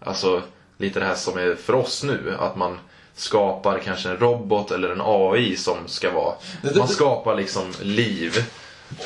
Alltså 0.00 0.42
lite 0.78 1.00
det 1.00 1.06
här 1.06 1.14
som 1.14 1.38
är 1.38 1.54
för 1.54 1.72
oss 1.74 2.02
nu, 2.04 2.34
att 2.38 2.56
man 2.56 2.78
skapar 3.14 3.78
kanske 3.84 4.08
en 4.08 4.16
robot 4.16 4.70
eller 4.70 4.88
en 4.88 5.00
AI 5.04 5.56
som 5.56 5.76
ska 5.86 6.10
vara... 6.12 6.34
Det- 6.62 6.68
det- 6.72 6.78
Man 6.78 6.88
skapar 6.88 7.36
liksom 7.36 7.72
liv 7.82 8.44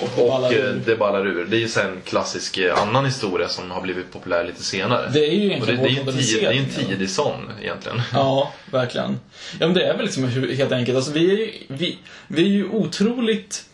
Och 0.01 0.09
det 0.17 0.23
och 0.23 0.53
eh, 0.53 0.75
det 0.87 0.97
ballar 0.97 1.27
ur. 1.27 1.45
Det 1.45 1.57
är 1.57 1.61
ju 1.61 1.69
sen 1.69 1.91
en 1.93 2.01
klassisk 2.05 2.59
eh, 2.59 2.83
annan 2.83 3.05
historia 3.05 3.49
som 3.49 3.71
har 3.71 3.81
blivit 3.83 4.13
populär 4.13 4.45
lite 4.45 4.63
senare. 4.63 5.11
Det 5.13 5.27
är 5.27 5.33
ju 5.35 5.61
och 5.61 5.67
det, 5.67 5.73
egentligen 5.73 5.83
det, 5.83 5.89
är 6.01 6.05
vår 6.05 6.13
en 6.13 6.19
tid, 6.19 6.39
det 6.41 6.47
är 6.47 6.53
en 6.53 6.87
tidig 6.89 7.11
sån 7.11 7.51
egentligen. 7.63 8.03
Ja, 8.13 8.53
verkligen. 8.73 9.21
Ja, 9.61 9.67
men 9.67 9.75
det 9.75 9.85
är 9.85 9.97
väl 9.97 10.05
liksom 10.05 10.25
helt 10.29 10.73
enkelt. 10.73 10.97
Alltså, 10.97 11.13
vi, 11.13 11.33
är, 11.33 11.37
ju- 11.37 11.53
vi, 11.69 11.99
vi 12.29 12.43
är 12.43 12.49
ju 12.49 12.69
otroligt... 12.69 13.65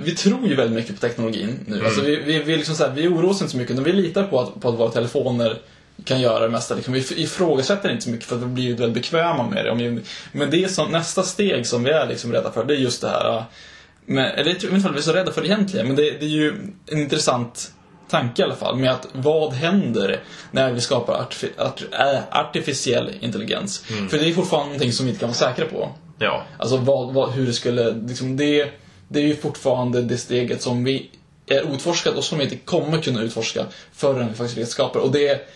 Vi, 0.00 0.14
tror 0.14 0.48
ju 0.48 0.54
väldigt 0.54 0.76
mycket 0.76 0.94
på 1.00 1.00
teknologin 1.06 1.58
nu. 1.66 1.84
Alltså, 1.84 2.00
vi, 2.00 2.16
vi, 2.16 2.38
vi, 2.42 2.56
liksom 2.56 2.74
så 2.74 2.84
här, 2.84 2.90
vi 2.94 3.08
oroar 3.08 3.30
oss 3.30 3.40
inte 3.40 3.50
så 3.52 3.56
mycket, 3.58 3.72
utan 3.72 3.84
vi 3.84 3.92
litar 3.92 4.22
på 4.24 4.40
att, 4.40 4.60
på 4.60 4.68
att 4.68 4.74
våra 4.78 4.90
telefoner 4.90 5.58
kan 6.04 6.20
göra 6.20 6.40
det 6.40 6.48
mesta. 6.48 6.74
Liksom, 6.74 6.94
vi 6.94 7.22
ifrågasätter 7.22 7.90
inte 7.90 8.04
så 8.04 8.10
mycket 8.10 8.26
för 8.26 8.36
att 8.36 8.42
vi 8.42 8.46
blir 8.46 8.76
väldigt 8.76 8.94
bekväma 8.94 9.48
med 9.48 9.64
det. 9.64 10.00
Men 10.32 10.50
det 10.50 10.68
som, 10.70 10.92
nästa 10.92 11.22
steg 11.22 11.66
som 11.66 11.84
vi 11.84 11.90
är 11.90 12.06
liksom 12.06 12.32
rädda 12.32 12.52
för, 12.52 12.64
det 12.64 12.74
är 12.74 12.78
just 12.78 13.00
det 13.00 13.08
här... 13.08 13.44
Men, 14.06 14.24
eller 14.24 14.38
jag 14.38 14.54
vet 14.54 14.64
inte 14.64 14.88
om 14.88 14.92
vi 14.94 14.98
är 14.98 15.02
så 15.02 15.12
rädda 15.12 15.32
för 15.32 15.40
det 15.40 15.46
egentligen, 15.46 15.86
men 15.86 15.96
det, 15.96 16.10
det 16.10 16.24
är 16.24 16.30
ju 16.30 16.54
en 16.86 16.98
intressant 16.98 17.72
tanke 18.10 18.42
i 18.42 18.44
alla 18.44 18.54
fall. 18.54 18.76
Med 18.76 18.90
att 18.90 19.06
vad 19.12 19.52
händer 19.52 20.20
när 20.50 20.72
vi 20.72 20.80
skapar 20.80 21.14
artifi- 21.14 21.60
art, 21.60 21.82
äh, 21.92 22.20
artificiell 22.30 23.10
intelligens? 23.20 23.78
För 24.10 24.18
det 24.18 24.28
är 24.28 24.32
fortfarande 24.32 24.68
någonting 24.68 24.92
som 24.92 25.06
vi 25.06 25.10
inte 25.10 25.20
kan 25.20 25.28
vara 25.28 25.36
säkra 25.36 25.66
på. 25.66 25.88
Ja. 26.18 26.42
Alltså 26.58 26.76
vad, 26.76 27.14
vad, 27.14 27.32
hur 27.32 27.46
det 27.46 27.52
skulle, 27.52 27.90
liksom 27.90 28.36
det, 28.36 28.70
det 29.08 29.20
är 29.20 29.26
ju 29.26 29.36
fortfarande 29.36 30.02
det 30.02 30.18
steget 30.18 30.62
som 30.62 30.84
vi 30.84 31.10
är 31.46 31.66
outforskad 31.66 32.14
och 32.14 32.24
som 32.24 32.38
vi 32.38 32.44
inte 32.44 32.56
kommer 32.56 33.02
kunna 33.02 33.22
utforska 33.22 33.66
förrän 33.92 34.28
vi 34.28 34.34
faktiskt 34.34 34.72
skapar. 34.72 35.00
Och 35.00 35.12
det 35.12 35.48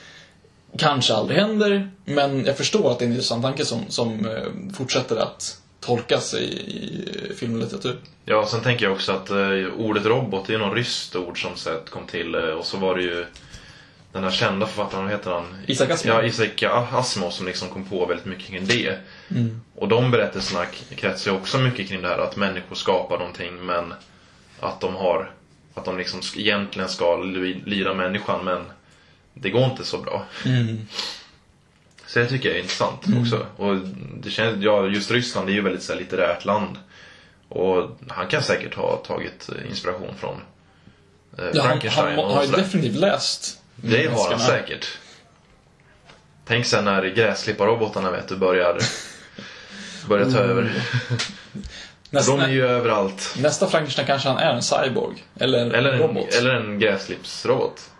kanske 0.79 1.15
aldrig 1.15 1.39
händer, 1.39 1.91
men 2.05 2.45
jag 2.45 2.57
förstår 2.57 2.93
att 2.93 2.99
det 2.99 3.05
är 3.05 3.07
en 3.07 3.13
intressant 3.13 3.43
tanke 3.43 3.65
som, 3.65 3.85
som 3.89 4.27
eh, 4.27 4.75
fortsätter 4.75 5.17
att 5.17 5.61
tolkas 5.81 6.35
i, 6.35 6.39
i 6.39 7.35
film 7.37 7.55
och 7.55 7.61
litteratur. 7.61 7.97
Ja, 8.25 8.47
sen 8.47 8.61
tänker 8.61 8.85
jag 8.85 8.93
också 8.93 9.13
att 9.13 9.31
eh, 9.31 9.67
ordet 9.79 10.07
robot 10.07 10.51
är 10.51 10.59
något 10.59 10.77
ryskt 10.77 11.17
ord 11.17 11.43
som 11.43 11.57
så 11.57 11.71
att 11.71 11.91
kom 11.91 12.07
till 12.07 12.35
eh, 12.35 12.41
och 12.41 12.65
så 12.67 12.77
var 12.77 12.95
det 12.97 13.03
ju 13.03 13.27
den 14.13 14.25
här 14.25 14.31
kända 14.31 14.67
författaren, 14.67 15.05
vad 15.05 15.13
heter 15.13 15.31
han? 15.31 15.45
Isaac 15.67 15.91
Asimov. 15.91 16.17
Ja, 16.17 16.25
Isaac 16.25 16.49
Asimov 16.93 17.31
som 17.31 17.47
liksom 17.47 17.69
kom 17.69 17.85
på 17.85 18.07
väldigt 18.07 18.27
mycket 18.27 18.47
kring 18.47 18.67
det. 18.67 18.99
Och 19.75 19.89
de 19.89 20.11
berättelserna 20.11 20.65
kretsar 20.97 21.31
ju 21.31 21.37
också 21.37 21.59
mycket 21.59 21.89
kring 21.89 22.03
det 22.03 22.09
här 22.09 22.19
att 22.19 22.37
människor 22.37 22.77
skapar 22.77 23.19
någonting 23.19 23.67
men 23.67 23.95
att 24.61 24.81
de 24.81 24.95
har 24.95 25.31
att 25.75 25.85
de 25.85 25.99
liksom 25.99 26.21
egentligen 26.37 26.89
ska 26.89 27.17
ly- 27.17 27.63
lyda 27.67 27.95
människan 27.95 28.45
men 28.45 28.65
det 29.41 29.51
går 29.51 29.65
inte 29.65 29.85
så 29.85 29.99
bra. 29.99 30.25
Så 32.07 32.19
det 32.19 32.27
tycker 32.27 32.49
jag 32.49 32.59
är 32.59 32.63
intressant 32.63 33.03
också. 33.21 33.47
Och 33.57 33.77
det 34.23 34.31
känns, 34.31 34.65
ja, 34.65 34.87
just 34.87 35.11
Ryssland 35.11 35.49
är 35.49 35.53
ju 35.53 35.61
väldigt 35.61 35.83
så 35.83 35.93
här, 35.93 36.01
litterärt 36.01 36.45
land. 36.45 36.79
Och 37.49 37.91
han 38.09 38.27
kan 38.27 38.43
säkert 38.43 38.75
ha 38.75 38.97
tagit 38.97 39.49
inspiration 39.69 40.15
från 40.19 40.41
eh, 41.39 41.45
Ja, 41.55 41.63
han, 41.63 41.69
Frankenstein 41.71 42.07
han 42.17 42.19
och 42.19 42.31
har 42.31 42.45
ju 42.45 42.51
definitivt 42.51 42.97
läst 42.97 43.61
Det 43.77 44.07
har 44.07 44.31
han 44.31 44.41
säkert. 44.41 44.87
Tänk 46.45 46.67
sen 46.67 46.85
när 46.85 47.05
gräsklipparrobotarna 47.05 48.11
vet 48.11 48.29
du 48.29 48.37
börjar, 48.37 48.79
börjar 50.09 50.31
ta 50.31 50.39
över. 50.39 50.73
Nästa, 52.11 52.33
De 52.37 52.41
är 52.41 52.49
ju 52.49 52.67
överallt. 52.67 53.35
nästa 53.39 53.67
Frankenstein 53.69 54.07
kanske 54.07 54.29
han 54.29 54.39
är 54.39 54.55
en 54.55 54.63
cyborg. 54.63 55.25
Eller, 55.41 55.71
Eller 55.71 55.93
en, 55.93 55.99
robot. 55.99 56.35
eller 56.35 56.51
en 56.55 56.79
gräsklippsrobot. 56.79 57.91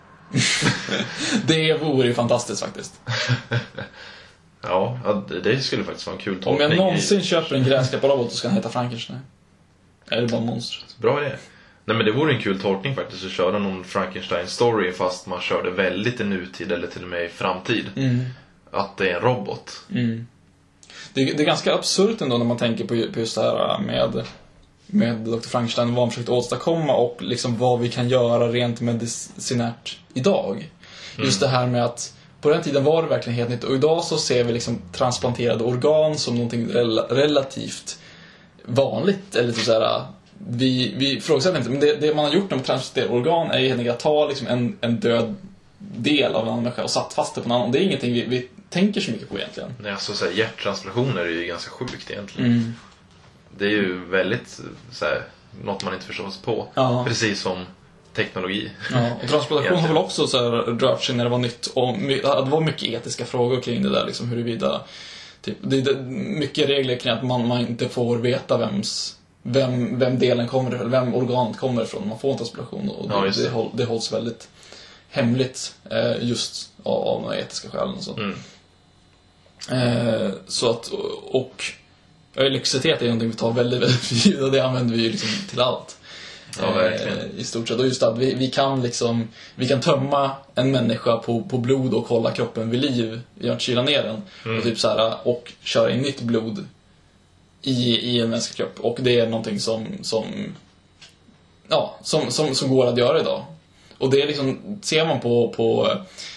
Det 1.45 1.73
vore 1.81 2.07
ju 2.07 2.13
fantastiskt 2.13 2.61
faktiskt. 2.63 2.99
Ja, 4.61 4.99
det- 5.29 5.39
det 5.41 5.59
skulle 5.61 5.83
faktiskt 5.83 6.07
vara 6.07 6.15
en 6.17 6.21
kul 6.23 6.35
Om 6.35 6.41
tolkning. 6.41 6.69
jag 6.69 6.77
någonsin 6.77 7.19
i- 7.19 7.23
köper 7.23 7.55
en 7.55 7.63
gräsklipparrobot 7.63 8.31
så 8.31 8.37
ska 8.37 8.47
han 8.47 8.57
heta 8.57 8.69
Frankenstein. 8.69 9.19
Eller 10.11 10.27
bara 10.29 10.41
monstret. 10.41 10.95
Bra 10.97 11.21
idé. 11.25 11.35
Nej 11.85 11.97
men 11.97 12.05
det 12.05 12.11
vore 12.11 12.33
en 12.35 12.41
kul 12.41 12.61
tolkning 12.61 12.95
faktiskt 12.95 13.25
att 13.25 13.31
köra 13.31 13.59
någon 13.59 13.83
Frankenstein-story 13.83 14.91
fast 14.91 15.27
man 15.27 15.41
körde 15.41 15.71
väldigt 15.71 16.19
i 16.19 16.23
nutid 16.23 16.71
eller 16.71 16.87
till 16.87 17.03
och 17.03 17.09
med 17.09 17.25
i 17.25 17.29
framtid. 17.29 17.85
Att 18.71 18.97
det 18.97 19.09
är 19.09 19.15
en 19.15 19.21
robot. 19.21 19.83
Det, 21.13 21.21
är- 21.21 21.37
det 21.37 21.43
är 21.43 21.45
ganska 21.45 21.73
absurt 21.75 22.21
ändå 22.21 22.37
när 22.37 22.45
man 22.45 22.57
tänker 22.57 22.85
på 22.85 22.95
just 23.19 23.35
det 23.35 23.41
här 23.41 23.79
med, 23.79 24.23
med 24.87 25.15
Dr. 25.15 25.39
Frankenstein, 25.39 25.95
vad 25.95 26.03
han 26.03 26.11
försökte 26.11 26.31
åstadkomma 26.31 26.95
och 26.95 27.17
liksom 27.21 27.57
vad 27.57 27.79
vi 27.79 27.89
kan 27.89 28.09
göra 28.09 28.47
rent 28.47 28.81
medicinärt 28.81 29.97
idag. 30.13 30.69
Just 31.17 31.39
det 31.39 31.47
här 31.47 31.67
med 31.67 31.85
att 31.85 32.13
på 32.41 32.49
den 32.49 32.63
tiden 32.63 32.83
var 32.83 33.03
det 33.03 33.09
verkligen 33.09 33.37
helt 33.37 33.49
nytt 33.49 33.63
och 33.63 33.75
idag 33.75 34.03
så 34.03 34.17
ser 34.17 34.43
vi 34.43 34.53
liksom 34.53 34.81
transplanterade 34.91 35.63
organ 35.63 36.17
som 36.17 36.35
någonting 36.35 36.67
rel 36.67 36.99
relativt 36.99 37.99
vanligt. 38.65 39.35
Eller 39.35 39.53
typ 39.53 39.63
såhär, 39.63 40.01
vi, 40.47 40.93
vi 40.97 41.17
ifrågasätter 41.17 41.57
inte, 41.57 41.69
men 41.69 41.79
det, 41.79 41.95
det 41.95 42.15
man 42.15 42.25
har 42.25 42.33
gjort 42.33 42.49
när 42.49 42.57
man 42.57 42.65
transplanterar 42.65 43.15
organ 43.15 43.51
är 43.51 43.59
ju 43.59 43.67
helt 43.67 43.79
enkelt 43.79 43.95
att 43.95 44.03
ta 44.03 44.27
liksom 44.27 44.47
en, 44.47 44.77
en 44.81 44.99
död 44.99 45.35
del 45.77 46.35
av 46.35 46.41
en 46.41 46.47
annan 46.47 46.63
människa 46.63 46.83
och 46.83 46.89
satt 46.89 47.13
fast 47.13 47.35
det 47.35 47.41
på 47.41 47.45
en 47.45 47.51
annan. 47.51 47.65
Och 47.65 47.71
det 47.71 47.79
är 47.79 47.83
ingenting 47.83 48.13
vi, 48.13 48.25
vi 48.25 48.49
tänker 48.69 49.01
så 49.01 49.11
mycket 49.11 49.29
på 49.29 49.37
egentligen. 49.37 49.73
Nej, 49.81 49.91
alltså 49.91 50.13
så 50.13 50.25
här, 50.25 50.31
hjärttransplantationer 50.31 51.21
är 51.21 51.29
ju 51.29 51.45
ganska 51.45 51.71
sjukt 51.71 52.11
egentligen. 52.11 52.73
Det 53.57 53.65
är 53.65 53.69
ju 53.69 54.05
väldigt 54.05 54.59
så 54.91 55.05
här, 55.05 55.23
något 55.63 55.83
man 55.83 55.93
inte 55.93 56.05
förstår 56.05 56.29
sig 56.29 56.41
på. 56.43 56.67
Ja. 56.73 57.05
Precis 57.07 57.41
som 57.41 57.65
teknologi. 58.13 58.71
Ja, 58.91 59.11
och 59.23 59.29
transplantation 59.29 59.79
har 59.79 59.87
väl 59.87 59.97
också 59.97 60.27
så 60.27 60.51
rört 60.51 61.03
sig 61.03 61.15
när 61.15 61.23
det 61.23 61.29
var 61.29 61.37
nytt 61.37 61.65
och 61.65 61.97
det 61.97 62.51
var 62.51 62.61
mycket 62.61 62.83
etiska 62.83 63.25
frågor 63.25 63.61
kring 63.61 63.83
det 63.83 63.89
där 63.89 64.05
liksom 64.05 64.29
huruvida 64.29 64.81
typ, 65.41 65.57
det 65.61 65.77
är 65.77 65.95
mycket 66.39 66.69
regler 66.69 66.97
kring 66.97 67.13
att 67.13 67.23
man, 67.23 67.47
man 67.47 67.59
inte 67.59 67.89
får 67.89 68.17
veta 68.17 68.57
vems 68.57 69.17
vem, 69.41 69.99
vem 69.99 70.19
delen 70.19 70.47
kommer 70.47 70.85
vem 70.85 71.15
organet 71.15 71.57
kommer 71.57 71.83
ifrån 71.83 72.07
man 72.07 72.19
får 72.19 72.31
en 72.31 72.37
transplantation 72.37 72.89
och 72.89 73.05
Ja, 73.11 73.21
det, 73.21 73.43
det. 73.43 73.49
håll, 73.49 73.69
det 73.73 73.85
hålls 73.85 74.13
väldigt 74.13 74.47
hemligt 75.09 75.75
eh, 75.91 76.27
just 76.27 76.69
av, 76.83 77.07
av 77.07 77.21
några 77.21 77.37
etiska 77.39 77.69
skäl 77.69 77.89
och 77.97 78.03
så. 78.03 78.17
Mm. 78.17 78.35
Eh, 79.71 80.31
så 80.47 80.69
att, 80.69 80.87
och 81.23 81.63
elektricitet 82.45 83.01
är 83.01 83.05
någonting 83.05 83.29
vi 83.29 83.35
tar 83.35 83.53
väldigt, 83.53 83.81
väldigt 83.81 83.99
för 83.99 84.15
givet 84.15 84.43
och 84.43 84.51
det 84.51 84.59
använder 84.59 84.95
vi 84.95 85.03
ju 85.03 85.11
liksom 85.11 85.29
till 85.49 85.61
allt. 85.61 85.97
Ja, 86.61 86.71
verkligen. 86.71 87.17
Eh, 87.17 87.25
I 87.37 87.43
stort 87.43 87.67
sett. 87.67 87.79
Och 87.79 87.85
just 87.85 88.03
att 88.03 88.17
vi, 88.17 88.33
vi 88.33 88.47
kan 88.47 88.81
liksom, 88.81 89.27
vi 89.55 89.67
kan 89.67 89.81
tömma 89.81 90.31
en 90.55 90.71
människa 90.71 91.17
på, 91.17 91.43
på 91.43 91.57
blod 91.57 91.93
och 91.93 92.07
hålla 92.07 92.31
kroppen 92.31 92.69
vid 92.69 92.81
liv 92.81 93.21
genom 93.39 93.55
att 93.55 93.61
kyla 93.61 93.81
ner 93.81 94.03
den. 94.03 94.21
Mm. 94.45 94.57
Och, 94.57 94.63
typ 94.63 94.79
så 94.79 94.87
här, 94.87 95.27
och 95.27 95.53
köra 95.63 95.91
in 95.91 96.01
nytt 96.01 96.21
blod 96.21 96.65
i, 97.61 97.95
i 97.95 98.19
en 98.19 98.29
mänsklig 98.29 98.57
kropp. 98.57 98.79
Och 98.79 98.97
det 99.01 99.19
är 99.19 99.27
någonting 99.27 99.59
som, 99.59 99.87
som, 100.01 100.25
ja, 101.67 101.97
som, 102.03 102.31
som, 102.31 102.55
som 102.55 102.69
går 102.69 102.87
att 102.87 102.97
göra 102.97 103.19
idag. 103.19 103.45
Och 103.97 104.09
det 104.09 104.21
är 104.21 104.27
liksom, 104.27 104.79
ser 104.81 105.05
man 105.05 105.19
på, 105.19 105.53
på 105.57 105.91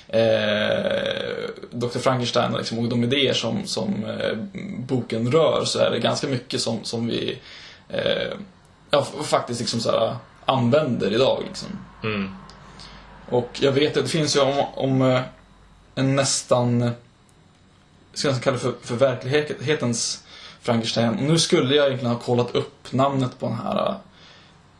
eh, 0.09 1.51
Dr. 1.71 1.99
Frankenstein 1.99 2.53
och, 2.53 2.59
liksom, 2.59 2.79
och 2.79 2.89
de 2.89 3.05
idéer 3.05 3.33
som, 3.33 3.67
som 3.67 4.05
eh, 4.05 4.37
boken 4.79 5.33
rör 5.33 5.65
så 5.65 5.79
är 5.79 5.91
det 5.91 5.99
ganska 5.99 6.27
mycket 6.27 6.61
som, 6.61 6.85
som 6.85 7.07
vi 7.07 7.39
eh, 7.89 8.33
ja, 8.91 9.07
faktiskt 9.25 9.61
liksom 9.61 9.81
så 9.81 9.91
här, 9.91 10.17
använder 10.45 11.15
idag. 11.15 11.43
Liksom. 11.47 11.69
Mm. 12.05 12.31
Och 13.29 13.51
jag 13.61 13.73
vet 13.73 13.97
att 13.97 14.05
det 14.05 14.11
finns 14.11 14.37
ju 14.37 14.41
om, 14.41 14.65
om 14.75 15.03
eh, 15.03 15.21
en 15.95 16.17
nästan, 16.17 16.91
ska 18.15 18.29
jag 18.29 18.43
kalla 18.43 18.57
det 18.57 18.63
för, 18.63 18.75
för 18.83 18.95
verklighetens 18.95 20.25
Frankenstein. 20.63 21.09
Och 21.09 21.23
nu 21.23 21.39
skulle 21.39 21.75
jag 21.75 21.87
egentligen 21.87 22.15
ha 22.15 22.21
kollat 22.21 22.55
upp 22.55 22.93
namnet 22.93 23.39
på 23.39 23.47
den 23.47 23.57
här 23.57 23.89
eh, 23.89 23.95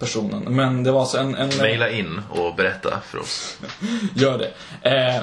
personen. 0.01 0.57
Men 0.57 0.85
det 0.85 0.93
var 0.93 1.01
alltså 1.01 1.19
en... 1.19 1.35
en 1.35 1.51
Maila 1.59 1.91
in 1.91 2.21
och 2.31 2.55
berätta 2.55 3.01
för 3.07 3.19
oss. 3.19 3.57
Gör 4.15 4.39
det. 4.39 4.53
Eh, 4.91 5.23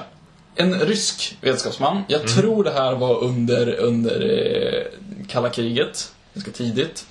en 0.55 0.79
rysk 0.79 1.37
vetenskapsman. 1.41 2.03
Jag 2.07 2.27
tror 2.27 2.63
det 2.63 2.71
här 2.71 2.95
var 2.95 3.23
under, 3.23 3.75
under 3.79 4.21
eh, 4.21 4.85
kalla 5.27 5.49
kriget. 5.49 6.11
Ganska 6.33 6.51
tidigt. 6.51 7.05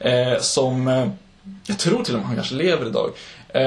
Eh, 0.00 0.38
som, 0.40 0.88
eh, 0.88 1.08
jag 1.66 1.78
tror 1.78 2.04
till 2.04 2.14
och 2.14 2.20
med 2.20 2.26
han 2.26 2.36
kanske 2.36 2.54
lever 2.54 2.86
idag. 2.86 3.10
Eh, 3.48 3.62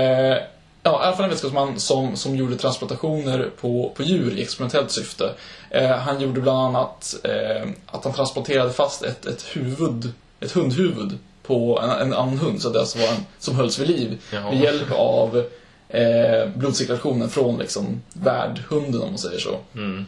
ja, 0.84 1.04
i 1.04 1.06
alla 1.06 1.16
fall 1.16 1.24
en 1.24 1.30
vetenskapsman 1.30 1.80
som, 1.80 2.16
som 2.16 2.36
gjorde 2.36 2.56
transplantationer 2.56 3.50
på, 3.62 3.92
på 3.96 4.04
djur 4.04 4.38
i 4.38 4.42
experimentellt 4.42 4.92
syfte. 4.92 5.34
Eh, 5.70 5.90
han 5.90 6.22
gjorde 6.22 6.42
bland 6.42 6.60
annat 6.60 7.16
eh, 7.24 7.70
att 7.86 8.04
han 8.04 8.14
transplanterade 8.14 8.74
fast 8.74 9.04
ett, 9.04 9.26
ett 9.26 9.44
huvud, 9.56 10.14
ett 10.40 10.52
hundhuvud 10.52 11.18
på 11.44 11.80
en, 11.84 11.90
en 11.90 12.14
annan 12.14 12.38
hund, 12.38 12.62
så 12.62 12.70
det 12.70 12.80
alltså 12.80 13.00
var 13.00 13.08
en 13.08 13.26
som 13.40 13.56
hölls 13.56 13.80
vid 13.80 13.88
liv. 13.88 14.22
Jaha. 14.34 14.52
Med 14.52 14.62
hjälp 14.62 14.92
av 14.92 15.44
eh, 15.90 16.50
blodcirkulationen 16.56 17.30
från 17.30 17.60
liksom 17.60 18.02
värdhunden 18.14 19.02
om 19.02 19.10
man 19.10 19.18
säger 19.18 19.40
så. 19.40 19.60
Mm. 19.76 20.06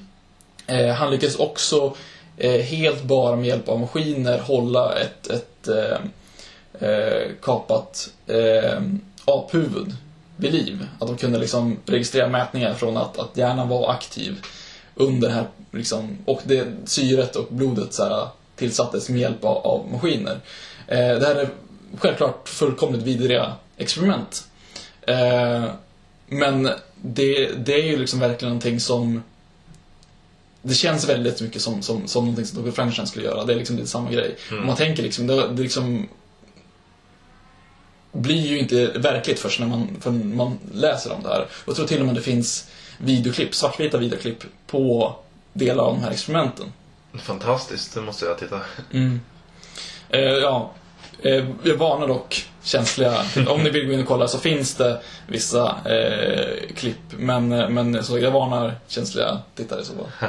Eh, 0.68 0.88
han 0.88 1.12
lyckades 1.12 1.36
också 1.36 1.96
eh, 2.38 2.62
helt 2.62 3.04
bara 3.04 3.36
med 3.36 3.46
hjälp 3.46 3.70
av 3.70 3.80
maskiner 3.80 4.40
hålla 4.40 4.96
ett, 4.96 5.28
ett 5.28 5.68
eh, 5.68 6.90
eh, 6.90 7.32
kapat 7.42 8.10
eh, 8.28 8.82
aphuvud 9.26 9.96
vid 10.36 10.54
liv. 10.54 10.88
Att 11.00 11.08
de 11.08 11.18
kunde 11.18 11.40
liksom 11.40 11.78
registrera 11.86 12.30
mätningar 12.30 12.74
från 12.74 12.98
att, 12.98 13.20
att 13.20 13.38
hjärnan 13.38 13.70
var 13.70 13.92
aktiv 13.92 14.38
under 14.96 15.28
det 15.28 15.34
här 15.34 15.48
liksom, 15.72 16.18
och 16.26 16.42
det 16.44 16.68
syret 16.86 17.36
och 17.36 17.48
blodet 17.50 17.94
så 17.94 18.04
här, 18.04 18.28
tillsattes 18.56 19.10
med 19.10 19.20
hjälp 19.20 19.44
av, 19.44 19.58
av 19.58 19.92
maskiner. 19.92 20.40
Eh, 20.88 21.20
det 21.20 21.26
här 21.26 21.36
är 21.36 21.50
självklart 21.98 22.50
fullkomligt 22.50 23.04
vidriga 23.04 23.54
experiment. 23.78 24.48
Eh, 25.02 25.66
men 26.28 26.70
det, 27.02 27.52
det 27.66 27.74
är 27.74 27.84
ju 27.84 27.98
liksom 27.98 28.20
verkligen 28.20 28.50
någonting 28.50 28.80
som 28.80 29.24
det 30.62 30.74
känns 30.74 31.10
väldigt 31.10 31.42
mycket 31.42 31.62
som, 31.62 31.82
som, 31.82 32.08
som 32.08 32.24
någonting 32.24 32.46
som 32.46 32.64
Dr. 32.64 32.72
Frankenstein 32.72 33.08
skulle 33.08 33.26
göra. 33.26 33.46
Det 33.46 33.54
är 33.54 33.58
liksom 33.58 33.76
lite 33.76 33.88
samma 33.88 34.12
grej. 34.12 34.36
Om 34.52 34.66
man 34.68 34.76
tänker 34.76 35.04
liksom, 35.04 35.28
det, 35.28 35.48
det 35.48 35.62
liksom 35.62 36.08
blir 38.12 38.48
ju 38.48 38.60
inte 38.60 38.86
verkligt 38.86 39.40
först 39.40 39.60
när 39.60 39.68
man, 39.68 39.88
för 40.00 40.12
man 40.12 40.60
läser 40.74 41.14
om 41.14 41.24
det 41.24 41.30
här. 41.30 41.42
Och 41.42 41.68
jag 41.68 41.76
tror 41.76 41.88
till 41.88 42.00
och 42.00 42.06
med 42.06 42.16
det 42.16 42.22
finns 42.22 42.68
videoklipp, 42.98 43.56
svartvita 43.56 43.98
videoklipp 43.98 44.44
på 44.68 45.16
delar 45.54 45.84
av 45.84 45.94
de 45.94 46.04
här 46.04 46.12
experimenten. 46.12 46.66
Fantastiskt, 47.14 47.94
det 47.94 48.02
måste 48.02 48.26
jag 48.26 48.38
titta. 48.38 48.62
Eh, 50.14 50.22
ja, 50.22 50.72
eh, 51.22 51.45
jag 51.64 51.76
varnar 51.76 52.07
dock 52.07 52.49
känsliga. 52.64 53.14
Om 53.47 53.64
ni 53.64 53.70
vill 53.70 53.88
gå 53.88 53.93
in 53.93 53.99
och 53.99 54.07
kolla 54.07 54.28
så 54.28 54.39
finns 54.39 54.76
det 54.76 55.01
vissa 55.28 55.78
eh, 55.86 56.76
klipp. 56.76 56.97
Men, 57.09 57.51
eh, 57.51 57.70
men 57.70 58.03
så 58.03 58.20
jag 58.20 58.32
varnar 58.32 58.76
känsliga 58.88 59.39
tittare 59.55 59.84
så. 59.84 59.93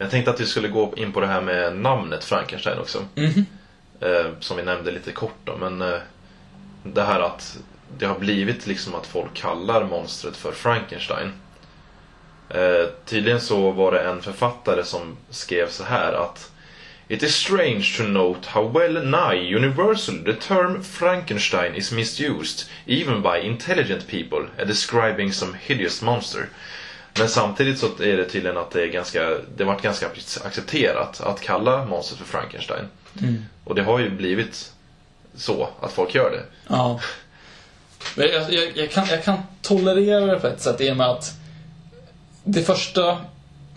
Jag 0.00 0.10
tänkte 0.10 0.30
att 0.30 0.40
vi 0.40 0.46
skulle 0.46 0.68
gå 0.68 0.92
in 0.96 1.12
på 1.12 1.20
det 1.20 1.26
här 1.26 1.40
med 1.40 1.76
namnet 1.76 2.24
Frankenstein 2.24 2.78
också. 2.78 2.98
Mhm. 3.14 3.46
Eh, 4.00 4.26
som 4.40 4.56
vi 4.56 4.62
nämnde 4.62 4.90
lite 4.90 5.12
kort 5.12 5.38
då, 5.44 5.56
men 5.56 5.82
eh, 5.82 5.98
det 6.82 7.02
här 7.02 7.20
att 7.20 7.58
det 7.98 8.06
har 8.06 8.18
blivit 8.18 8.66
liksom 8.66 8.94
att 8.94 9.06
folk 9.06 9.34
kallar 9.34 9.84
monstret 9.84 10.36
för 10.36 10.52
Frankenstein. 10.52 11.32
Eh, 12.48 12.86
tydligen 13.04 13.40
så 13.40 13.70
var 13.70 13.92
det 13.92 14.00
en 14.00 14.22
författare 14.22 14.84
som 14.84 15.16
skrev 15.30 15.68
så 15.68 15.84
här 15.84 16.12
att 16.12 16.50
It 17.08 17.22
is 17.22 17.34
strange 17.34 17.96
to 17.96 18.02
note 18.02 18.46
how 18.46 18.62
well 18.62 19.04
nigh 19.04 19.54
universally 19.56 20.22
the 20.24 20.34
term 20.34 20.82
Frankenstein 20.82 21.74
is 21.74 21.92
misused, 21.92 22.68
even 22.86 23.22
by 23.22 23.38
intelligent 23.38 24.06
people, 24.06 24.46
at 24.58 24.66
describing 24.66 25.32
some 25.32 25.54
hideous 25.54 26.02
monster. 26.02 26.48
Men 27.18 27.28
samtidigt 27.28 27.78
så 27.78 27.86
är 27.86 28.16
det 28.16 28.24
tydligen 28.24 28.56
att 28.56 28.70
det 28.70 28.82
är 28.82 28.86
ganska, 28.86 29.38
det 29.56 29.64
varit 29.64 29.82
ganska 29.82 30.06
accepterat 30.44 31.20
att 31.20 31.40
kalla 31.40 31.84
monstret 31.84 32.18
för 32.18 32.26
Frankenstein. 32.26 32.84
Och 33.64 33.74
det 33.74 33.82
har 33.82 33.98
ju 33.98 34.10
blivit 34.10 34.72
så 35.34 35.68
att 35.80 35.92
folk 35.92 36.14
gör 36.14 36.30
det. 36.30 36.42
Ja. 36.68 37.00
Jag, 38.16 38.52
jag, 38.52 38.76
jag, 38.76 38.90
kan, 38.90 39.06
jag 39.06 39.24
kan 39.24 39.38
tolerera 39.62 40.26
det 40.26 40.40
på 40.40 40.46
ett 40.46 40.60
sätt 40.60 40.80
i 40.80 40.90
och 40.90 40.96
med 40.96 41.06
att 41.06 41.32
det 42.44 42.62
första 42.62 43.18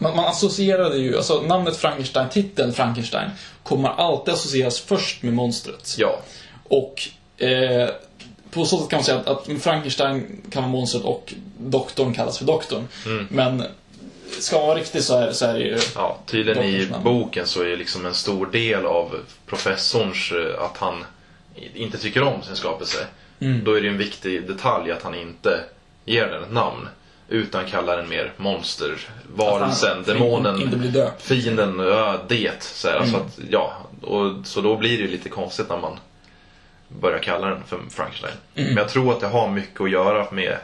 man, 0.02 0.16
man 0.16 0.26
associerade 0.26 0.98
ju, 0.98 1.18
alltså 1.18 1.42
namnet 1.42 1.78
Frankenstein, 1.78 2.30
titeln 2.30 2.74
Frankenstein, 2.74 3.30
kommer 3.64 3.90
alltid 3.90 4.34
associeras 4.34 4.80
först 4.80 5.24
med 5.24 5.34
monstret. 5.34 5.96
Ja, 5.98 6.20
Och 6.64 7.02
eh, 7.38 7.90
på 8.52 8.66
så 8.66 8.78
sätt 8.78 8.90
kan 8.90 8.98
man 8.98 9.04
säga 9.04 9.18
att, 9.18 9.28
att 9.28 9.62
Frankenstein 9.62 10.42
kan 10.52 10.64
vara 10.64 10.72
monstret 10.72 11.04
och 11.04 11.34
doktorn 11.58 12.14
kallas 12.14 12.38
för 12.38 12.46
doktorn. 12.46 12.88
Men 13.30 13.64
ska 14.40 14.58
man 14.58 14.68
vara 14.68 14.80
riktig 14.80 15.04
så 15.04 15.18
är, 15.18 15.32
så 15.32 15.46
är 15.46 15.54
det 15.54 15.60
ju... 15.60 15.80
ja 15.96 16.18
tydligen 16.26 16.64
i 16.64 16.88
boken 17.04 17.48
så 17.48 17.62
är 17.64 17.78
liksom 17.78 18.06
en 18.06 18.14
stor 18.14 18.46
del 18.46 18.86
av 18.86 19.16
professorns 19.46 20.32
eh, 20.32 20.64
att 20.64 20.78
han 20.78 21.06
inte 21.74 21.98
tycker 21.98 22.24
om 22.24 22.44
sin 22.44 22.56
skapelse. 22.56 23.08
Mm. 23.40 23.64
Då 23.64 23.74
är 23.74 23.82
det 23.82 23.88
en 23.88 23.98
viktig 23.98 24.48
detalj 24.48 24.92
att 24.92 25.04
han 25.04 25.16
inte 25.16 25.64
ger 26.06 26.28
den 26.28 26.44
ett 26.44 26.52
namn. 26.52 26.88
Utan 27.32 27.66
kallar 27.66 27.98
den 27.98 28.10
mer 28.10 28.34
monster, 28.38 28.98
varelsen, 29.36 29.90
Att 30.00 30.08
han 30.08 30.16
demonen, 30.18 30.62
inte 30.62 30.78
blir 30.78 30.92
döpt. 30.92 31.22
fienden, 31.22 31.80
ja, 31.80 32.18
det. 32.28 32.64
Så, 32.64 32.88
här, 32.88 32.96
alltså 32.96 33.16
Mm. 33.16 33.28
att, 33.28 33.40
ja, 33.50 33.74
och, 34.02 34.34
så 34.48 34.62
då 34.62 34.78
blir 34.78 34.98
det 34.98 35.04
ju 35.04 35.08
lite 35.12 35.30
konstigt 35.30 35.70
när 35.70 35.78
man 35.78 36.00
börjar 36.88 37.20
kalla 37.20 37.48
den 37.48 37.64
för 37.68 37.80
Frankenstein. 37.90 38.34
Mm. 38.56 38.68
Men 38.68 38.78
jag 38.78 38.90
tror 38.90 39.12
att 39.12 39.20
det 39.20 39.28
har 39.28 39.50
mycket 39.50 39.82
att 39.82 39.92
göra 39.92 40.32
med 40.32 40.58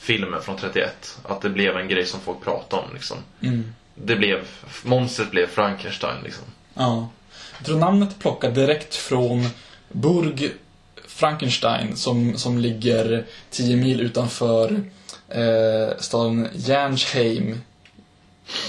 filmen 0.00 0.42
från 0.42 0.56
31. 0.56 1.18
Att 1.22 1.40
det 1.40 1.48
blev 1.50 1.76
en 1.76 1.88
grej 1.88 2.06
som 2.06 2.20
folk 2.20 2.44
pratade 2.44 2.82
om. 2.82 2.88
Liksom. 2.94 3.16
Mm. 3.40 3.74
Det 3.94 4.16
blev, 4.16 4.40
monstret 4.84 5.30
blev 5.30 5.46
Frankenstein 5.46 6.16
liksom. 6.24 6.44
Ja. 6.74 7.08
Jag 7.58 7.66
tror 7.66 7.78
namnet 7.78 8.16
är 8.16 8.20
plockat 8.20 8.54
direkt 8.54 8.94
från 8.94 9.48
Burg 9.88 10.50
Frankenstein 11.08 11.96
som, 11.96 12.36
som 12.38 12.58
ligger 12.58 13.24
10 13.50 13.76
mil 13.76 14.00
utanför 14.00 14.82
eh, 15.28 15.96
staden 15.98 16.48
Järnsheim. 16.54 17.60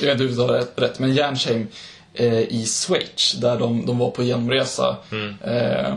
Jag 0.01 0.07
vet 0.07 0.21
inte 0.21 0.33
uttalar 0.33 0.53
det 0.57 0.81
rätt, 0.85 0.99
men 0.99 1.13
Järnsheim 1.13 1.67
eh, 2.13 2.39
i 2.39 2.65
Schweiz 2.65 3.33
där 3.41 3.59
de, 3.59 3.85
de 3.85 3.97
var 3.97 4.09
på 4.11 4.23
genomresa. 4.23 4.97
Eh, 5.43 5.95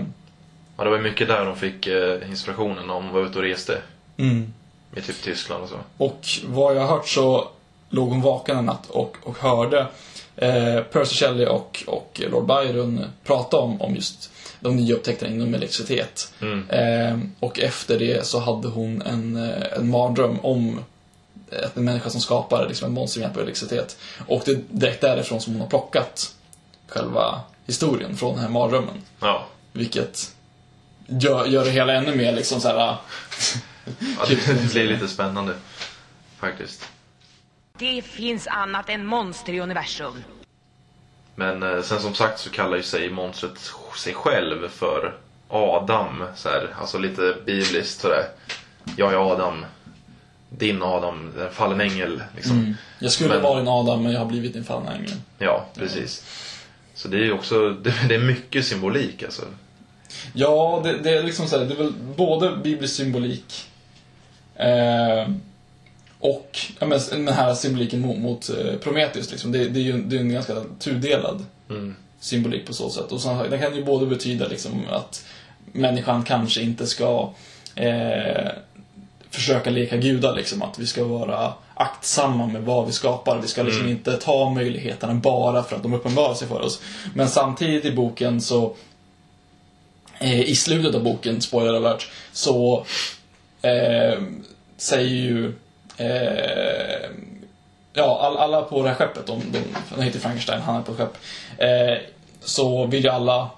Ja, 0.77 0.85
det 0.85 0.91
var 0.91 0.99
mycket 0.99 1.29
där 1.29 1.45
de 1.45 1.57
fick 1.57 1.87
eh, 1.87 2.31
inspirationen 2.31 2.87
när 2.87 2.95
de 2.95 3.13
var 3.13 3.21
ute 3.27 3.39
och 3.39 3.45
reste. 3.45 3.79
mm. 4.17 4.53
I 4.97 5.01
typ 5.01 5.23
Tyskland 5.23 5.63
och 5.63 5.69
så. 5.69 5.77
Och 5.97 6.21
vad 6.47 6.77
jag 6.77 6.81
har 6.81 6.89
hört 6.97 7.09
så 7.09 7.49
låg 7.91 8.09
hon 8.09 8.21
vaken 8.23 8.57
en 8.59 8.65
natt 8.67 8.91
och, 8.91 9.17
och 9.23 9.39
hörde 9.39 9.87
eh, 10.37 10.81
Percy 10.93 11.15
Shelley 11.15 11.47
och, 11.47 11.85
och 11.87 12.21
Lord 12.31 12.47
Byron 12.47 13.05
prata 13.25 13.57
om, 13.57 13.81
om 13.81 13.95
just 13.95 14.31
de 14.61 14.77
nya 14.77 14.95
upptäckterna 14.95 15.33
inom 15.33 15.55
elektricitet. 15.55 16.33
Mm. 16.41 16.71
Eh, 16.71 17.19
och 17.41 17.59
efter 17.59 17.99
det 17.99 18.27
så 18.27 18.39
hade 18.39 18.69
hon 18.69 19.03
en, 19.03 19.37
eh, 19.37 19.79
en 19.79 19.91
mardröm 19.91 20.41
om 20.41 20.81
en 21.75 21.85
människa 21.85 22.11
som 22.11 22.21
skapar 22.21 22.69
liksom 22.69 22.89
ett 22.89 22.95
monster 22.95 23.21
med 23.21 23.27
hjälp 23.27 23.37
av 23.37 23.43
elektricitet. 23.43 23.97
Och 24.27 24.43
det 24.45 24.51
är 24.51 24.61
direkt 24.69 25.01
därifrån 25.01 25.41
som 25.41 25.53
hon 25.53 25.61
har 25.61 25.69
plockat 25.69 26.35
själva 26.89 27.41
historien 27.67 28.17
från 28.17 28.35
den 28.35 28.43
här 28.43 28.51
mardrömmen. 28.51 29.03
Ja. 29.21 29.47
Vilket 29.73 30.35
gör, 31.07 31.47
gör 31.47 31.65
det 31.65 31.71
hela 31.71 31.93
ännu 31.93 32.17
mer 32.17 32.33
liksom 32.33 32.61
så 32.61 32.69
här. 32.69 32.77
ja 33.99 34.25
det, 34.29 34.47
det 34.47 34.71
blir 34.73 34.89
lite 34.89 35.09
spännande. 35.09 35.55
Faktiskt. 36.39 36.89
Det 37.79 38.03
finns 38.03 38.47
annat 38.47 38.89
än 38.89 39.07
monster 39.07 39.53
i 39.53 39.61
universum. 39.61 40.23
Men 41.35 41.63
eh, 41.63 41.83
sen 41.83 42.01
som 42.01 42.15
sagt 42.15 42.41
så 42.41 42.51
kallar 42.51 42.77
ju 42.77 42.83
sig 42.83 43.11
monstret 43.11 43.59
sig 43.99 44.15
själv 44.15 44.69
för 44.69 45.15
Adam. 45.49 46.25
Så 46.37 46.49
här, 46.49 46.75
alltså 46.81 46.99
lite 46.99 47.35
bibliskt 47.47 48.01
sådär. 48.01 48.25
Jag 48.97 49.13
är 49.13 49.33
Adam. 49.33 49.65
Din 50.59 50.83
Adam, 50.83 51.33
en 51.41 51.51
fallen 51.51 51.81
ängel. 51.81 52.23
Liksom. 52.37 52.59
Mm. 52.59 52.75
Jag 52.99 53.13
skulle 53.13 53.29
Men- 53.35 53.43
vara 53.43 53.61
en 53.61 53.69
Adam 53.69 54.03
men 54.03 54.13
jag 54.13 54.19
har 54.21 54.27
blivit 54.27 54.57
en 54.57 54.65
fallen 54.65 54.89
ängel. 54.89 55.13
Ja, 55.39 55.67
precis. 55.75 56.25
Så 56.95 57.09
det 57.09 57.27
är 57.27 57.33
också, 57.33 57.71
det, 57.83 57.95
det 58.09 58.15
är 58.15 58.19
mycket 58.23 58.65
symbolik 58.67 59.23
alltså. 59.23 59.43
Ja, 60.33 60.81
det, 60.85 60.99
det 60.99 61.11
är 61.11 61.23
liksom 61.23 61.47
så 61.47 61.59
här, 61.59 61.65
det 61.65 61.75
är 61.75 61.79
väl 61.79 61.93
både 62.17 62.57
biblisk 62.57 62.95
symbolik 62.95 63.69
eh, 64.55 65.29
och 66.19 66.59
ja, 66.79 66.87
men, 66.87 67.01
den 67.11 67.29
här 67.29 67.55
symboliken 67.55 68.01
mot, 68.01 68.19
mot 68.19 68.51
eh, 68.51 68.77
Prometheus. 68.77 69.31
Liksom. 69.31 69.53
Det, 69.53 69.69
det 69.69 69.81
är 69.81 69.85
ju 69.85 69.93
det 70.03 70.17
är 70.17 70.21
en 70.21 70.33
ganska 70.33 70.55
tudelad 70.79 71.45
Mm. 71.71 71.95
Symbolik 72.21 72.67
på 72.67 72.73
så 72.73 72.91
sätt. 72.91 73.13
Och 73.13 73.21
så, 73.21 73.47
det 73.51 73.59
kan 73.59 73.77
ju 73.77 73.85
både 73.85 74.07
betyda 74.07 74.49
liksom, 74.49 74.85
att 74.91 75.25
människan 75.73 76.23
kanske 76.23 76.63
inte 76.63 76.87
ska 76.87 77.31
eh, 77.75 78.49
försöka 79.31 79.71
leka 79.71 79.97
gudar. 79.97 80.37
Liksom, 80.37 80.63
att 80.63 80.79
vi 80.79 80.87
ska 80.87 81.05
vara 81.05 81.53
aktsamma 81.75 82.47
med 82.47 82.63
vad 82.63 82.87
vi 82.87 82.93
skapar. 82.93 83.39
Vi 83.39 83.49
ska 83.49 83.63
liksom 83.63 83.89
inte 83.89 84.17
ta 84.17 84.51
möjligheterna 84.51 85.15
bara 85.15 85.63
för 85.63 85.77
att 85.77 85.83
de 85.83 85.95
uppenbarar 85.95 86.35
sig 86.35 86.49
för 86.49 86.61
oss. 86.61 86.83
Men 87.15 87.29
samtidigt 87.29 87.85
i 87.85 87.93
boken 87.93 88.41
så 88.41 88.75
eh, 90.19 90.41
i 90.41 90.55
slutet 90.55 90.95
av 90.95 91.05
boken, 91.05 91.41
spoiler 91.41 91.75
alert, 91.75 92.11
så 92.33 92.87
eh, 93.63 94.23
säger 94.77 95.17
ju 95.17 95.53
eh, 95.97 97.11
ja, 97.93 98.19
all, 98.21 98.37
alla 98.37 98.63
på 98.63 98.83
det 98.83 98.89
här 98.89 98.97
skeppet, 98.97 99.27
de, 99.27 99.43
de, 99.53 99.59
han 99.91 100.03
heter 100.03 100.19
Frankenstein, 100.19 100.61
han 100.61 100.77
är 100.77 100.83
på 100.83 100.93
ett 100.93 100.99
skepp, 100.99 101.17
eh, 101.59 101.99
så 102.45 102.87
vill 102.87 103.05
ju 103.05 103.11
alla 103.11 103.51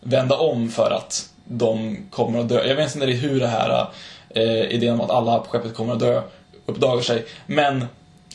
vända 0.00 0.36
om 0.36 0.70
för 0.70 0.90
att 0.90 1.28
de 1.44 1.98
kommer 2.10 2.38
att 2.38 2.48
dö. 2.48 2.68
Jag 2.68 2.76
vet 2.76 2.94
inte 2.94 3.06
riktigt 3.06 3.30
hur 3.30 3.40
det 3.40 3.46
här 3.46 3.86
eh, 4.28 4.62
idén 4.62 4.94
om 4.94 5.00
att 5.00 5.10
alla 5.10 5.38
på 5.38 5.50
skeppet 5.50 5.74
kommer 5.74 5.92
att 5.92 6.00
dö 6.00 6.22
uppdagar 6.66 7.02
sig. 7.02 7.24
Men 7.46 7.82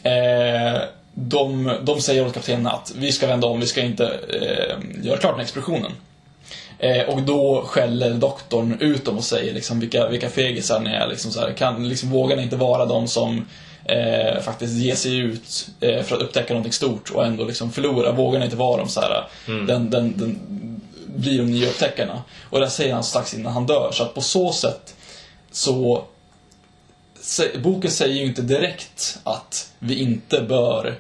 eh, 0.04 0.82
de, 1.14 1.72
de 1.82 2.02
säger 2.02 2.26
åt 2.28 2.34
kaptenen 2.34 2.68
att 2.68 2.94
vi 2.96 3.12
ska 3.12 3.28
vända 3.28 3.48
om, 3.48 3.60
vi 3.60 3.68
ska 3.68 3.82
inte 3.82 4.06
eh, 4.30 5.06
göra 5.06 5.18
klart 5.18 5.32
den 5.32 5.40
här 5.40 5.44
explosionen. 5.44 5.92
Eh, 6.80 7.10
och 7.10 7.22
då 7.22 7.64
skäller 7.66 8.14
doktorn 8.14 8.78
ut 8.80 9.06
dem 9.06 9.18
och 9.18 9.24
säger 9.24 9.54
liksom 9.54 9.80
vilka, 9.80 10.08
vilka 10.08 10.30
fegisar 10.30 10.80
ni 10.80 10.90
är. 10.90 11.08
Liksom 11.08 11.32
så 11.32 11.40
här, 11.40 11.54
kan, 11.54 11.90
liksom, 11.90 12.10
vågar 12.10 12.36
ni 12.36 12.44
inte 12.44 12.56
vara 12.56 12.86
de 12.86 13.08
som 13.08 13.46
eh, 13.86 14.42
faktiskt 14.42 14.74
ger 14.74 14.96
sig 14.96 15.18
ut 15.18 15.68
eh, 15.80 16.04
för 16.04 16.16
att 16.16 16.22
upptäcka 16.22 16.54
någonting 16.54 16.74
stort 16.74 17.10
och 17.12 17.26
ändå 17.26 17.46
liksom 17.46 17.72
förlora? 17.72 18.12
Vågar 18.12 18.44
inte 18.44 18.56
vara 18.56 18.78
de 18.78 18.90
så 18.90 19.02
här, 19.02 19.28
den, 19.46 19.90
den, 19.90 20.14
den, 20.18 20.40
blir 21.16 21.38
de 21.38 21.44
nya 21.44 21.70
upptäckarna? 21.70 22.24
Och 22.50 22.60
det 22.60 22.70
säger 22.70 22.94
han 22.94 23.04
strax 23.04 23.34
innan 23.34 23.54
han 23.54 23.66
dör. 23.66 23.92
Så 23.94 24.04
att 24.04 24.14
på 24.14 24.22
så 24.22 24.52
sätt 24.54 24.96
så 25.52 26.04
Boken 27.64 27.92
säger 27.92 28.16
ju 28.16 28.26
inte 28.26 28.42
direkt 28.42 29.20
att 29.24 29.72
vi 29.80 29.96
inte 30.02 30.42
bör 30.42 30.96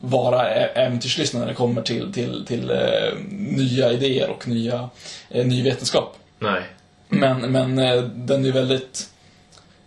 vara 0.00 0.48
ä- 0.50 0.70
äventyrslyssnare 0.74 1.40
när 1.44 1.48
det 1.48 1.54
kommer 1.56 1.82
till, 1.82 2.12
till, 2.12 2.44
till 2.46 2.70
eh, 2.70 3.18
nya 3.30 3.92
idéer 3.92 4.28
och 4.30 4.48
nya, 4.48 4.88
eh, 5.30 5.46
ny 5.46 5.62
vetenskap. 5.62 6.16
Nej. 6.38 6.62
Men, 7.08 7.40
men 7.52 7.78
eh, 7.78 8.02
den 8.02 8.44
är 8.46 8.52
väldigt 8.52 9.10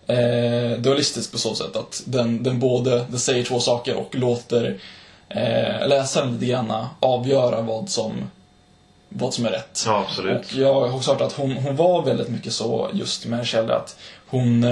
eh, 0.08 0.80
dualistisk 0.80 1.32
på 1.32 1.38
så 1.38 1.56
sätt 1.56 1.76
att 1.76 2.04
den, 2.06 2.44
den 2.44 2.60
både 2.60 3.06
den 3.10 3.20
säger 3.20 3.44
två 3.44 3.60
saker 3.60 3.96
och 3.96 4.16
låter 4.16 4.78
eh, 5.30 5.88
läsaren 5.88 6.34
lite 6.34 6.46
grann 6.46 6.86
avgöra 7.00 7.62
vad 7.62 7.90
som, 7.90 8.12
vad 9.10 9.34
som 9.34 9.46
är 9.46 9.50
rätt. 9.50 9.84
Ja, 9.86 10.06
absolut. 10.08 10.52
Och 10.52 10.58
jag 10.58 10.74
har 10.74 10.96
också 10.96 11.12
hört 11.12 11.22
att 11.22 11.34
hon, 11.34 11.52
hon 11.52 11.76
var 11.76 12.04
väldigt 12.04 12.30
mycket 12.30 12.54
så 12.54 12.90
just 12.94 13.26
med 13.26 13.48
Shelley 13.48 13.76
att 13.76 13.98
hon 14.28 14.64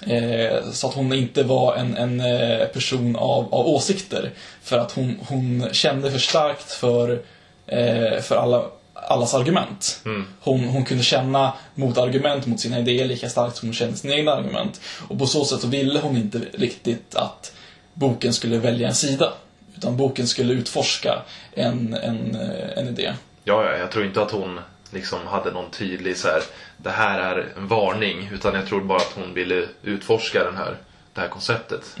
eh, 0.00 0.70
sa 0.72 0.88
att 0.88 0.94
hon 0.94 1.12
inte 1.12 1.42
var 1.42 1.76
en, 1.76 1.96
en 1.96 2.20
eh, 2.20 2.66
person 2.66 3.16
av, 3.16 3.54
av 3.54 3.66
åsikter. 3.66 4.30
För 4.62 4.78
att 4.78 4.92
hon, 4.92 5.18
hon 5.28 5.68
kände 5.72 6.10
för 6.10 6.18
starkt 6.18 6.72
för, 6.72 7.22
eh, 7.66 8.20
för 8.20 8.36
alla, 8.36 8.64
allas 9.08 9.34
argument. 9.34 10.00
Hon, 10.40 10.64
hon 10.64 10.84
kunde 10.84 11.04
känna 11.04 11.52
motargument 11.74 12.46
mot 12.46 12.60
sina 12.60 12.78
idéer 12.78 13.04
lika 13.04 13.28
starkt 13.28 13.56
som 13.56 13.68
hon 13.68 13.74
kände 13.74 13.96
sina 13.96 14.14
egna 14.14 14.32
argument. 14.32 14.80
Och 15.08 15.18
på 15.18 15.26
så 15.26 15.44
sätt 15.44 15.60
så 15.60 15.68
ville 15.68 16.00
hon 16.00 16.16
inte 16.16 16.40
riktigt 16.52 17.14
att 17.14 17.52
boken 17.94 18.32
skulle 18.32 18.58
välja 18.58 18.88
en 18.88 18.94
sida. 18.94 19.32
Utan 19.76 19.96
boken 19.96 20.26
skulle 20.26 20.52
utforska 20.52 21.22
en, 21.52 21.94
en, 21.94 22.34
eh, 22.34 22.78
en 22.78 22.88
idé. 22.88 23.12
Ja, 23.44 23.64
ja, 23.64 23.76
jag 23.76 23.90
tror 23.90 24.04
inte 24.04 24.22
att 24.22 24.30
hon 24.30 24.60
liksom 24.90 25.26
hade 25.26 25.50
någon 25.50 25.70
tydlig 25.70 26.16
så 26.16 26.28
här, 26.28 26.42
det 26.76 26.90
här 26.90 27.18
är 27.18 27.52
en 27.56 27.68
varning. 27.68 28.30
Utan 28.32 28.54
jag 28.54 28.66
tror 28.66 28.80
bara 28.80 28.98
att 28.98 29.12
hon 29.14 29.34
ville 29.34 29.64
utforska 29.82 30.44
den 30.44 30.56
här, 30.56 30.76
det 31.14 31.20
här 31.20 31.28
konceptet. 31.28 31.96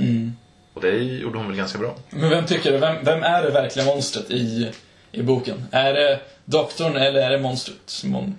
Och 0.74 0.82
det 0.82 0.96
gjorde 0.98 1.38
hon 1.38 1.46
väl 1.46 1.56
ganska 1.56 1.78
bra. 1.78 1.96
Men 2.10 2.30
vem 2.30 2.46
tycker 2.46 2.72
du, 2.72 2.78
vem, 2.78 3.04
vem 3.04 3.22
är 3.22 3.42
det 3.42 3.50
verkliga 3.50 3.86
monstret 3.86 4.30
i, 4.30 4.70
i 5.12 5.22
boken? 5.22 5.66
Är 5.72 5.92
det 5.92 6.20
doktorn 6.44 6.96
eller 6.96 7.20
är 7.20 7.30
det 7.30 7.38
monstret? 7.38 8.02
Mon, 8.04 8.38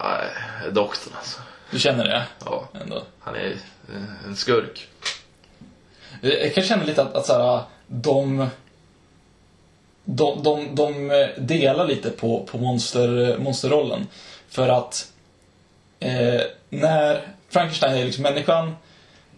Nej, 0.00 0.28
doktorn 0.72 1.12
alltså. 1.16 1.40
du 1.70 1.78
känner 1.78 2.04
det? 2.04 2.22
Ja, 2.44 2.68
Ändå. 2.82 3.02
han 3.18 3.34
är 3.34 3.50
eh, 3.94 4.26
en 4.26 4.36
skurk. 4.36 4.88
Jag 6.20 6.54
kan 6.54 6.64
känna 6.64 6.84
lite 6.84 7.02
att, 7.02 7.14
att 7.14 7.26
så 7.26 7.32
här, 7.32 7.62
de, 7.86 8.48
de, 10.04 10.42
de, 10.42 10.74
de 10.74 11.08
delar 11.38 11.86
lite 11.86 12.10
på, 12.10 12.46
på 12.50 12.58
monster, 12.58 13.38
monsterrollen. 13.38 14.06
För 14.48 14.68
att 14.68 15.12
eh, 16.00 16.40
när 16.68 17.28
Frankenstein 17.48 17.94
är 17.96 18.04
liksom 18.04 18.22
människan, 18.22 18.76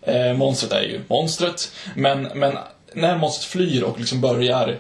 eh, 0.03 0.33
monstret 0.33 0.73
är 0.73 0.83
ju 0.83 1.01
monstret. 1.09 1.73
Men, 1.95 2.23
men 2.23 2.59
när 2.93 3.17
monstret 3.19 3.45
flyr 3.51 3.83
och 3.83 3.99
liksom 3.99 4.21
börjar 4.21 4.79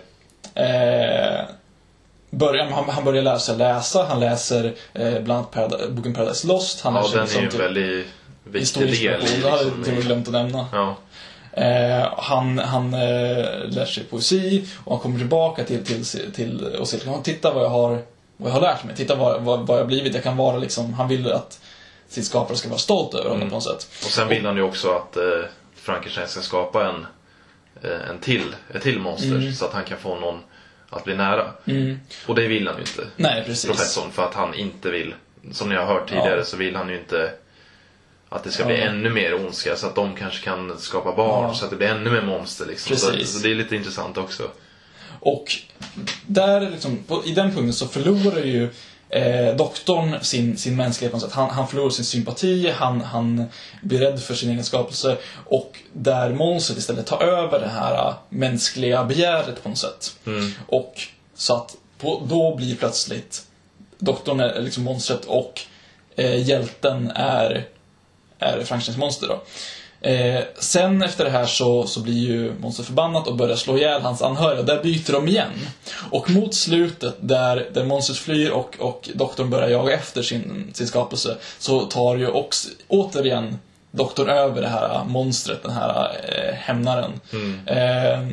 eh, 0.56 1.44
börjar, 2.30 2.66
han, 2.66 2.88
han 2.88 3.04
börjar 3.04 3.22
lära 3.22 3.38
sig 3.38 3.56
läsa, 3.56 4.04
han 4.08 4.20
läser 4.20 4.64
eh, 4.94 5.20
bland 5.20 5.30
annat 5.30 5.50
Parad- 5.54 5.90
boken 5.92 6.14
Paradise 6.14 6.46
Lost. 6.46 6.80
Han 6.80 6.94
Ja, 6.94 7.00
lär 7.02 7.08
sig 7.08 7.18
den 7.18 7.26
är 7.28 7.32
ju 7.32 7.38
en 7.38 7.44
liksom 7.44 7.60
väldigt 7.62 8.06
viktig 8.44 9.02
del. 9.02 9.20
Det 9.42 9.50
hade 9.50 9.64
jag 9.64 9.76
liksom, 9.76 9.94
och 9.96 10.00
i- 10.02 10.06
glömt 10.06 10.26
att 10.28 10.32
nämna. 10.32 10.66
Ja, 10.72 10.96
Eh, 11.52 12.12
han 12.16 12.58
han 12.58 12.94
eh, 12.94 13.00
lär 13.68 13.84
sig 13.86 14.04
poesi 14.04 14.68
och 14.84 14.92
han 14.92 15.00
kommer 15.00 15.18
tillbaka 15.18 15.64
till, 15.64 15.84
till, 15.84 16.04
till 16.32 16.64
och 16.80 16.88
säger 16.88 17.04
liksom, 17.04 17.22
titta 17.22 17.52
vad 17.54 17.64
jag 17.64 17.68
har, 17.68 18.02
vad 18.36 18.50
jag 18.50 18.54
har 18.54 18.60
lärt 18.60 18.84
mig. 18.84 18.96
Titta 18.96 19.14
vad, 19.14 19.42
vad, 19.42 19.66
vad 19.66 19.76
jag 19.78 19.82
har 19.82 19.86
blivit. 19.88 20.14
Jag 20.14 20.22
kan 20.22 20.36
vara 20.36 20.56
liksom, 20.58 20.94
han 20.94 21.08
vill 21.08 21.32
att 21.32 21.60
sin 22.08 22.24
skapare 22.24 22.56
ska 22.56 22.68
vara 22.68 22.78
stolt 22.78 23.14
över 23.14 23.24
honom 23.24 23.36
Mm. 23.36 23.48
på 23.48 23.54
något 23.54 23.64
sätt. 23.64 23.86
och 24.04 24.10
sen 24.10 24.28
vill 24.28 24.46
han 24.46 24.56
ju 24.56 24.62
också 24.62 24.90
att 24.90 25.16
eh, 25.16 25.22
Frankenstein 25.76 26.28
ska 26.28 26.40
skapa 26.40 26.88
en, 26.88 27.06
en 27.82 28.18
till, 28.18 28.54
ett 28.74 28.82
till 28.82 28.98
monster 28.98 29.36
Mm. 29.36 29.52
så 29.52 29.64
att 29.64 29.72
han 29.72 29.84
kan 29.84 29.98
få 29.98 30.20
någon 30.20 30.40
att 30.90 31.04
bli 31.04 31.16
nära. 31.16 31.52
Och 32.26 32.34
det 32.34 32.48
vill 32.48 32.66
han 32.66 32.76
ju 32.76 32.80
inte, 32.82 33.06
Nej, 33.16 33.44
precis. 33.46 33.66
professorn, 33.70 34.10
för 34.12 34.24
att 34.24 34.34
han 34.34 34.54
inte 34.54 34.90
vill, 34.90 35.14
som 35.52 35.68
ni 35.68 35.74
har 35.74 35.86
hört 35.86 36.08
tidigare, 36.08 36.38
Ja. 36.38 36.44
så 36.44 36.56
vill 36.56 36.76
han 36.76 36.88
ju 36.88 36.98
inte 36.98 37.30
att 38.28 38.44
det 38.44 38.50
ska 38.50 38.64
bli 38.64 38.78
Ja. 38.80 38.84
ännu 38.86 39.10
mer 39.10 39.34
ondska 39.34 39.76
så 39.76 39.86
att 39.86 39.94
de 39.94 40.14
kanske 40.16 40.44
kan 40.44 40.78
skapa 40.78 41.16
barn 41.16 41.48
Ja. 41.48 41.54
så 41.54 41.64
att 41.64 41.70
det 41.70 41.76
blir 41.76 41.88
ännu 41.88 42.10
mer 42.10 42.22
monster 42.22 42.66
liksom. 42.66 42.96
Så, 42.96 43.10
Precis. 43.10 43.32
så 43.32 43.38
det 43.38 43.50
är 43.50 43.54
lite 43.54 43.76
intressant 43.76 44.16
också. 44.18 44.50
Och 45.20 45.44
där 46.26 46.70
liksom, 46.70 46.96
på, 47.08 47.22
i 47.24 47.32
den 47.34 47.46
punkten 47.54 47.72
så 47.72 47.88
förlorar 47.88 48.44
ju 48.44 48.68
eh, 49.08 49.56
doktorn 49.56 50.20
sin, 50.22 50.56
sin 50.56 50.76
mänsklighet 50.76 51.12
på 51.12 51.18
något 51.18 51.24
sätt. 51.24 51.34
Han, 51.34 51.50
han 51.50 51.68
förlorar 51.68 51.90
sin 51.90 52.04
sympati, 52.04 52.70
han, 52.70 53.00
han 53.00 53.44
blir 53.82 53.98
rädd 53.98 54.20
för 54.20 54.34
sin 54.34 54.50
egen 54.50 54.64
skapelse. 54.64 55.16
Och 55.46 55.78
där 55.92 56.30
monstret 56.32 56.78
istället 56.78 57.06
tar 57.06 57.22
över 57.22 57.60
det 57.60 57.68
här 57.68 58.08
eh, 58.08 58.14
mänskliga 58.28 59.04
begäret 59.04 59.62
på 59.62 59.68
något 59.68 59.78
sätt. 59.78 60.16
Och 60.66 61.02
så 61.34 61.54
att 61.54 61.76
på, 61.98 62.26
då 62.28 62.56
blir 62.56 62.76
plötsligt 62.76 63.46
doktorn 63.98 64.40
är 64.40 64.60
liksom 64.60 64.82
monstret 64.84 65.24
och 65.24 65.60
eh, 66.16 66.48
hjälten 66.48 67.10
är, 67.14 67.68
är 68.38 68.64
Frankensteins 68.64 68.98
monster 68.98 69.28
då. 69.28 69.42
Eh, 70.06 70.44
sen 70.58 71.02
efter 71.02 71.24
det 71.24 71.30
här 71.30 71.46
så, 71.46 71.86
så 71.86 72.00
blir 72.00 72.28
ju 72.28 72.52
monstret 72.60 72.86
förbannat 72.86 73.26
och 73.26 73.36
börjar 73.36 73.56
slå 73.56 73.76
ihjäl 73.76 74.02
hans 74.02 74.22
anhöriga. 74.22 74.62
Där 74.62 74.82
byter 74.82 75.12
de 75.12 75.28
igen. 75.28 75.50
Och 76.10 76.30
mot 76.30 76.54
slutet, 76.54 77.14
där, 77.20 77.70
där 77.72 77.84
monstret 77.84 78.18
flyr 78.18 78.50
och, 78.50 78.76
och 78.78 79.10
doktorn 79.14 79.50
börjar 79.50 79.68
jaga 79.68 79.94
efter 79.94 80.22
sin, 80.22 80.70
sin 80.74 80.86
skapelse, 80.86 81.36
så 81.58 81.80
tar 81.80 82.16
ju 82.16 82.28
också, 82.28 82.68
återigen 82.88 83.58
doktorn 83.90 84.28
över 84.28 84.62
det 84.62 84.68
här 84.68 85.04
monstret, 85.04 85.62
den 85.62 85.72
här 85.72 86.16
eh, 86.28 86.54
hämnaren. 86.54 87.20
Eh, 87.66 88.28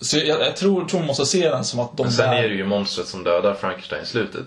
så 0.00 0.18
jag, 0.18 0.40
jag 0.40 0.56
tror, 0.56 0.84
tror 0.84 1.00
man 1.00 1.06
måste 1.06 1.26
se 1.26 1.48
den 1.48 1.64
som 1.64 1.80
att 1.80 1.96
de 1.96 2.02
Men 2.02 2.12
sen 2.12 2.30
där... 2.30 2.36
är 2.36 2.48
det 2.48 2.54
ju 2.54 2.66
monstret 2.66 3.06
som 3.06 3.24
dödar 3.24 3.54
Frankenstein 3.54 4.02
i 4.02 4.06
slutet. 4.06 4.46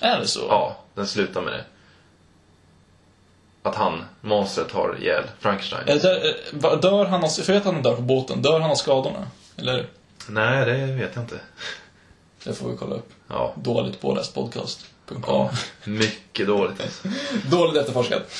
Är 0.00 0.20
det 0.20 0.26
så? 0.26 0.40
Ja, 0.48 0.76
den 0.94 1.06
slutar 1.06 1.40
med 1.40 1.52
det. 1.52 1.64
Att 3.62 3.74
han, 3.74 4.04
monstret, 4.20 4.72
har 4.72 4.96
ihjäl 5.00 5.24
Frankenstein. 5.40 5.88
Är 5.88 5.98
det 5.98 6.34
eh, 6.68 6.80
dör 6.80 7.04
han 7.04 7.24
av, 7.24 7.28
för 7.28 7.52
vet 7.52 7.66
att 7.66 7.74
han 7.74 7.82
dör 7.82 7.96
på 7.96 8.02
båten, 8.02 8.42
dör 8.42 8.60
han 8.60 8.70
av 8.70 8.74
skadorna? 8.74 9.26
Eller? 9.56 9.86
Nej, 10.28 10.64
det 10.64 10.92
vet 10.92 11.10
jag 11.14 11.24
inte. 11.24 11.40
Det 12.44 12.54
får 12.54 12.70
vi 12.70 12.76
kolla 12.76 12.94
upp. 12.94 13.10
Ja, 13.28 13.54
Dåligt 13.56 14.00
påläst 14.00 14.34
podcast.com. 14.34 15.22
ja 15.26 15.50
mycket 15.84 16.46
dåligt. 16.46 16.80
alltså. 16.80 17.08
Dåligt 17.50 17.76
efterforskat. 17.76 18.32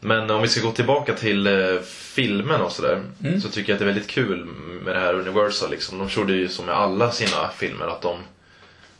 Men 0.00 0.30
om 0.30 0.42
vi 0.42 0.48
ska 0.48 0.60
gå 0.60 0.72
tillbaka 0.72 1.14
till 1.14 1.46
eh, 1.46 1.80
filmen 1.84 2.60
och 2.60 2.72
sådär. 2.72 3.02
Mm. 3.24 3.40
Så 3.40 3.48
tycker 3.48 3.72
jag 3.72 3.74
att 3.76 3.80
det 3.80 3.84
är 3.84 3.92
väldigt 3.92 4.10
kul 4.10 4.44
med 4.84 4.94
det 4.94 5.00
här 5.00 5.14
Universal. 5.14 5.70
Liksom. 5.70 5.98
De 5.98 6.08
gjorde 6.08 6.32
ju 6.32 6.48
som 6.48 6.66
med 6.66 6.74
alla 6.74 7.10
sina 7.12 7.50
filmer 7.56 7.86
att 7.86 8.02
de 8.02 8.18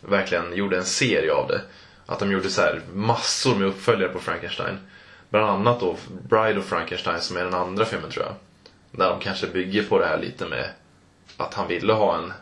verkligen 0.00 0.56
gjorde 0.56 0.76
en 0.76 0.84
serie 0.84 1.32
av 1.32 1.48
det. 1.48 1.60
Att 2.06 2.18
de 2.18 2.32
gjorde 2.32 2.50
så 2.50 2.60
här 2.60 2.80
massor 2.92 3.56
med 3.56 3.68
uppföljare 3.68 4.12
på 4.12 4.18
Frankenstein. 4.18 4.78
Bland 5.30 5.46
annat 5.50 5.80
då 5.80 5.96
Bride 6.28 6.58
of 6.58 6.64
Frankenstein 6.66 7.20
som 7.20 7.36
är 7.36 7.44
den 7.44 7.54
andra 7.54 7.84
filmen 7.84 8.10
tror 8.10 8.24
jag. 8.24 8.34
Där 9.00 9.10
de 9.10 9.20
kanske 9.20 9.46
bygger 9.46 9.82
på 9.82 9.98
det 9.98 10.06
här 10.06 10.18
lite 10.18 10.44
med 10.46 10.68
att 11.36 11.54
han 11.54 11.68
ville 11.68 11.92
ha 11.92 12.16
en, 12.18 12.32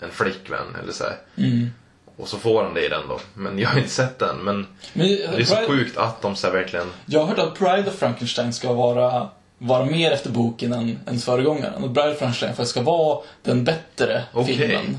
en 0.00 0.10
flickvän 0.10 0.76
eller 0.82 0.92
så 0.92 1.04
här. 1.04 1.16
Mm. 1.36 1.70
Och 2.16 2.28
så 2.28 2.38
får 2.38 2.62
han 2.64 2.74
det 2.74 2.86
i 2.86 2.88
den 2.88 3.08
då. 3.08 3.20
Men 3.34 3.58
jag 3.58 3.68
har 3.68 3.78
inte 3.78 3.90
sett 3.90 4.18
den. 4.18 4.36
Men 4.36 4.66
Men, 4.92 5.06
det 5.08 5.24
är 5.24 5.44
så 5.44 5.54
Pride- 5.54 5.66
sjukt 5.66 5.96
att 5.96 6.22
de 6.22 6.36
så 6.36 6.50
verkligen 6.50 6.86
Jag 7.06 7.20
har 7.20 7.26
hört 7.26 7.38
att 7.38 7.58
Pride 7.58 7.88
of 7.88 7.94
Frankenstein 7.98 8.52
ska 8.52 8.72
vara, 8.72 9.28
vara 9.58 9.84
mer 9.84 10.10
efter 10.10 10.30
boken 10.30 10.72
än, 10.72 10.98
än 11.06 11.18
föregångaren. 11.18 11.82
Och 11.84 11.90
Bride 11.90 12.12
of 12.12 12.18
Frankenstein 12.18 12.66
ska 12.66 12.82
vara 12.82 13.22
den 13.42 13.64
bättre 13.64 14.24
Okej. 14.32 14.56
filmen. 14.56 14.98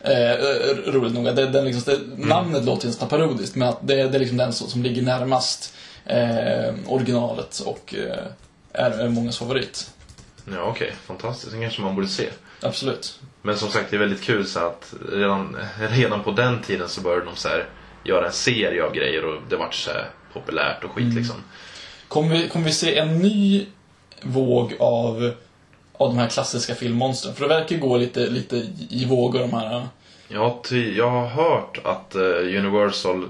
Eh, 0.00 0.30
eh, 0.32 0.76
roligt 0.86 1.14
nog. 1.14 1.24
Det, 1.24 1.46
den 1.46 1.64
liksom, 1.64 1.94
det, 1.94 2.26
namnet 2.26 2.64
låter 2.64 2.86
nästan 2.86 3.08
parodiskt, 3.08 3.56
men 3.56 3.68
att 3.68 3.78
det, 3.82 3.94
det 3.94 4.16
är 4.16 4.18
liksom 4.18 4.36
den 4.36 4.52
som, 4.52 4.68
som 4.68 4.82
ligger 4.82 5.02
närmast 5.02 5.74
eh, 6.06 6.74
originalet 6.86 7.60
och 7.66 7.94
eh, 7.94 8.24
är, 8.72 8.90
är 8.90 9.08
mångas 9.08 9.38
favorit. 9.38 9.90
Ja 10.52 10.62
okej, 10.62 10.92
fantastiskt. 11.04 11.52
Det 11.52 11.60
kanske 11.60 11.82
man 11.82 11.94
borde 11.94 12.08
se. 12.08 12.28
Absolut. 12.62 13.20
Men 13.42 13.56
som 13.56 13.68
sagt, 13.68 13.90
det 13.90 13.96
är 13.96 14.00
väldigt 14.00 14.22
kul 14.22 14.46
så 14.46 14.58
att 14.58 14.94
redan, 15.12 15.56
redan 15.90 16.22
på 16.22 16.30
den 16.30 16.62
tiden 16.62 16.88
så 16.88 17.00
började 17.00 17.24
de 17.24 17.36
så 17.36 17.48
här, 17.48 17.68
göra 18.04 18.26
en 18.26 18.32
serie 18.32 18.84
av 18.84 18.94
grejer 18.94 19.24
och 19.24 19.42
det 19.48 19.56
vart 19.56 19.74
så 19.74 19.90
populärt 20.32 20.84
och 20.84 20.90
skit 20.90 21.14
liksom. 21.14 21.36
Kommer 22.08 22.36
vi, 22.36 22.48
kommer 22.48 22.64
vi 22.64 22.72
se 22.72 22.98
en 22.98 23.18
ny 23.18 23.66
våg 24.22 24.76
av, 24.78 25.32
av 26.00 26.08
de 26.14 26.18
här 26.18 26.28
klassiska 26.28 26.74
filmmonstren? 26.74 27.34
För 27.34 27.42
det 27.48 27.54
verkar 27.54 27.76
gå 27.76 27.96
lite, 27.96 28.20
lite 28.26 28.56
i 28.88 29.04
vågor 29.08 29.38
de 29.40 29.52
här. 29.52 29.88
Ja, 30.28 30.60
ty, 30.64 30.96
jag 30.96 31.10
har 31.10 31.26
hört 31.26 31.80
att 31.84 32.14
eh, 32.14 32.22
Universal 32.58 33.28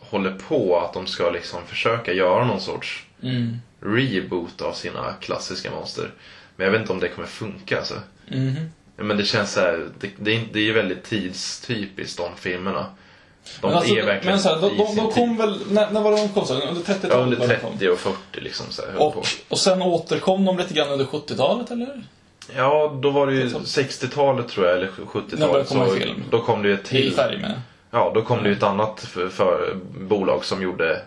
håller 0.00 0.30
på 0.48 0.78
att 0.80 0.92
de 0.92 1.06
ska 1.06 1.30
liksom 1.30 1.66
försöka 1.66 2.12
göra 2.12 2.44
någon 2.44 2.60
sorts 2.60 3.06
Mm. 3.22 3.56
reboot 3.80 4.62
av 4.62 4.72
sina 4.72 5.12
klassiska 5.20 5.70
monster. 5.70 6.10
Men 6.56 6.64
jag 6.64 6.72
vet 6.72 6.80
inte 6.80 6.92
om 6.92 7.00
det 7.00 7.08
kommer 7.08 7.28
funka 7.28 7.78
alltså. 7.78 7.94
Mhm. 8.28 8.70
Men 8.96 9.16
det 9.16 9.24
känns 9.24 9.52
så 9.52 9.60
här, 9.60 9.88
det, 10.00 10.10
det, 10.18 10.36
är, 10.36 10.42
det 10.52 10.58
är 10.58 10.62
ju 10.64 10.72
väldigt 10.72 11.04
tidstypiskt 11.04 12.18
de 12.18 12.28
filmerna. 12.36 12.86
De 13.60 13.66
men 13.68 13.76
alltså, 13.76 13.94
är 13.94 14.06
verkligen 14.06 14.34
men 14.36 14.42
så 14.42 14.48
här, 14.48 14.60
de, 14.60 14.66
i 14.72 14.76
de, 14.76 14.96
de 14.96 15.06
tid. 15.06 15.14
kom 15.14 15.36
väl, 15.36 15.58
när, 15.70 15.90
när 15.90 16.00
var 16.00 16.10
de 16.10 16.28
kom? 16.28 16.46
Så, 16.46 16.54
under 16.54 16.82
30-talet? 16.82 17.10
Ja, 17.10 17.16
under 17.16 17.36
var 17.36 17.48
de 17.48 17.56
kom. 17.56 17.70
30 17.72 17.88
och 17.90 17.98
40 17.98 18.16
liksom 18.40 18.66
så 18.70 18.82
här, 18.82 19.02
Och, 19.02 19.14
på. 19.14 19.22
och 19.48 19.58
sen 19.58 19.82
återkom 19.82 20.44
de 20.44 20.58
lite 20.58 20.74
grann 20.74 20.88
under 20.88 21.04
70-talet, 21.04 21.70
eller? 21.70 22.02
Ja, 22.56 22.98
då 23.02 23.10
var 23.10 23.26
det 23.26 23.32
ju 23.32 23.46
60-talet 23.48 24.48
tror 24.48 24.66
jag, 24.66 24.76
eller 24.76 24.86
När 24.86 24.96
det 24.96 25.04
70-talet. 25.04 25.50
började 25.50 25.68
komma 25.68 25.86
så 25.88 25.94
film. 25.94 26.22
Då 26.30 26.40
kom 26.40 26.62
det 26.62 26.68
ju 26.68 26.74
ett 26.74 26.80
I 26.80 27.02
till. 27.02 27.12
färg 27.14 27.38
med. 27.38 27.60
Ja, 27.90 28.12
då 28.14 28.22
kom 28.22 28.42
det 28.42 28.48
ju 28.48 28.54
ett 28.56 28.62
annat 28.62 29.00
för, 29.00 29.28
för 29.28 29.74
bolag 30.00 30.44
som 30.44 30.62
gjorde... 30.62 31.02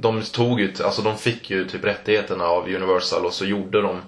De 0.00 0.22
tog 0.22 0.60
ju, 0.60 0.72
alltså 0.84 1.02
de 1.02 1.16
fick 1.18 1.50
ju 1.50 1.68
typ 1.68 1.84
rättigheterna 1.84 2.44
av 2.44 2.64
Universal 2.68 3.26
och 3.26 3.32
så 3.32 3.44
gjorde 3.44 3.82
de 3.82 4.00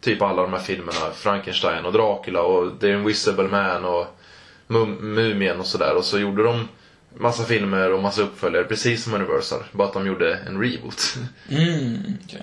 typ 0.00 0.22
alla 0.22 0.42
de 0.42 0.52
här 0.52 0.60
filmerna. 0.60 1.10
Frankenstein 1.14 1.84
och 1.86 1.92
Dracula 1.92 2.42
och 2.42 2.80
The 2.80 2.90
Invisible 2.90 3.48
Man 3.48 3.84
och 3.84 4.06
Mumien 5.00 5.60
och 5.60 5.66
sådär. 5.66 5.96
Och 5.96 6.04
så 6.04 6.18
gjorde 6.18 6.42
de 6.42 6.68
massa 7.18 7.44
filmer 7.44 7.92
och 7.92 8.02
massa 8.02 8.22
uppföljare, 8.22 8.64
precis 8.64 9.04
som 9.04 9.14
Universal. 9.14 9.64
Bara 9.72 9.88
att 9.88 9.94
de 9.94 10.06
gjorde 10.06 10.34
en 10.36 10.60
reboot. 10.62 11.16
Mm, 11.50 12.02
okej. 12.24 12.42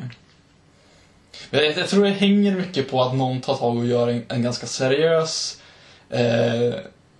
Jag, 1.49 1.77
jag 1.77 1.89
tror 1.89 2.03
det 2.03 2.09
hänger 2.09 2.55
mycket 2.55 2.91
på 2.91 3.03
att 3.03 3.15
någon 3.15 3.41
tar 3.41 3.57
tag 3.57 3.77
och 3.77 3.85
gör 3.85 4.07
en, 4.07 4.23
en 4.27 4.43
ganska 4.43 4.67
seriös 4.67 5.61
eh, 6.09 6.73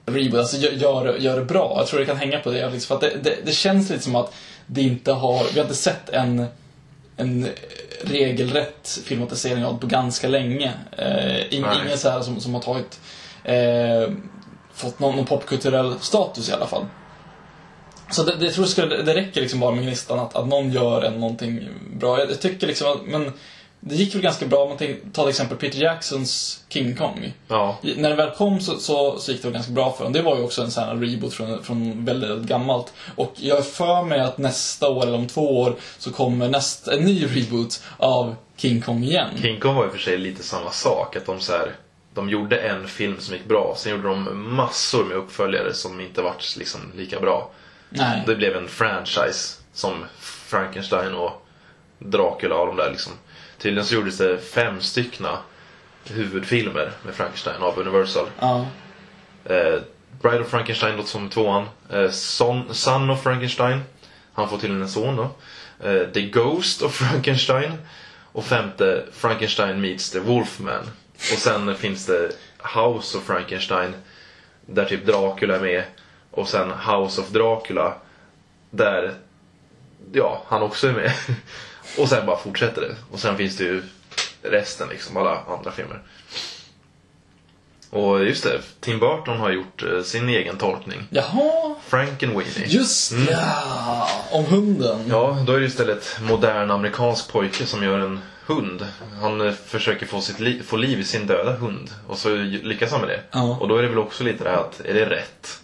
reboot, 0.06 0.40
alltså 0.40 0.58
gör, 0.58 1.18
gör, 1.18 1.40
det 1.40 1.46
bra. 1.46 1.76
Jag 1.78 1.88
tror 1.88 2.00
det 2.00 2.06
kan 2.06 2.18
hänga 2.18 2.40
på 2.40 2.52
det. 2.52 2.70
Liksom, 2.70 2.88
för 2.88 2.96
att 2.96 3.14
det, 3.14 3.20
det, 3.24 3.38
det 3.46 3.52
känns 3.52 3.90
lite 3.90 4.04
som 4.04 4.16
att 4.16 4.34
det 4.66 4.82
inte 4.82 5.12
har, 5.12 5.46
vi 5.54 5.60
har 5.60 5.66
inte 5.66 5.76
sett 5.76 6.10
en, 6.10 6.46
en 7.18 7.48
regelrätt 8.02 9.00
filmatisering 9.06 9.66
av 9.66 9.78
på 9.80 9.88
ganska 9.88 10.28
länge. 10.28 10.74
Eh, 10.98 11.54
ingen 11.54 11.98
så 11.98 12.10
här 12.10 12.22
som, 12.22 12.40
som 12.40 12.54
har 12.54 12.62
tagit 12.62 13.00
eh, 13.44 14.14
fått 14.78 15.00
någon, 15.00 15.16
någon 15.16 15.26
popkulturell 15.26 15.96
status 16.00 16.50
i 16.50 16.54
alla 16.54 16.68
fall. 16.68 16.86
Så 18.12 18.24
det, 18.24 18.36
det, 18.36 18.46
jag 18.46 18.54
tror 18.54 18.66
det, 18.66 18.72
ska, 18.72 18.86
det 18.86 19.16
räcker 19.16 19.42
liksom 19.42 19.60
bara 19.60 19.72
med 19.76 19.84
gnistan 19.84 20.20
att, 20.20 20.36
att 20.36 20.48
någon 20.48 20.72
gör 20.72 21.02
en 21.02 21.20
någonting 21.20 21.70
bra. 22.00 22.20
Jag, 22.20 22.32
jag 22.32 22.42
tycker 22.42 22.68
liksom 22.68 22.92
att, 22.92 23.02
men 23.06 23.32
det 23.80 23.96
gick 23.96 24.16
väl 24.16 24.22
ganska 24.22 24.46
bra 24.46 24.60
om 24.64 24.70
man 24.70 24.78
tar 24.78 25.24
till 25.24 25.30
exempel 25.30 25.58
Peter 25.58 25.80
Jacksons 25.80 26.64
King 26.70 26.96
Kong. 26.96 27.34
Ja. 27.48 27.78
I- 27.82 27.96
När 28.02 28.10
det 28.10 28.16
väl 28.16 28.30
kom 28.32 28.60
så, 28.60 28.80
så, 28.80 29.20
så 29.20 29.32
gick 29.32 29.42
det 29.42 29.48
väl 29.48 29.54
ganska 29.54 29.72
bra 29.72 29.92
för 29.92 30.04
dem. 30.04 30.14
Det 30.14 30.22
var 30.22 30.38
ju 30.38 30.44
också 30.44 30.62
en 30.62 30.72
sån 30.72 30.84
här 30.84 30.96
reboot 30.96 31.34
från, 31.34 31.64
från 31.64 32.06
väldigt, 32.06 32.30
väldigt 32.30 32.50
gammalt. 32.50 32.94
Och 33.16 33.32
jag 33.36 33.56
har 33.56 33.62
för 33.62 34.04
mig 34.04 34.20
att 34.20 34.38
nästa 34.38 34.90
år, 34.90 35.04
eller 35.04 35.18
om 35.18 35.28
två 35.28 35.60
år, 35.62 35.76
så 35.98 36.12
kommer 36.12 36.50
nästa, 36.50 36.94
en 36.94 37.04
ny 37.06 37.26
reboot 37.26 37.82
av 37.98 38.36
King 38.58 38.82
Kong 38.82 39.04
igen. 39.04 39.30
King 39.42 39.60
Kong 39.60 39.76
var 39.76 39.86
och 39.86 39.92
för 39.92 40.00
sig 40.00 40.18
lite 40.18 40.44
samma 40.44 40.72
sak. 40.72 41.16
Att 41.16 41.26
de 41.26 41.40
så 41.40 41.52
här, 41.52 41.76
de 42.18 42.30
gjorde 42.30 42.58
en 42.58 42.88
film 42.88 43.20
som 43.20 43.36
gick 43.36 43.46
bra, 43.46 43.74
sen 43.78 43.92
gjorde 43.92 44.08
de 44.08 44.50
massor 44.56 45.06
med 45.06 45.18
uppföljare 45.18 45.74
som 45.74 46.02
inte 46.02 46.22
vart 46.22 46.56
liksom 46.58 46.82
lika 46.96 47.20
bra. 47.20 47.52
Nej. 47.90 48.24
Det 48.26 48.36
blev 48.36 48.56
en 48.56 48.68
franchise 48.68 49.62
som 49.74 50.06
Frankenstein 50.20 51.14
och 51.14 51.48
Dracula 52.00 52.56
och 52.56 52.68
de 52.68 52.76
där 52.76 52.92
liksom. 52.92 53.14
Tydligen 53.58 53.86
så 53.86 53.96
gjordes 53.96 54.18
det 54.18 54.38
fem 54.38 54.82
styckna 54.82 55.38
huvudfilmer 56.10 56.92
med 57.06 57.16
Frankenstein 57.16 57.62
av 57.62 57.80
Universal. 57.80 58.26
Ja. 58.40 58.66
Eh, 59.46 59.80
Bride 60.22 60.40
of 60.40 60.50
Frankenstein 60.50 60.98
låter 60.98 61.10
som 61.10 61.30
tvåan. 61.30 61.66
Eh, 61.90 62.10
Son, 62.10 62.74
Son 62.74 63.10
of 63.10 63.24
Frankenstein. 63.24 63.82
Han 64.34 64.50
får 64.50 64.58
till 64.58 64.72
en 64.72 64.90
son 64.90 65.16
då. 65.16 65.30
Eh, 65.90 66.08
The 66.08 66.22
Ghost 66.22 66.82
of 66.82 66.96
Frankenstein. 66.96 67.72
Och 68.32 68.46
femte 68.46 69.06
Frankenstein 69.14 69.82
meets 69.82 70.12
the 70.12 70.20
Wolfman. 70.20 70.84
Och 71.18 71.40
sen 71.40 71.76
finns 71.76 72.06
det 72.06 72.32
House 72.76 73.18
of 73.18 73.24
Frankenstein. 73.24 73.94
Där 74.66 74.86
typ 74.86 75.06
Dracula 75.06 75.56
är 75.56 75.60
med. 75.60 75.84
Och 76.32 76.48
sen 76.48 76.72
House 76.72 77.22
of 77.22 77.30
Dracula. 77.30 77.94
Där 78.70 79.14
ja, 80.12 80.44
han 80.48 80.62
också 80.62 80.88
är 80.88 80.94
med. 80.94 81.12
Och 81.98 82.10
sen 82.10 82.26
bara 82.26 82.38
fortsätter 82.38 82.82
det. 82.82 82.96
Och 83.12 83.20
sen 83.20 83.38
finns 83.38 83.58
det 83.58 83.64
ju 83.64 83.84
resten 84.42 84.90
liksom, 84.90 85.18
alla 85.18 85.44
andra 85.48 85.72
filmer. 85.72 86.02
Och 87.90 88.26
just 88.26 88.44
det, 88.44 88.62
Tim 88.80 89.00
Burton 89.00 89.38
har 89.38 89.52
gjort 89.52 89.84
eh, 89.84 90.02
sin 90.02 90.30
egen 90.30 90.58
tolkning. 90.58 91.08
Jaha, 91.10 91.76
Frankenweenie. 91.88 92.66
just 92.68 93.14
ja, 93.30 94.10
om 94.32 94.46
hunden. 94.46 95.06
Ja, 95.10 95.44
då 95.48 95.54
är 95.54 95.60
det 95.60 95.66
istället 95.66 96.18
modern 96.22 96.72
amerikansk 96.72 97.32
pojke 97.32 97.66
som 97.66 97.84
gör 97.84 98.00
en 98.00 98.20
hund. 98.48 98.86
Han 99.22 99.42
eh, 99.42 99.54
försöker 99.68 100.06
få, 100.06 100.22
sitt 100.22 100.40
li- 100.40 100.62
få 100.66 100.78
liv 100.78 101.00
i 101.00 101.04
sin 101.04 101.28
döda 101.28 101.52
hund. 101.56 101.90
Och 102.08 102.18
så 102.18 102.36
lyckas 102.64 102.92
han 102.92 103.00
med 103.02 103.10
det. 103.10 103.22
Ja. 103.32 103.58
Och 103.62 103.68
då 103.68 103.78
är 103.78 103.82
det 103.82 103.88
väl 103.90 103.98
också 103.98 104.24
lite 104.24 104.44
det 104.44 104.50
här 104.50 104.58
att, 104.58 104.80
är 104.86 104.94
det 104.94 105.06
rätt? 105.06 105.60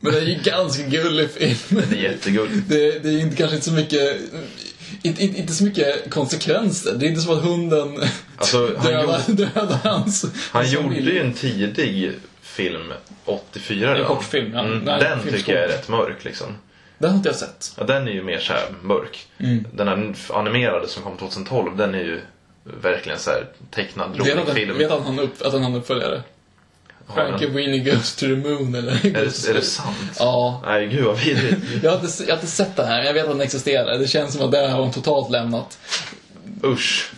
Men 0.00 0.12
det 0.12 0.18
är 0.18 0.24
ju 0.24 0.38
ganska 0.42 0.82
gullig 0.82 1.30
film. 1.30 1.82
Det 1.90 1.96
är 1.98 2.02
jättegulligt. 2.02 2.68
Det, 2.68 2.98
det 2.98 3.08
är 3.08 3.18
inte, 3.18 3.36
kanske 3.36 3.54
inte 3.56 3.66
så 3.66 3.72
mycket 3.72 4.20
inte, 5.02 5.22
inte, 5.22 5.38
inte 5.40 5.52
så 5.52 5.64
mycket 5.64 6.10
konsekvenser. 6.10 6.94
Det 6.94 7.06
är 7.06 7.08
inte 7.08 7.20
som 7.20 7.38
att 7.38 7.44
hunden 7.44 7.98
Alltså, 8.36 8.70
han 8.76 8.86
dödar, 8.86 9.20
gjorde- 9.28 9.44
dödar 9.54 9.78
hans 9.84 10.24
Han 10.50 10.70
gjorde 10.70 10.94
ju 10.94 11.18
en 11.20 11.32
tidig 11.32 12.12
film, 12.42 12.92
84 13.24 13.96
En 13.98 14.04
kortfilm, 14.04 14.52
ja. 14.54 14.60
Mm, 14.64 14.78
Nej, 14.78 15.00
den 15.00 15.32
tycker 15.32 15.54
jag 15.54 15.64
är 15.64 15.68
rätt 15.68 15.88
mörk 15.88 16.24
liksom. 16.24 16.46
Den 17.04 17.10
har 17.12 17.16
inte 17.16 17.28
jag 17.28 17.36
sett. 17.36 17.72
Ja, 17.78 17.84
den 17.84 18.08
är 18.08 18.12
ju 18.12 18.22
mer 18.22 18.38
så 18.38 18.52
här 18.52 18.62
mörk. 18.82 19.26
Mm. 19.38 19.66
Den 19.72 19.88
här 19.88 20.14
animerade 20.32 20.88
som 20.88 21.02
kom 21.02 21.16
2012, 21.16 21.76
den 21.76 21.94
är 21.94 21.98
ju 21.98 22.20
verkligen 22.64 23.18
så 23.18 23.30
här 23.30 23.46
tecknad, 23.70 24.18
rolig 24.18 24.54
film. 24.54 24.78
vet 24.78 24.90
att 24.90 25.04
han 25.04 25.18
upp, 25.18 25.42
att 25.42 25.52
han 25.52 25.62
har 25.62 25.70
en 25.70 25.76
uppföljare? 25.76 26.22
Frankie 27.14 27.48
Weenie 27.48 27.92
Goes 27.92 28.16
to 28.16 28.26
the 28.26 28.36
Moon 28.36 28.74
eller? 28.74 28.92
Är 28.92 29.10
det, 29.10 29.48
är 29.48 29.54
det 29.54 29.62
sant? 29.62 30.16
Ja. 30.18 30.62
Nej, 30.66 30.86
gud 30.86 31.04
vad 31.04 31.18
vidrigt. 31.18 31.56
Jag 31.82 31.90
har, 31.90 32.00
inte, 32.00 32.22
jag 32.22 32.28
har 32.28 32.36
inte 32.36 32.46
sett 32.46 32.76
den 32.76 32.86
här, 32.86 32.96
men 32.96 33.06
jag 33.06 33.14
vet 33.14 33.24
att 33.24 33.30
den 33.30 33.40
existerar. 33.40 33.98
Det 33.98 34.08
känns 34.08 34.34
som 34.34 34.44
att 34.44 34.52
det 34.52 34.68
har 34.68 34.78
de 34.78 34.92
totalt 34.92 35.30
lämnat. 35.30 35.78
Usch. 36.64 37.10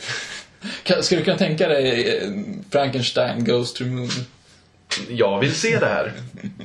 Skulle 1.01 1.20
du 1.20 1.24
kunna 1.24 1.39
tänka 1.39 1.68
dig 1.68 2.16
eh, 2.16 2.30
Frankenstein 2.70 3.45
Goes 3.45 3.72
to 3.72 3.78
the 3.78 3.91
Moon? 3.91 4.11
Jag 5.09 5.40
vill 5.40 5.55
se 5.55 5.78
det 5.78 5.86
här. 5.86 6.12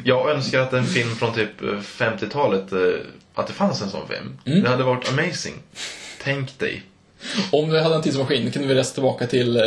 Jag 0.04 0.30
önskar 0.30 0.60
att 0.60 0.74
en 0.74 0.86
film 0.86 1.16
från 1.16 1.34
typ 1.34 1.62
eh, 1.62 1.68
50-talet, 1.68 2.72
eh, 2.72 2.80
att 3.36 3.48
det 3.48 3.54
fanns 3.54 3.82
en 3.82 3.90
sån 3.90 4.08
film. 4.08 4.38
Mm. 4.46 4.64
Det 4.64 4.70
hade 4.70 4.84
varit 4.84 5.10
amazing. 5.10 5.56
Tänk 6.24 6.60
dig. 6.60 6.84
Om 7.52 7.70
du 7.70 7.80
hade 7.80 7.96
en 7.96 8.02
tidsmaskin 8.02 8.52
kunde 8.52 8.68
vi 8.68 8.76
resa 8.76 8.94
tillbaka 8.94 9.28
till, 9.28 9.58
eh, 9.58 9.62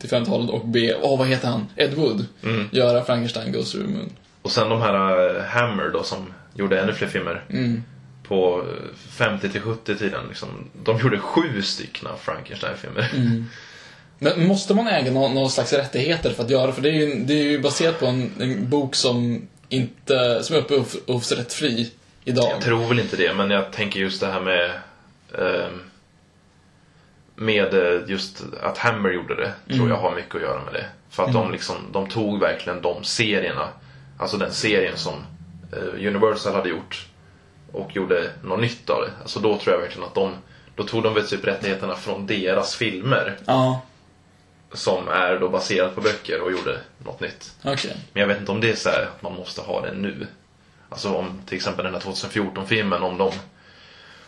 till 0.00 0.10
50-talet 0.10 0.50
och 0.50 0.68
be, 0.68 0.94
åh 1.02 1.18
vad 1.18 1.28
heter 1.28 1.48
han? 1.48 1.66
Ed 1.76 1.94
Wood. 1.94 2.26
Mm. 2.42 2.68
Göra 2.72 3.04
Frankenstein 3.04 3.52
Goes 3.52 3.72
to 3.72 3.78
the 3.78 3.84
Moon. 3.84 4.12
Och 4.42 4.52
sen 4.52 4.68
de 4.68 4.80
här 4.82 5.36
eh, 5.36 5.42
Hammer 5.42 5.90
då 5.92 6.02
som 6.02 6.32
gjorde 6.54 6.80
ännu 6.80 6.92
fler 6.92 7.08
filmer. 7.08 7.44
Mm. 7.50 7.82
På 8.22 8.58
eh, 8.58 8.96
50 9.10 9.48
till 9.48 9.60
70-tiden 9.60 10.28
liksom. 10.28 10.48
De 10.84 10.98
gjorde 10.98 11.18
sju 11.18 11.62
stycken 11.62 12.08
Frankenstein-filmer. 12.20 13.10
Mm. 13.14 13.44
Men 14.18 14.46
måste 14.46 14.74
man 14.74 14.88
äga 14.88 15.10
någon, 15.12 15.34
någon 15.34 15.50
slags 15.50 15.72
rättigheter 15.72 16.30
för 16.30 16.44
att 16.44 16.50
göra 16.50 16.72
för 16.72 16.82
det 16.82 16.88
är 16.88 16.92
ju, 16.92 17.14
det 17.24 17.34
är 17.34 17.42
ju 17.44 17.58
baserat 17.60 18.00
på 18.00 18.06
en, 18.06 18.32
en 18.40 18.70
bok 18.70 18.94
som 18.94 19.48
inte, 19.68 20.42
som 20.42 20.56
är 20.56 20.72
upphovsrättfri 20.72 21.92
idag. 22.24 22.50
Jag 22.50 22.60
tror 22.60 22.88
väl 22.88 23.00
inte 23.00 23.16
det, 23.16 23.34
men 23.34 23.50
jag 23.50 23.72
tänker 23.72 24.00
just 24.00 24.20
det 24.20 24.26
här 24.26 24.40
med 24.40 24.70
ehm, 25.38 25.80
med 27.34 27.74
eh, 27.74 28.00
just 28.06 28.42
att 28.62 28.78
Hammer 28.78 29.10
gjorde 29.10 29.34
det, 29.34 29.52
tror 29.66 29.76
Mm. 29.76 29.88
jag 29.88 29.96
har 29.96 30.14
mycket 30.14 30.34
att 30.34 30.40
göra 30.42 30.64
med 30.64 30.72
det. 30.74 30.86
För 31.10 31.22
att 31.24 31.32
de 31.32 31.52
liksom, 31.52 31.76
de 31.92 32.08
tog 32.08 32.40
verkligen 32.40 32.82
de 32.82 33.04
serierna, 33.04 33.68
alltså 34.18 34.36
den 34.36 34.52
serien 34.52 34.96
som 34.96 35.14
eh, 35.72 36.06
Universal 36.06 36.54
hade 36.54 36.68
gjort 36.68 37.06
och 37.72 37.96
gjorde 37.96 38.30
något 38.44 38.60
nytt 38.60 38.90
av 38.90 39.00
det. 39.02 39.10
Alltså 39.22 39.40
då 39.40 39.58
tror 39.58 39.74
jag 39.74 39.80
verkligen 39.80 40.06
att 40.08 40.14
de, 40.14 40.32
då 40.76 40.82
tog 40.82 41.02
de 41.02 41.14
väl 41.14 41.26
typ 41.26 41.44
rättigheterna 41.44 41.94
från 41.94 42.26
deras 42.26 42.74
filmer 42.76 43.36
Ja, 43.46 43.80
som 44.72 45.08
är 45.08 45.38
då 45.38 45.48
baserat 45.48 45.94
på 45.94 46.00
böcker 46.00 46.40
och 46.40 46.52
gjorde 46.52 46.80
något 46.98 47.20
nytt. 47.20 47.54
okej. 47.64 47.96
Men 48.12 48.20
jag 48.20 48.28
vet 48.28 48.38
inte 48.38 48.52
om 48.52 48.60
det 48.60 48.70
är 48.70 48.76
så 48.76 48.88
här 48.88 49.02
att 49.02 49.22
man 49.22 49.34
måste 49.34 49.60
ha 49.60 49.80
det 49.80 49.92
nu. 49.92 50.26
Alltså 50.88 51.14
om 51.14 51.40
till 51.46 51.56
exempel 51.56 51.84
den 51.84 51.94
här 51.94 52.00
2014-filmen, 52.00 53.02
om 53.02 53.18
de, 53.18 53.32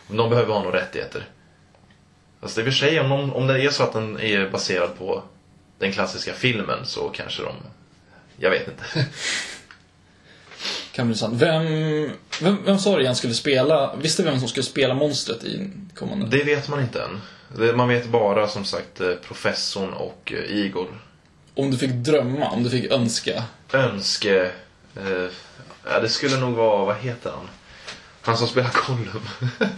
om 0.07 0.17
de 0.17 0.29
behöver 0.29 0.53
ha 0.53 0.63
några 0.63 0.77
rättigheter. 0.77 1.25
Alltså 2.41 2.59
i 2.59 2.63
och 2.63 2.65
för 2.65 2.71
sig, 2.71 2.99
om, 2.99 3.09
de, 3.09 3.33
om 3.33 3.47
det 3.47 3.61
är 3.61 3.69
så 3.69 3.83
att 3.83 3.93
den 3.93 4.19
är 4.19 4.49
baserad 4.49 4.97
på 4.97 5.23
den 5.77 5.91
klassiska 5.91 6.33
filmen 6.33 6.85
så 6.85 7.09
kanske 7.09 7.43
de... 7.43 7.53
Jag 8.37 8.49
vet 8.49 8.67
inte. 8.67 8.83
Kan 10.99 11.07
bli 11.07 11.17
sant. 11.17 11.41
Vem, 11.41 11.63
vem, 12.41 12.57
vem 12.65 12.79
sa 12.79 12.95
du 12.95 13.01
igen 13.01 13.15
skulle 13.15 13.33
spela, 13.33 13.95
visste 13.95 14.23
vem 14.23 14.39
som 14.39 14.47
skulle 14.47 14.63
spela 14.63 14.93
monstret 14.93 15.43
i 15.43 15.69
kommande? 15.95 16.27
Det 16.37 16.43
vet 16.43 16.69
man 16.69 16.81
inte 16.81 17.01
än. 17.01 17.21
Det, 17.57 17.75
man 17.75 17.89
vet 17.89 18.07
bara 18.07 18.47
som 18.47 18.65
sagt 18.65 19.01
eh, 19.01 19.13
professorn 19.27 19.93
och 19.93 20.33
eh, 20.35 20.57
Igor. 20.57 20.87
Om 21.55 21.71
du 21.71 21.77
fick 21.77 21.91
drömma, 21.91 22.49
om 22.49 22.63
du 22.63 22.69
fick 22.69 22.91
önska. 22.91 23.43
Önske... 23.73 24.51
Eh, 24.95 25.27
ja, 25.85 25.99
det 26.01 26.09
skulle 26.09 26.37
nog 26.37 26.53
vara, 26.53 26.85
vad 26.85 26.95
heter 26.95 27.29
han? 27.29 27.49
Han 28.21 28.37
som 28.37 28.47
spelar 28.47 28.71
Gollum. 28.87 29.27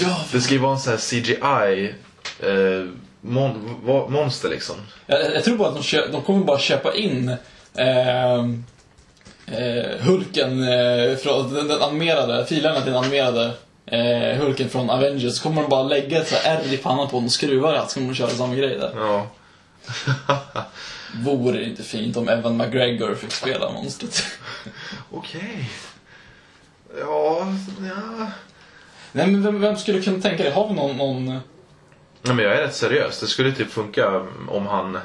Ja, 0.00 0.24
Det 0.32 0.40
ska 0.40 0.54
ju 0.54 0.60
vara 0.60 0.72
en 0.72 0.80
sån 0.80 0.92
här 0.92 0.98
CGI 0.98 1.94
eh, 2.40 2.88
mon, 3.20 3.80
monster 4.08 4.48
liksom. 4.48 4.76
jag, 5.06 5.34
jag 5.34 5.44
tror 5.44 5.56
bara 5.56 5.68
att 5.68 5.90
de, 5.90 6.12
de 6.12 6.22
kommer 6.22 6.44
bara 6.44 6.58
köpa 6.58 6.94
in 6.94 7.36
ehm, 7.74 8.64
eh, 9.46 10.00
Hulken 10.00 10.62
eh, 10.62 11.16
från 11.16 11.54
den, 11.54 11.68
den 11.68 11.82
animerade, 11.82 12.46
filerna 12.46 12.80
till 12.80 12.92
den 12.92 13.02
animerade 13.04 13.52
eh, 13.86 14.38
Hulken 14.38 14.68
från 14.68 14.90
Avengers. 14.90 15.34
Så 15.34 15.42
kommer 15.42 15.62
de 15.62 15.70
bara 15.70 15.82
lägga 15.82 16.20
ett 16.22 16.28
så 16.28 16.34
här 16.34 16.56
ärr 16.56 16.74
i 16.74 16.76
pannan 16.76 17.06
på 17.06 17.12
honom 17.12 17.24
och 17.24 17.32
skruva 17.32 17.72
det, 17.72 17.88
så 17.88 17.94
kommer 17.94 18.08
de 18.08 18.14
köra 18.14 18.30
samma 18.30 18.54
grej 18.54 18.78
där. 18.78 18.92
Ja. 18.96 19.26
Vore 21.14 21.58
det 21.58 21.64
inte 21.64 21.82
fint 21.82 22.16
om 22.16 22.28
Evan 22.28 22.56
McGregor 22.56 23.14
fick 23.14 23.32
spela 23.32 23.72
monstret? 23.72 24.24
Okej. 25.10 25.70
Ja, 27.00 27.46
ja. 27.80 28.26
Nej 29.12 29.26
men 29.26 29.42
vem, 29.42 29.60
vem 29.60 29.76
skulle 29.76 30.02
kunna 30.02 30.20
tänka 30.20 30.42
dig? 30.42 30.52
Har 30.52 30.68
vi 30.68 30.74
någon, 30.74 30.96
någon 30.96 31.40
Nej, 32.22 32.34
men 32.34 32.44
jag 32.44 32.54
är 32.54 32.62
rätt 32.62 32.74
seriös. 32.74 33.20
Det 33.20 33.26
skulle 33.26 33.52
typ 33.52 33.70
funka 33.70 34.26
om 34.48 34.66
han... 34.66 34.98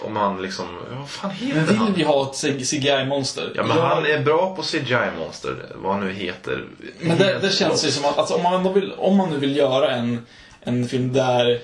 Om 0.00 0.16
han 0.16 0.42
liksom... 0.42 0.66
Vad 0.98 1.08
fan 1.08 1.30
Men 1.40 1.48
heter 1.48 1.66
vill 1.66 1.76
han? 1.76 1.92
vi 1.94 2.02
ha 2.02 2.30
ett 2.30 2.66
CGI-monster? 2.70 3.52
Ja, 3.54 3.62
men 3.62 3.78
han 3.78 4.06
är 4.06 4.20
bra 4.20 4.56
på 4.56 4.62
CGI-monster. 4.62 5.66
Vad 5.74 5.92
han 5.92 6.06
nu 6.06 6.12
heter. 6.12 6.64
Men 7.00 7.18
det, 7.18 7.38
det 7.38 7.50
känns 7.50 7.84
ju 7.86 7.90
som 7.90 8.04
att 8.04 8.18
alltså, 8.18 8.34
om, 8.34 8.42
man 8.42 8.74
vill, 8.74 8.92
om 8.98 9.16
man 9.16 9.30
nu 9.30 9.36
vill 9.38 9.56
göra 9.56 9.90
en, 9.90 10.26
en 10.60 10.88
film 10.88 11.12
där, 11.12 11.60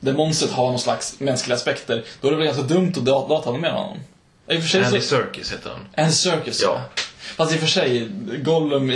där 0.00 0.12
monstret 0.12 0.50
har 0.52 0.66
någon 0.70 0.78
slags 0.78 1.20
mänskliga 1.20 1.56
aspekter, 1.56 2.04
då 2.20 2.28
är 2.28 2.32
det 2.32 2.36
väl 2.38 2.46
ganska 2.46 2.62
dumt 2.64 2.92
att 2.96 3.04
dat- 3.04 3.28
dataanimera 3.28 3.72
honom. 3.72 3.98
I 4.48 4.58
och 4.58 4.62
för 4.62 4.68
sig 4.68 4.84
Andy 4.84 5.00
så... 5.00 5.06
Serkis 5.16 5.52
heter 5.52 5.70
han. 5.70 5.80
En 5.92 6.12
circus, 6.12 6.62
Ja. 6.62 6.80
Fast 7.36 7.52
i 7.52 7.56
och 7.56 7.60
för 7.60 7.66
sig, 7.66 8.08
Gollum 8.44 8.90
i, 8.90 8.94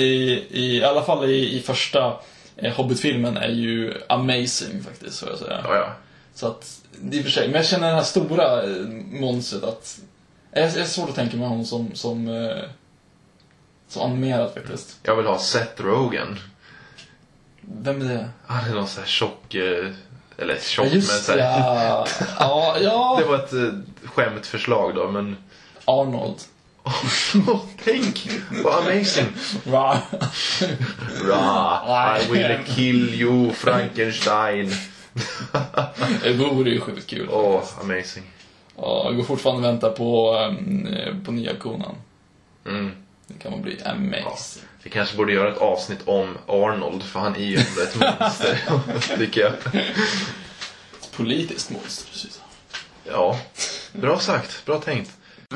i, 0.50 0.76
i 0.78 0.84
alla 0.84 1.02
fall 1.02 1.30
i, 1.30 1.56
i 1.58 1.60
första 1.62 2.16
eh, 2.56 2.72
Hobbit-filmen 2.74 3.36
är 3.36 3.48
ju 3.48 3.94
amazing 4.08 4.82
faktiskt, 4.84 5.20
får 5.20 5.28
jag 5.28 5.38
säga. 5.38 5.60
Ja, 5.64 5.74
ja. 5.76 5.92
Så 6.34 6.46
att, 6.46 6.66
i 7.12 7.20
och 7.20 7.24
för 7.24 7.30
sig. 7.30 7.46
Men 7.48 7.56
jag 7.56 7.66
känner 7.66 7.88
det 7.88 7.94
här 7.94 8.02
stora 8.02 8.62
eh, 8.62 8.70
monstret 9.10 9.64
att... 9.64 9.98
Jag 10.52 10.64
jag 10.64 10.76
är 10.76 10.84
svårt 10.84 11.08
att 11.08 11.14
tänka 11.14 11.36
mig 11.36 11.48
honom 11.48 11.64
som, 11.64 11.94
som, 11.94 12.28
eh, 12.28 12.64
som 13.88 14.02
animerad 14.02 14.54
faktiskt. 14.54 14.98
Jag 15.02 15.16
vill 15.16 15.26
ha 15.26 15.38
Seth 15.38 15.82
Rogen. 15.82 16.38
Vem 17.60 18.00
är 18.02 18.14
det? 18.14 18.28
Han 18.46 18.70
är 18.70 18.74
någon 18.74 18.88
sån 18.88 19.02
här 19.02 19.08
tjock... 19.10 19.54
eh, 19.54 19.90
Eller 20.38 20.56
tjock, 20.60 20.84
Ja, 20.86 20.88
men 20.90 21.00
just 21.00 21.24
så 21.24 21.32
här, 21.32 21.38
ja. 21.38 22.06
ja. 22.38 22.76
Ja, 22.80 23.16
Det 23.20 23.24
var 23.28 23.36
ett 23.36 23.52
eh, 23.52 23.78
skämtförslag 24.04 24.94
då, 24.94 25.10
men... 25.10 25.36
Arnold. 25.84 26.36
Tänk! 27.84 28.28
Vad 28.64 28.74
amazing! 28.74 29.26
Va? 29.64 29.98
Ra, 31.28 32.18
I 32.18 32.32
will 32.32 32.58
kill 32.66 33.14
you, 33.14 33.50
Frankenstein. 33.52 34.70
Det 36.22 36.32
vore 36.32 36.70
ju 36.70 36.80
sjukt 36.80 37.06
kul. 37.06 37.28
Åh, 37.30 37.62
amazing. 37.80 38.24
Ja, 38.76 39.02
jag 39.04 39.16
går 39.16 39.24
fortfarande 39.24 39.68
och 39.68 39.74
väntar 39.74 39.90
på, 39.90 40.36
um, 40.36 41.24
på 41.24 41.32
nya 41.32 41.56
konan. 41.56 41.94
Mm. 42.66 42.90
Det 43.26 43.38
kan 43.42 43.52
man 43.52 43.62
bli 43.62 43.78
Ja. 43.84 43.90
amazing. 43.90 44.62
Vi 44.82 44.90
kanske 44.90 45.16
borde 45.16 45.32
göra 45.32 45.48
ett 45.52 45.58
avsnitt 45.58 45.98
om 46.04 46.38
Arnold, 46.46 47.02
för 47.02 47.20
han 47.20 47.36
är 47.36 47.44
ju 47.44 47.56
ändå 47.56 47.80
ett 47.80 47.94
monster, 48.20 48.58
tycker 49.18 49.40
jag. 49.40 49.52
Ett 51.02 51.12
politiskt 51.16 51.70
monster. 51.70 52.10
precis. 52.12 52.40
Ja, 53.10 53.38
bra 53.92 54.18
sagt. 54.18 54.64
Bra 54.66 54.80
tänkt. 54.80 55.10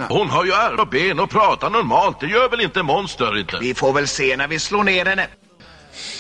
Hon 0.08 0.28
har 0.30 0.44
ju 0.44 0.52
armar 0.54 0.80
och 0.82 0.88
ben 0.88 1.20
och 1.20 1.30
pratar 1.30 1.70
normalt. 1.70 2.20
Det 2.20 2.26
gör 2.26 2.48
väl 2.48 2.60
inte 2.60 2.82
monster 2.82 3.38
inte? 3.38 3.58
Vi 3.60 3.74
får 3.74 3.92
väl 3.92 4.08
se 4.08 4.36
när 4.36 4.48
vi 4.48 4.58
slår 4.58 4.84
ner 4.84 5.06
henne. 5.06 5.26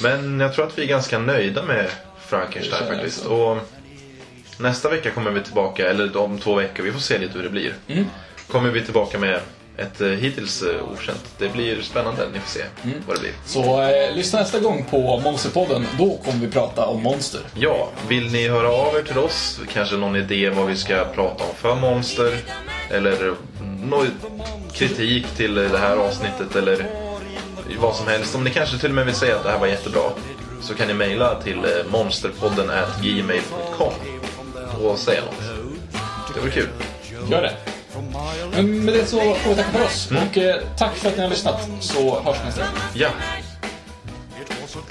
Men 0.02 0.40
jag 0.40 0.54
tror 0.54 0.66
att 0.66 0.78
vi 0.78 0.82
är 0.82 0.86
ganska 0.88 1.18
nöjda 1.18 1.62
med 1.62 1.90
Frankenstein 2.28 2.86
faktiskt. 2.88 3.26
Och 3.26 3.56
nästa 4.58 4.88
vecka 4.88 5.10
kommer 5.10 5.30
vi 5.30 5.40
tillbaka, 5.42 5.90
eller 5.90 6.16
om 6.16 6.38
två 6.38 6.54
veckor, 6.54 6.84
vi 6.84 6.92
får 6.92 7.00
se 7.00 7.18
lite 7.18 7.32
hur 7.38 7.42
det 7.42 7.50
blir. 7.50 7.74
Mm. 7.88 8.06
Kommer 8.48 8.70
vi 8.70 8.84
tillbaka 8.84 9.18
med 9.18 9.40
ett 9.76 10.00
eh, 10.00 10.08
hittills 10.08 10.62
eh, 10.62 10.92
okänt. 10.92 11.24
Det 11.38 11.48
blir 11.48 11.82
spännande, 11.82 12.22
ni 12.32 12.40
får 12.40 12.48
se 12.48 12.60
Mm. 12.84 12.96
vad 13.06 13.16
det 13.16 13.20
blir. 13.20 13.32
Så 13.46 13.82
eh, 13.82 14.14
lyssna 14.16 14.38
nästa 14.40 14.58
gång 14.60 14.84
på 14.90 15.20
Monsterpodden. 15.24 15.86
Då 15.98 16.16
kommer 16.24 16.38
vi 16.46 16.48
prata 16.52 16.86
om 16.86 17.02
monster. 17.02 17.40
Ja, 17.54 17.88
vill 18.08 18.32
ni 18.32 18.48
höra 18.48 18.68
av 18.70 18.96
er 18.96 19.02
till 19.02 19.18
oss? 19.18 19.60
Kanske 19.72 19.96
någon 19.96 20.16
idé 20.16 20.50
vad 20.50 20.66
vi 20.66 20.76
ska 20.76 21.04
prata 21.14 21.44
om 21.44 21.54
för 21.56 21.74
monster? 21.74 22.38
Eller 22.90 23.34
någon 23.82 24.06
kritik 24.72 25.26
till 25.36 25.54
det 25.54 25.78
här 25.78 25.96
avsnittet 25.96 26.56
eller 26.56 26.86
vad 27.80 27.96
som 27.96 28.06
helst. 28.06 28.34
Om 28.34 28.44
ni 28.44 28.50
kanske 28.50 28.78
till 28.78 28.88
och 28.88 28.94
med 28.94 29.06
vill 29.06 29.14
säga 29.14 29.36
att 29.36 29.44
det 29.44 29.50
här 29.50 29.58
var 29.58 29.66
jättebra 29.66 30.00
så 30.60 30.74
kan 30.74 30.88
ni 30.88 30.94
mejla 30.94 31.42
till 31.42 31.58
eh, 31.58 31.90
monsterpodden 31.90 32.70
at 32.70 33.02
gmail.com 33.02 33.92
och 34.82 34.98
säga 34.98 35.20
något. 35.20 35.42
Det 36.34 36.40
var 36.40 36.48
kul. 36.48 36.68
Gör 37.30 37.42
det. 37.42 37.56
Men 38.52 38.84
med 38.84 38.94
det 38.94 39.06
så 39.06 39.34
får 39.34 39.50
vi 39.50 39.56
tacka 39.56 39.70
för 39.70 39.84
oss. 39.84 40.10
Och 40.10 40.38
eh, 40.38 40.60
tack 40.78 40.94
för 40.94 41.08
att 41.08 41.16
ni 41.16 41.22
har 41.22 41.30
lyssnat. 41.30 41.68
Så 41.80 42.20
hörs 42.20 42.36
vi 42.40 42.44
nästa 42.46 42.60
gång. 42.60 42.70
Ja, 42.94 43.08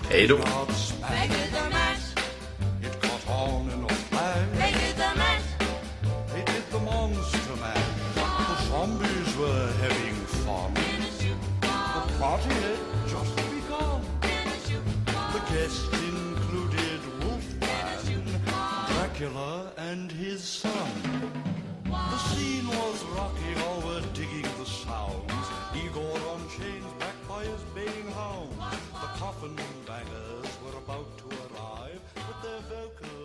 hej 0.09 0.27
då. 0.27 0.39
And 19.91 20.11
his 20.11 20.43
son. 20.43 20.91
The 21.85 22.17
scene 22.29 22.67
was 22.67 23.03
rocky, 23.15 23.51
all 23.65 23.81
were 23.87 24.05
digging 24.13 24.49
the 24.59 24.65
sounds. 24.65 25.45
Igor 25.81 26.19
on 26.33 26.41
chains, 26.55 26.91
backed 26.99 27.25
by 27.27 27.43
his 27.45 27.63
baying 27.75 28.09
hounds. 28.19 28.57
The 29.03 29.09
coffin 29.21 29.55
bangers 29.87 30.51
were 30.63 30.77
about 30.83 31.09
to 31.21 31.27
arrive 31.43 32.01
with 32.27 32.39
their 32.45 32.61
vocal 32.73 33.16